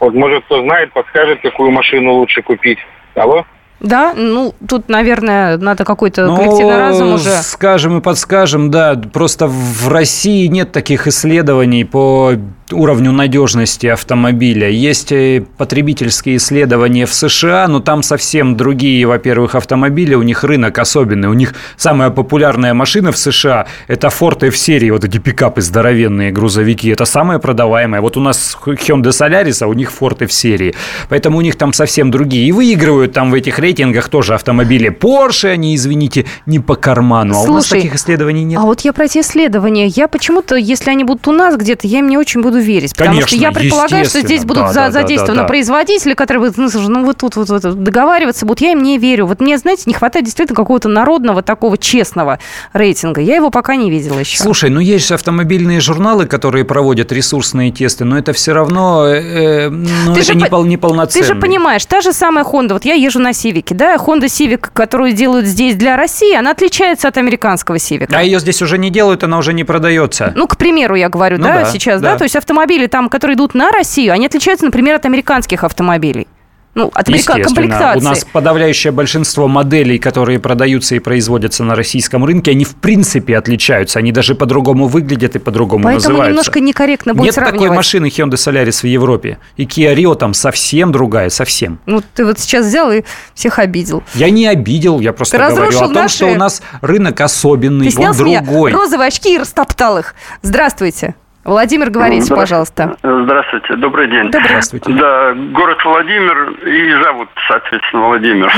Вот, 0.00 0.14
может, 0.14 0.44
кто 0.44 0.62
знает, 0.62 0.92
подскажет, 0.92 1.40
какую 1.42 1.70
машину 1.70 2.12
лучше 2.12 2.42
купить. 2.42 2.78
Алло? 3.14 3.44
Да, 3.80 4.14
ну, 4.16 4.54
тут, 4.66 4.88
наверное, 4.88 5.58
надо 5.58 5.84
какой-то 5.84 6.26
Ну, 6.26 6.36
коллективный 6.36 6.78
разум 6.78 7.12
уже. 7.14 7.30
Скажем 7.42 7.98
и 7.98 8.00
подскажем, 8.00 8.70
да. 8.70 8.94
Просто 9.12 9.46
в 9.46 9.88
России 9.88 10.46
нет 10.46 10.72
таких 10.72 11.06
исследований 11.06 11.84
по 11.84 12.32
уровню 12.72 13.12
надежности 13.12 13.86
автомобиля. 13.86 14.68
Есть 14.68 15.12
э, 15.12 15.44
потребительские 15.58 16.36
исследования 16.36 17.06
в 17.06 17.12
США, 17.12 17.68
но 17.68 17.80
там 17.80 18.02
совсем 18.02 18.56
другие, 18.56 19.06
во-первых, 19.06 19.54
автомобили, 19.54 20.14
у 20.14 20.22
них 20.22 20.44
рынок 20.44 20.78
особенный. 20.78 21.28
У 21.28 21.34
них 21.34 21.54
самая 21.76 22.10
популярная 22.10 22.74
машина 22.74 23.12
в 23.12 23.18
США– 23.18 23.66
это 23.86 24.08
Ford 24.08 24.46
F-серии, 24.46 24.90
вот 24.90 25.04
эти 25.04 25.18
пикапы 25.18 25.60
здоровенные, 25.60 26.32
грузовики. 26.32 26.88
Это 26.88 27.04
самая 27.04 27.38
продаваемая. 27.38 28.00
Вот 28.00 28.16
у 28.16 28.20
нас 28.20 28.56
Hyundai 28.64 29.10
Solaris, 29.10 29.62
а 29.62 29.66
у 29.66 29.74
них 29.74 29.92
Ford 29.98 30.22
F-серии. 30.24 30.74
Поэтому 31.08 31.38
у 31.38 31.40
них 31.42 31.56
там 31.56 31.72
совсем 31.72 32.10
другие. 32.10 32.48
И 32.48 32.52
выигрывают 32.52 33.12
там 33.12 33.30
в 33.30 33.34
этих 33.34 33.58
рейтингах 33.58 34.08
тоже 34.08 34.34
автомобили 34.34 34.90
Porsche, 34.90 35.50
они, 35.50 35.74
извините, 35.74 36.24
не 36.46 36.60
по 36.60 36.76
карману. 36.76 37.34
А 37.34 37.42
у 37.42 37.52
нас 37.52 37.66
Слушай, 37.66 37.82
таких 37.82 37.94
исследований 37.96 38.44
нет. 38.44 38.58
А 38.58 38.62
вот 38.62 38.80
я 38.80 38.92
про 38.92 39.04
эти 39.04 39.18
исследования, 39.18 39.86
я 39.86 40.08
почему-то, 40.08 40.56
если 40.56 40.90
они 40.90 41.04
будут 41.04 41.28
у 41.28 41.32
нас 41.32 41.56
где-то, 41.56 41.86
я 41.86 41.98
им 41.98 42.08
не 42.08 42.16
очень 42.16 42.42
буду 42.42 42.53
верить. 42.58 42.94
Потому 42.96 43.20
что 43.20 43.30
Конечно, 43.30 43.44
я 43.44 43.52
предполагаю, 43.52 44.04
что 44.04 44.20
здесь 44.20 44.44
будут 44.44 44.64
Да, 44.64 44.68
за- 44.72 44.80
да, 44.80 44.90
задействованы 44.90 45.36
да, 45.36 45.42
да. 45.42 45.48
производители, 45.48 46.14
которые 46.14 46.42
будут, 46.42 46.56
ну, 46.58 46.68
слушай, 46.68 46.88
ну 46.88 47.04
вот 47.04 47.18
тут 47.18 47.36
вот, 47.36 47.48
вот 47.48 47.62
договариваться 47.82 48.46
будут. 48.46 48.60
Я 48.60 48.72
им 48.72 48.82
не 48.82 48.98
верю. 48.98 49.26
Вот 49.26 49.40
мне, 49.40 49.58
знаете, 49.58 49.82
не 49.86 49.94
хватает 49.94 50.24
действительно 50.24 50.56
какого-то 50.56 50.88
народного, 50.88 51.42
такого 51.42 51.78
честного 51.78 52.38
рейтинга. 52.72 53.20
Я 53.20 53.36
его 53.36 53.50
пока 53.50 53.76
не 53.76 53.90
видела 53.90 54.18
еще. 54.18 54.38
Слушай, 54.42 54.70
ну 54.70 54.80
есть 54.80 55.06
же 55.08 55.14
автомобильные 55.14 55.80
журналы, 55.80 56.26
которые 56.26 56.64
проводят 56.64 57.12
ресурсные 57.12 57.70
тесты, 57.72 58.04
но 58.04 58.18
это 58.18 58.32
все 58.32 58.52
равно 58.52 59.06
э, 59.06 59.68
ну, 59.70 60.14
Ты 60.14 60.20
это 60.20 60.22
же 60.32 60.34
не, 60.34 60.44
по- 60.44 60.50
пол- 60.50 60.64
не 60.64 60.76
полноценно. 60.76 61.26
Ты 61.26 61.34
же 61.34 61.38
понимаешь, 61.40 61.84
та 61.86 62.00
же 62.00 62.12
самая 62.12 62.44
Honda, 62.44 62.72
вот 62.74 62.84
я 62.84 62.94
езжу 62.94 63.18
на 63.18 63.32
Сивике, 63.32 63.74
да, 63.74 63.96
Honda 63.96 64.24
Civic, 64.26 64.68
которую 64.72 65.12
делают 65.12 65.46
здесь 65.46 65.74
для 65.76 65.96
России, 65.96 66.34
она 66.34 66.50
отличается 66.52 67.08
от 67.08 67.16
американского 67.18 67.78
Сивика. 67.78 68.16
А 68.16 68.22
ее 68.22 68.38
здесь 68.40 68.62
уже 68.62 68.78
не 68.78 68.90
делают, 68.90 69.24
она 69.24 69.38
уже 69.38 69.52
не 69.52 69.64
продается. 69.64 70.32
Ну, 70.36 70.46
к 70.46 70.56
примеру, 70.56 70.94
я 70.94 71.08
говорю, 71.08 71.38
Ну 71.38 71.44
да, 71.44 71.60
да, 71.60 71.64
сейчас, 71.66 72.00
да. 72.00 72.12
да. 72.12 72.18
то 72.18 72.24
есть 72.24 72.36
автомобили 72.48 72.86
там, 72.86 73.08
которые 73.08 73.36
идут 73.36 73.54
на 73.54 73.70
Россию, 73.72 74.12
они 74.12 74.26
отличаются, 74.26 74.66
например, 74.66 74.96
от 74.96 75.06
американских 75.06 75.64
автомобилей. 75.64 76.28
Ну, 76.76 76.90
от 76.92 77.08
америка- 77.08 77.40
комплектации. 77.40 78.00
у 78.00 78.02
нас 78.02 78.26
подавляющее 78.32 78.92
большинство 78.92 79.46
моделей, 79.46 79.98
которые 80.00 80.40
продаются 80.40 80.96
и 80.96 80.98
производятся 80.98 81.62
на 81.62 81.76
российском 81.76 82.24
рынке, 82.24 82.50
они 82.50 82.64
в 82.64 82.74
принципе 82.74 83.38
отличаются. 83.38 84.00
Они 84.00 84.10
даже 84.10 84.34
по-другому 84.34 84.88
выглядят 84.88 85.36
и 85.36 85.38
по-другому 85.38 85.84
Поэтому 85.84 86.08
называются. 86.08 86.30
немножко 86.30 86.58
некорректно 86.60 87.14
будет 87.14 87.26
Нет 87.26 87.34
сравнивать. 87.34 87.60
такой 87.62 87.76
машины 87.76 88.06
Hyundai 88.06 88.32
Solaris 88.32 88.80
в 88.80 88.84
Европе. 88.88 89.38
И 89.56 89.66
Kia 89.66 89.94
Rio 89.94 90.16
там 90.16 90.34
совсем 90.34 90.90
другая, 90.90 91.30
совсем. 91.30 91.78
Ну, 91.86 92.02
ты 92.12 92.24
вот 92.26 92.40
сейчас 92.40 92.66
взял 92.66 92.90
и 92.90 93.04
всех 93.34 93.60
обидел. 93.60 94.02
Я 94.16 94.30
не 94.30 94.48
обидел, 94.48 94.98
я 94.98 95.12
просто 95.12 95.38
Ты 95.38 95.54
говорю 95.54 95.78
о 95.78 95.80
том, 95.84 95.92
наши- 95.92 96.16
что 96.16 96.26
у 96.26 96.34
нас 96.34 96.60
рынок 96.80 97.20
особенный, 97.20 97.86
Ты 97.86 97.92
снял 97.92 98.10
он 98.10 98.18
другой. 98.18 98.72
розовые 98.72 99.06
очки 99.06 99.32
и 99.36 99.38
растоптал 99.38 99.98
их. 99.98 100.16
Здравствуйте. 100.42 101.14
Владимир, 101.44 101.90
говорите, 101.90 102.32
Здра- 102.32 102.36
пожалуйста. 102.36 102.96
Здравствуйте, 103.02 103.76
добрый 103.76 104.08
день. 104.08 104.28
Здравствуйте. 104.32 104.90
Да, 104.92 105.34
город 105.34 105.78
Владимир 105.84 106.50
и 106.66 107.02
зовут, 107.02 107.28
соответственно, 107.46 108.06
Владимир. 108.06 108.50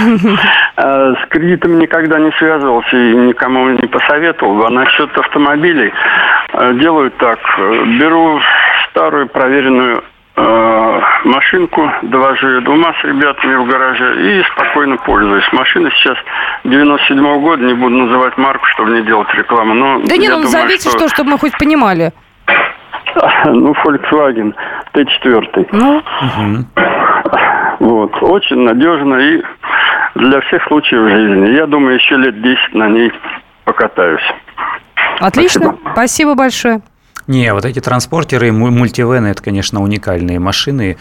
Э, 0.77 1.15
С 1.25 1.29
кредитами 1.29 1.83
никогда 1.83 2.19
не 2.21 2.31
связывался 2.33 2.97
и 2.97 3.15
никому 3.15 3.71
не 3.71 3.87
посоветовал. 3.89 4.67
А 4.67 4.71
насчет 4.71 5.17
автомобилей 5.19 5.93
э, 6.53 6.75
делаю 6.75 7.11
так. 7.13 7.39
Беру 7.99 8.41
старую 8.91 9.27
проверенную 9.29 10.05
э, 10.37 11.01
машинку, 11.25 11.91
довожу 12.03 12.49
ее 12.49 12.61
двумя 12.61 12.95
с 13.01 13.05
ребятами 13.05 13.57
в 13.57 13.67
гараже 13.67 14.39
и 14.39 14.45
спокойно 14.53 14.97
пользуюсь. 14.99 15.45
Машина 15.53 15.91
сейчас 15.91 16.17
97 16.65 17.41
года, 17.41 17.65
не 17.65 17.75
буду 17.75 17.97
называть 17.97 18.39
марку, 18.39 18.65
чтобы 18.67 18.91
не 18.93 19.03
делать 19.03 19.33
рекламу, 19.35 19.75
но 19.75 20.01
Да 20.05 20.17
не, 20.17 20.29
ну 20.29 20.39
назовите, 20.39 20.89
что, 20.89 21.09
чтобы 21.09 21.31
мы 21.31 21.39
хоть 21.39 21.57
понимали. 21.59 22.13
ну, 23.47 23.73
Volkswagen 23.85 24.55
Т4. 24.95 25.69
Ну, 25.73 26.03
Вот. 27.81 28.13
Очень 28.23 28.63
надежно 28.63 29.17
и 29.17 29.43
для 30.15 30.41
всех 30.43 30.63
случаев 30.67 31.11
жизни. 31.11 31.55
Я 31.57 31.67
думаю, 31.67 31.97
еще 31.97 32.17
лет 32.17 32.41
10 32.41 32.75
на 32.75 32.89
ней 32.89 33.13
покатаюсь. 33.65 34.23
отлично. 35.21 35.77
Спасибо, 35.93 36.35
большое. 36.35 36.81
Не, 37.27 37.53
вот 37.53 37.65
эти 37.65 37.81
транспортеры, 37.81 38.53
му- 38.53 38.71
мультивены, 38.71 39.27
это, 39.29 39.43
конечно, 39.43 39.83
уникальные 39.83 40.39
машины. 40.39 40.97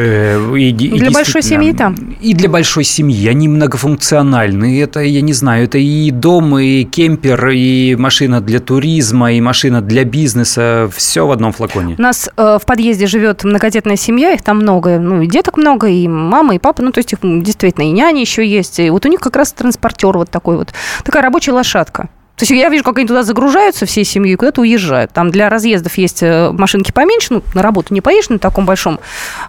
Э, 0.00 0.56
и 0.56 0.72
Для 0.72 1.10
большой 1.10 1.42
семьи 1.42 1.72
там. 1.72 1.94
И 2.20 2.34
для 2.34 2.48
большой 2.48 2.84
семьи. 2.84 3.28
Они 3.28 3.48
многофункциональны. 3.48 4.80
Это, 4.80 5.00
я 5.00 5.20
не 5.20 5.32
знаю, 5.32 5.64
это 5.64 5.78
и 5.78 6.10
дом, 6.10 6.58
и 6.58 6.84
кемпер, 6.84 7.48
и 7.48 7.96
машина 7.96 8.40
для 8.40 8.60
туризма, 8.60 9.32
и 9.32 9.40
машина 9.40 9.82
для 9.82 10.04
бизнеса. 10.04 10.90
Все 10.94 11.26
в 11.26 11.30
одном 11.30 11.52
флаконе. 11.52 11.96
У 11.98 12.02
нас 12.02 12.30
э, 12.36 12.58
в 12.60 12.66
подъезде 12.66 13.06
живет 13.06 13.44
многодетная 13.44 13.96
семья, 13.96 14.32
их 14.32 14.42
там 14.42 14.58
много, 14.58 14.98
ну, 14.98 15.20
и 15.22 15.26
деток 15.26 15.56
много, 15.56 15.88
и 15.88 16.08
мама, 16.08 16.54
и 16.54 16.58
папа, 16.58 16.82
ну, 16.82 16.92
то 16.92 16.98
есть 16.98 17.12
их 17.12 17.18
действительно 17.22 17.84
и 17.84 17.90
няни 17.90 18.20
еще 18.20 18.46
есть. 18.46 18.80
И 18.80 18.88
вот 18.90 19.04
у 19.04 19.08
них 19.08 19.20
как 19.20 19.36
раз 19.36 19.52
транспортер 19.52 20.16
вот 20.16 20.30
такой 20.30 20.56
вот, 20.56 20.72
такая 21.04 21.22
рабочая 21.22 21.52
лошадка. 21.52 22.08
То 22.40 22.44
есть 22.44 22.52
я 22.52 22.70
вижу, 22.70 22.82
как 22.82 22.96
они 22.96 23.06
туда 23.06 23.22
загружаются 23.22 23.84
всей 23.84 24.02
семьей 24.02 24.34
куда-то 24.36 24.62
уезжают. 24.62 25.12
Там 25.12 25.30
для 25.30 25.50
разъездов 25.50 25.98
есть 25.98 26.22
э, 26.22 26.50
машинки 26.50 26.90
поменьше, 26.90 27.34
ну, 27.34 27.42
на 27.52 27.60
работу 27.60 27.92
не 27.92 28.00
поедешь 28.00 28.30
на 28.30 28.38
таком 28.38 28.64
большом 28.64 28.98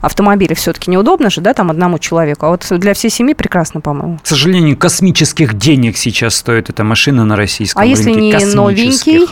автомобиле, 0.02 0.56
все-таки 0.56 0.92
неудобно 0.92 1.30
же, 1.30 1.39
да, 1.39 1.54
там 1.54 1.72
одному 1.72 2.00
человеку. 2.00 2.48
А 2.48 2.50
вот 2.50 2.68
для 2.70 2.94
всей 2.94 3.10
семьи 3.10 3.34
прекрасно, 3.34 3.80
по-моему. 3.80 4.20
К 4.22 4.28
сожалению, 4.28 4.76
космических 4.76 5.54
денег 5.54 5.96
сейчас 5.96 6.36
стоит 6.36 6.70
эта 6.70 6.84
машина 6.84 7.24
на 7.24 7.38
российском 7.38 7.82
А 7.82 7.86
рынке. 7.86 7.98
если 7.98 8.12
не 8.12 8.56
новенький? 8.56 9.30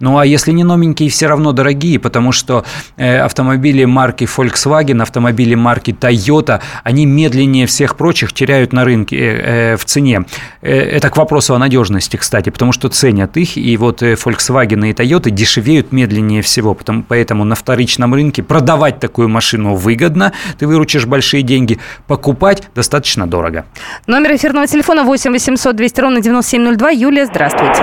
Ну, 0.00 0.18
а 0.18 0.26
если 0.26 0.52
не 0.52 0.64
новенькие, 0.64 1.10
все 1.10 1.26
равно 1.26 1.52
дорогие, 1.52 1.98
потому 1.98 2.32
что 2.32 2.64
э, 2.96 3.18
автомобили 3.18 3.84
марки 3.84 4.24
Volkswagen, 4.24 5.02
автомобили 5.02 5.54
марки 5.54 5.90
Toyota, 5.90 6.60
они 6.84 7.06
медленнее 7.06 7.66
всех 7.66 7.96
прочих 7.96 8.32
теряют 8.32 8.72
на 8.72 8.84
рынке 8.84 9.16
э, 9.16 9.72
э, 9.72 9.76
в 9.76 9.84
цене. 9.84 10.24
Э, 10.62 10.72
это 10.72 11.10
к 11.10 11.16
вопросу 11.16 11.54
о 11.54 11.58
надежности, 11.58 12.16
кстати, 12.16 12.50
потому 12.50 12.72
что 12.72 12.88
ценят 12.88 13.36
их, 13.36 13.56
и 13.56 13.76
вот 13.76 14.02
э, 14.02 14.14
Volkswagen 14.14 14.88
и 14.88 14.92
Toyota 14.92 15.30
дешевеют 15.30 15.92
медленнее 15.92 16.42
всего, 16.42 16.74
потому, 16.74 17.02
поэтому 17.02 17.44
на 17.44 17.54
вторичном 17.54 18.14
рынке 18.14 18.42
продавать 18.42 19.00
такую 19.00 19.28
машину 19.28 19.74
выгодно, 19.74 20.32
ты 20.58 20.66
выручишь 20.66 21.06
большие 21.06 21.42
деньги, 21.42 21.78
покупать 22.06 22.62
достаточно 22.74 23.26
дорого. 23.26 23.64
Номер 24.06 24.36
эфирного 24.36 24.66
телефона 24.66 25.04
8 25.04 25.32
800 25.32 25.76
200 25.76 26.00
ровно 26.00 26.20
9702. 26.20 26.90
Юлия, 26.90 27.26
здравствуйте. 27.26 27.82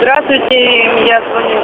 Здравствуйте, 0.00 0.79
я 1.10 1.20
звоню 1.22 1.56
из 1.56 1.59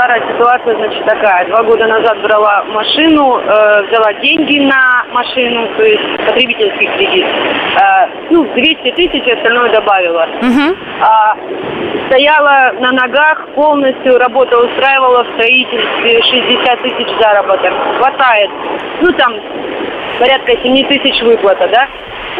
Краснодара. 0.00 0.20
Ситуация, 0.32 0.76
значит, 0.76 1.04
такая. 1.04 1.46
Два 1.48 1.62
года 1.62 1.86
назад 1.86 2.20
брала 2.22 2.64
машину, 2.68 3.38
э, 3.38 3.82
взяла 3.86 4.12
деньги 4.14 4.58
на 4.60 5.04
машину, 5.12 5.68
то 5.76 5.82
есть 5.82 6.26
потребительский 6.26 6.86
кредит. 6.96 7.26
Э, 7.26 8.06
ну, 8.30 8.44
200 8.44 8.90
тысяч, 8.92 9.28
остальное 9.28 9.70
добавила. 9.70 10.26
А, 11.00 11.36
стояла 12.06 12.72
на 12.80 12.92
ногах 12.92 13.48
полностью, 13.54 14.18
работа 14.18 14.58
устраивала 14.58 15.24
в 15.24 15.32
строительстве 15.34 16.22
60 16.22 16.82
тысяч 16.82 17.08
заработок. 17.20 17.72
Хватает. 17.98 18.50
Ну, 19.00 19.12
там 19.12 19.34
порядка 20.18 20.52
7 20.62 20.88
тысяч 20.88 21.22
выплата, 21.22 21.68
да? 21.68 21.88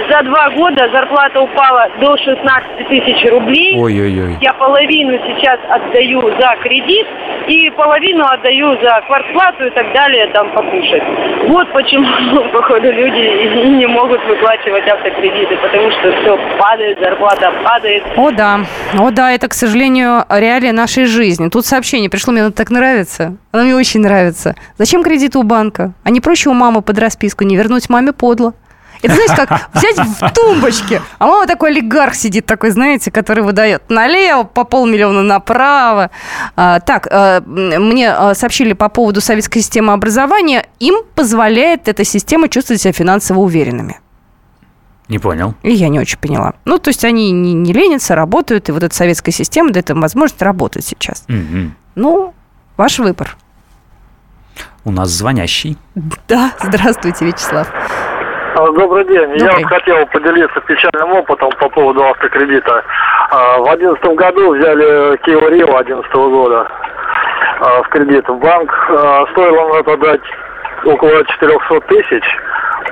За 0.09 0.23
два 0.23 0.51
года 0.51 0.89
зарплата 0.93 1.41
упала 1.41 1.89
до 2.01 2.17
16 2.17 2.89
тысяч 2.89 3.31
рублей. 3.31 3.77
Ой-ой-ой. 3.79 4.39
Я 4.41 4.53
половину 4.55 5.19
сейчас 5.27 5.59
отдаю 5.69 6.21
за 6.23 6.57
кредит 6.63 7.07
и 7.51 7.71
половину 7.71 8.25
отдаю 8.25 8.79
за 8.81 9.03
квартплату 9.07 9.67
и 9.67 9.71
так 9.71 9.93
далее, 9.93 10.29
там 10.29 10.53
покушать. 10.53 11.03
Вот 11.49 11.73
почему, 11.73 12.07
походу, 12.53 12.91
люди 12.93 13.77
не 13.77 13.87
могут 13.87 14.25
выплачивать 14.25 14.87
автокредиты, 14.87 15.57
потому 15.57 15.91
что 15.91 16.13
все 16.13 16.39
падает, 16.59 16.99
зарплата 17.01 17.53
падает. 17.65 18.05
О, 18.17 18.31
да. 18.31 18.61
О, 18.99 19.11
да, 19.11 19.33
это, 19.33 19.49
к 19.49 19.55
сожалению, 19.55 20.25
реалия 20.29 20.73
нашей 20.73 21.07
жизни. 21.07 21.49
Тут 21.49 21.67
сообщение 21.67 22.09
пришло, 22.09 22.33
мне 22.33 22.43
оно 22.43 22.53
так 22.53 22.71
нравится. 22.71 23.37
Оно 23.51 23.65
мне 23.65 23.75
очень 23.75 24.01
нравится. 24.01 24.55
Зачем 24.79 25.03
кредит 25.03 25.35
у 25.35 25.43
банка? 25.43 25.93
А 26.05 26.11
не 26.11 26.21
проще 26.21 26.51
у 26.51 26.55
мамы 26.55 26.83
под 26.83 26.99
расписку 26.99 27.43
не 27.43 27.57
вернуть 27.57 27.91
маме 27.91 28.13
подло. 28.13 28.55
Это, 29.03 29.15
знаете, 29.15 29.35
как 29.35 29.71
взять 29.75 29.99
в 29.99 30.31
тумбочке, 30.33 31.03
а 31.19 31.27
мама 31.27 31.47
такой 31.47 31.71
олигарх 31.71 32.15
сидит 32.15 32.47
такой, 32.47 32.71
знаете, 32.71 33.11
который 33.11 33.43
выдает 33.43 33.89
налево, 33.89 34.45
по 34.45 34.65
полмиллиона 34.65 35.23
направо. 35.23 36.11
А, 36.57 36.81
так, 36.81 37.09
а, 37.11 37.43
мне 37.47 38.11
а, 38.11 38.35
сообщили 38.35 38.73
по 38.73 38.89
поводу 38.89 39.21
советской 39.21 39.61
системы 39.61 39.93
образования. 39.93 40.67
Им 40.79 41.03
позволяет 41.15 41.89
эта 41.89 42.05
система 42.05 42.49
чувствовать 42.49 42.83
себя 42.83 42.93
финансово 42.93 43.41
уверенными. 43.41 44.01
Не 45.09 45.19
понял. 45.19 45.55
И 45.63 45.73
я 45.73 45.89
не 45.89 45.99
очень 45.99 46.19
поняла. 46.19 46.55
Ну, 46.65 46.79
то 46.79 46.89
есть 46.89 47.05
они 47.05 47.33
не, 47.33 47.53
не 47.53 47.73
ленятся, 47.73 48.15
работают, 48.15 48.69
и 48.69 48.73
вот 48.73 48.85
эта 48.85 48.95
советская 48.95 49.33
система 49.33 49.73
дает 49.73 49.91
им 49.91 50.01
возможность 50.01 50.41
работать 50.41 50.85
сейчас. 50.85 51.25
Мгм. 51.27 51.75
Ну, 51.97 52.33
ваш 52.77 53.01
выбор. 53.01 53.37
У 54.85 54.93
нас 54.93 55.11
звонящий. 55.11 55.77
Да, 56.29 56.53
здравствуйте, 56.63 57.27
Вячеслав. 57.27 57.69
А, 58.55 58.67
Добрый 58.73 59.05
день. 59.07 59.31
Я 59.37 59.47
Добрый. 59.47 59.63
вот 59.65 59.73
хотел 59.73 60.07
поделиться 60.07 60.61
печальным 60.63 61.13
опытом 61.13 61.51
по 61.59 61.69
поводу 61.69 62.05
автокредита. 62.05 62.83
А, 63.31 63.59
В 63.59 63.69
одиннадцатом 63.71 64.15
году 64.17 64.55
взяли 64.55 65.15
Kia 65.25 65.51
Rio 65.51 65.77
11 65.79 66.13
года 66.13 66.67
а, 67.61 67.83
в 67.83 67.89
кредит 67.89 68.29
в 68.29 68.35
банк. 68.39 68.73
Стоило 69.33 69.75
надо 69.75 69.97
дать 69.99 70.21
около 70.85 71.25
400 71.25 71.81
тысяч. 71.83 72.25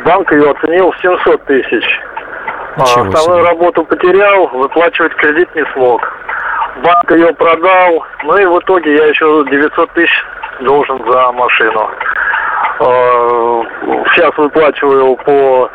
Банк 0.04 0.30
ее 0.32 0.50
оценил 0.50 0.92
в 0.92 0.98
700 1.00 1.44
тысяч. 1.46 2.00
Ничего 2.76 3.10
себе. 3.16 3.42
работу 3.42 3.84
потерял, 3.84 4.46
выплачивать 4.48 5.14
кредит 5.16 5.52
не 5.56 5.64
смог. 5.72 6.00
Банк 6.84 7.10
ее 7.10 7.32
продал, 7.34 8.04
ну 8.22 8.36
и 8.36 8.44
в 8.46 8.58
итоге 8.60 8.94
я 8.94 9.06
еще 9.06 9.44
900 9.50 9.90
тысяч 9.92 10.24
должен 10.60 11.02
за 11.10 11.32
машину. 11.32 11.90
Э, 12.80 13.62
Сейчас 14.14 14.36
выплачиваю 14.36 15.16
по 15.16 15.70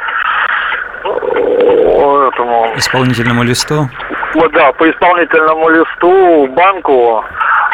этому, 1.04 2.74
Исполнительному 2.78 3.44
листу. 3.44 3.90
вот 4.36 4.52
да, 4.54 4.72
по 4.74 4.90
исполнительному 4.90 5.70
листу 5.70 6.48
банку, 6.56 7.24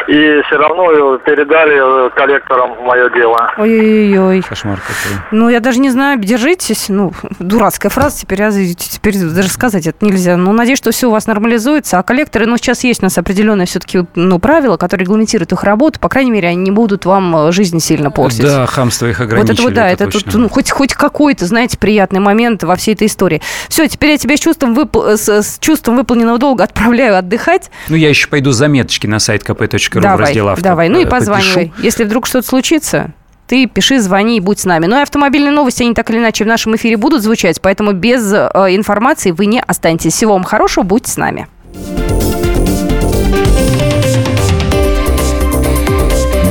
и 0.08 0.40
все 0.46 0.56
равно 0.56 1.18
передали 1.18 2.06
э, 2.06 2.10
коллекторам 2.16 2.70
мое 2.84 3.10
дело. 3.10 3.52
Ой-ой-ой. 3.58 4.42
Кошмар 4.42 4.78
какой. 4.78 5.18
Ну, 5.30 5.48
я 5.50 5.60
даже 5.60 5.78
не 5.78 5.90
знаю, 5.90 6.18
держитесь. 6.18 6.86
Ну, 6.88 7.12
дурацкая 7.38 7.90
фраза, 7.90 8.18
теперь, 8.18 8.40
я- 8.40 8.50
теперь 8.50 9.14
даже 9.18 9.48
сказать 9.50 9.86
это 9.86 10.04
нельзя. 10.04 10.36
Ну, 10.36 10.52
надеюсь, 10.52 10.78
что 10.78 10.90
все 10.90 11.08
у 11.08 11.10
вас 11.12 11.26
нормализуется. 11.26 11.98
А 11.98 12.02
коллекторы, 12.02 12.46
ну, 12.46 12.56
сейчас 12.56 12.82
есть 12.82 13.02
у 13.02 13.06
нас 13.06 13.18
определенные 13.18 13.66
все-таки 13.66 14.04
ну, 14.16 14.38
правила, 14.40 14.78
которые 14.78 15.04
регламентируют 15.04 15.52
их 15.52 15.62
работу. 15.62 16.00
По 16.00 16.08
крайней 16.08 16.30
мере, 16.32 16.48
они 16.48 16.56
не 16.56 16.70
будут 16.72 17.04
вам 17.04 17.36
э, 17.48 17.52
жизнь 17.52 17.78
сильно 17.78 18.10
портить. 18.10 18.42
Да, 18.42 18.66
хамство 18.66 19.06
их 19.06 19.18
Вот 19.20 19.26
ограничили. 19.26 19.52
это 19.54 19.62
вот, 19.62 19.74
да, 19.74 19.88
это, 19.90 20.04
тут, 20.06 20.24
точно. 20.24 20.40
ну, 20.40 20.48
хоть, 20.48 20.70
хоть 20.72 20.94
какой-то, 20.94 21.44
знаете, 21.44 21.78
приятный 21.78 22.20
момент 22.20 22.64
во 22.64 22.74
всей 22.74 22.94
этой 22.94 23.06
истории. 23.06 23.19
Все, 23.68 23.86
теперь 23.86 24.10
я 24.10 24.18
тебя 24.18 24.36
с 24.36 24.40
чувством, 24.40 24.74
выпол- 24.74 25.16
с, 25.16 25.28
с 25.28 25.58
чувством 25.58 25.96
выполненного 25.96 26.38
долга 26.38 26.64
отправляю 26.64 27.16
отдыхать. 27.16 27.70
Ну, 27.88 27.96
я 27.96 28.08
еще 28.08 28.28
пойду 28.28 28.52
заметочки 28.52 29.06
на 29.06 29.18
сайт 29.18 29.42
kp.ru 29.42 29.78
в 29.78 30.02
давай, 30.02 30.18
раздел 30.18 30.48
авто. 30.48 30.62
давай. 30.62 30.88
Ну 30.88 31.00
и 31.00 31.04
э, 31.04 31.08
позванивай. 31.08 31.68
попишу. 31.68 31.82
Если 31.84 32.04
вдруг 32.04 32.26
что-то 32.26 32.46
случится, 32.46 33.12
ты 33.46 33.66
пиши, 33.66 33.98
звони 34.00 34.36
и 34.36 34.40
будь 34.40 34.60
с 34.60 34.64
нами. 34.64 34.86
Ну 34.86 34.96
и 34.98 35.02
автомобильные 35.02 35.52
новости, 35.52 35.82
они 35.82 35.94
так 35.94 36.08
или 36.10 36.18
иначе 36.18 36.44
в 36.44 36.46
нашем 36.46 36.76
эфире 36.76 36.96
будут 36.96 37.22
звучать, 37.22 37.60
поэтому 37.60 37.92
без 37.92 38.32
э, 38.32 38.48
информации 38.70 39.32
вы 39.32 39.46
не 39.46 39.60
останетесь. 39.60 40.14
Всего 40.14 40.34
вам 40.34 40.44
хорошего, 40.44 40.84
будьте 40.84 41.10
с 41.10 41.16
нами. 41.16 41.48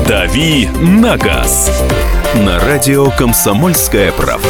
«Дави 0.07 0.67
на 0.81 1.17
газ» 1.17 1.71
на 2.35 2.59
радио 2.59 3.11
«Комсомольская 3.11 4.11
правда». 4.11 4.49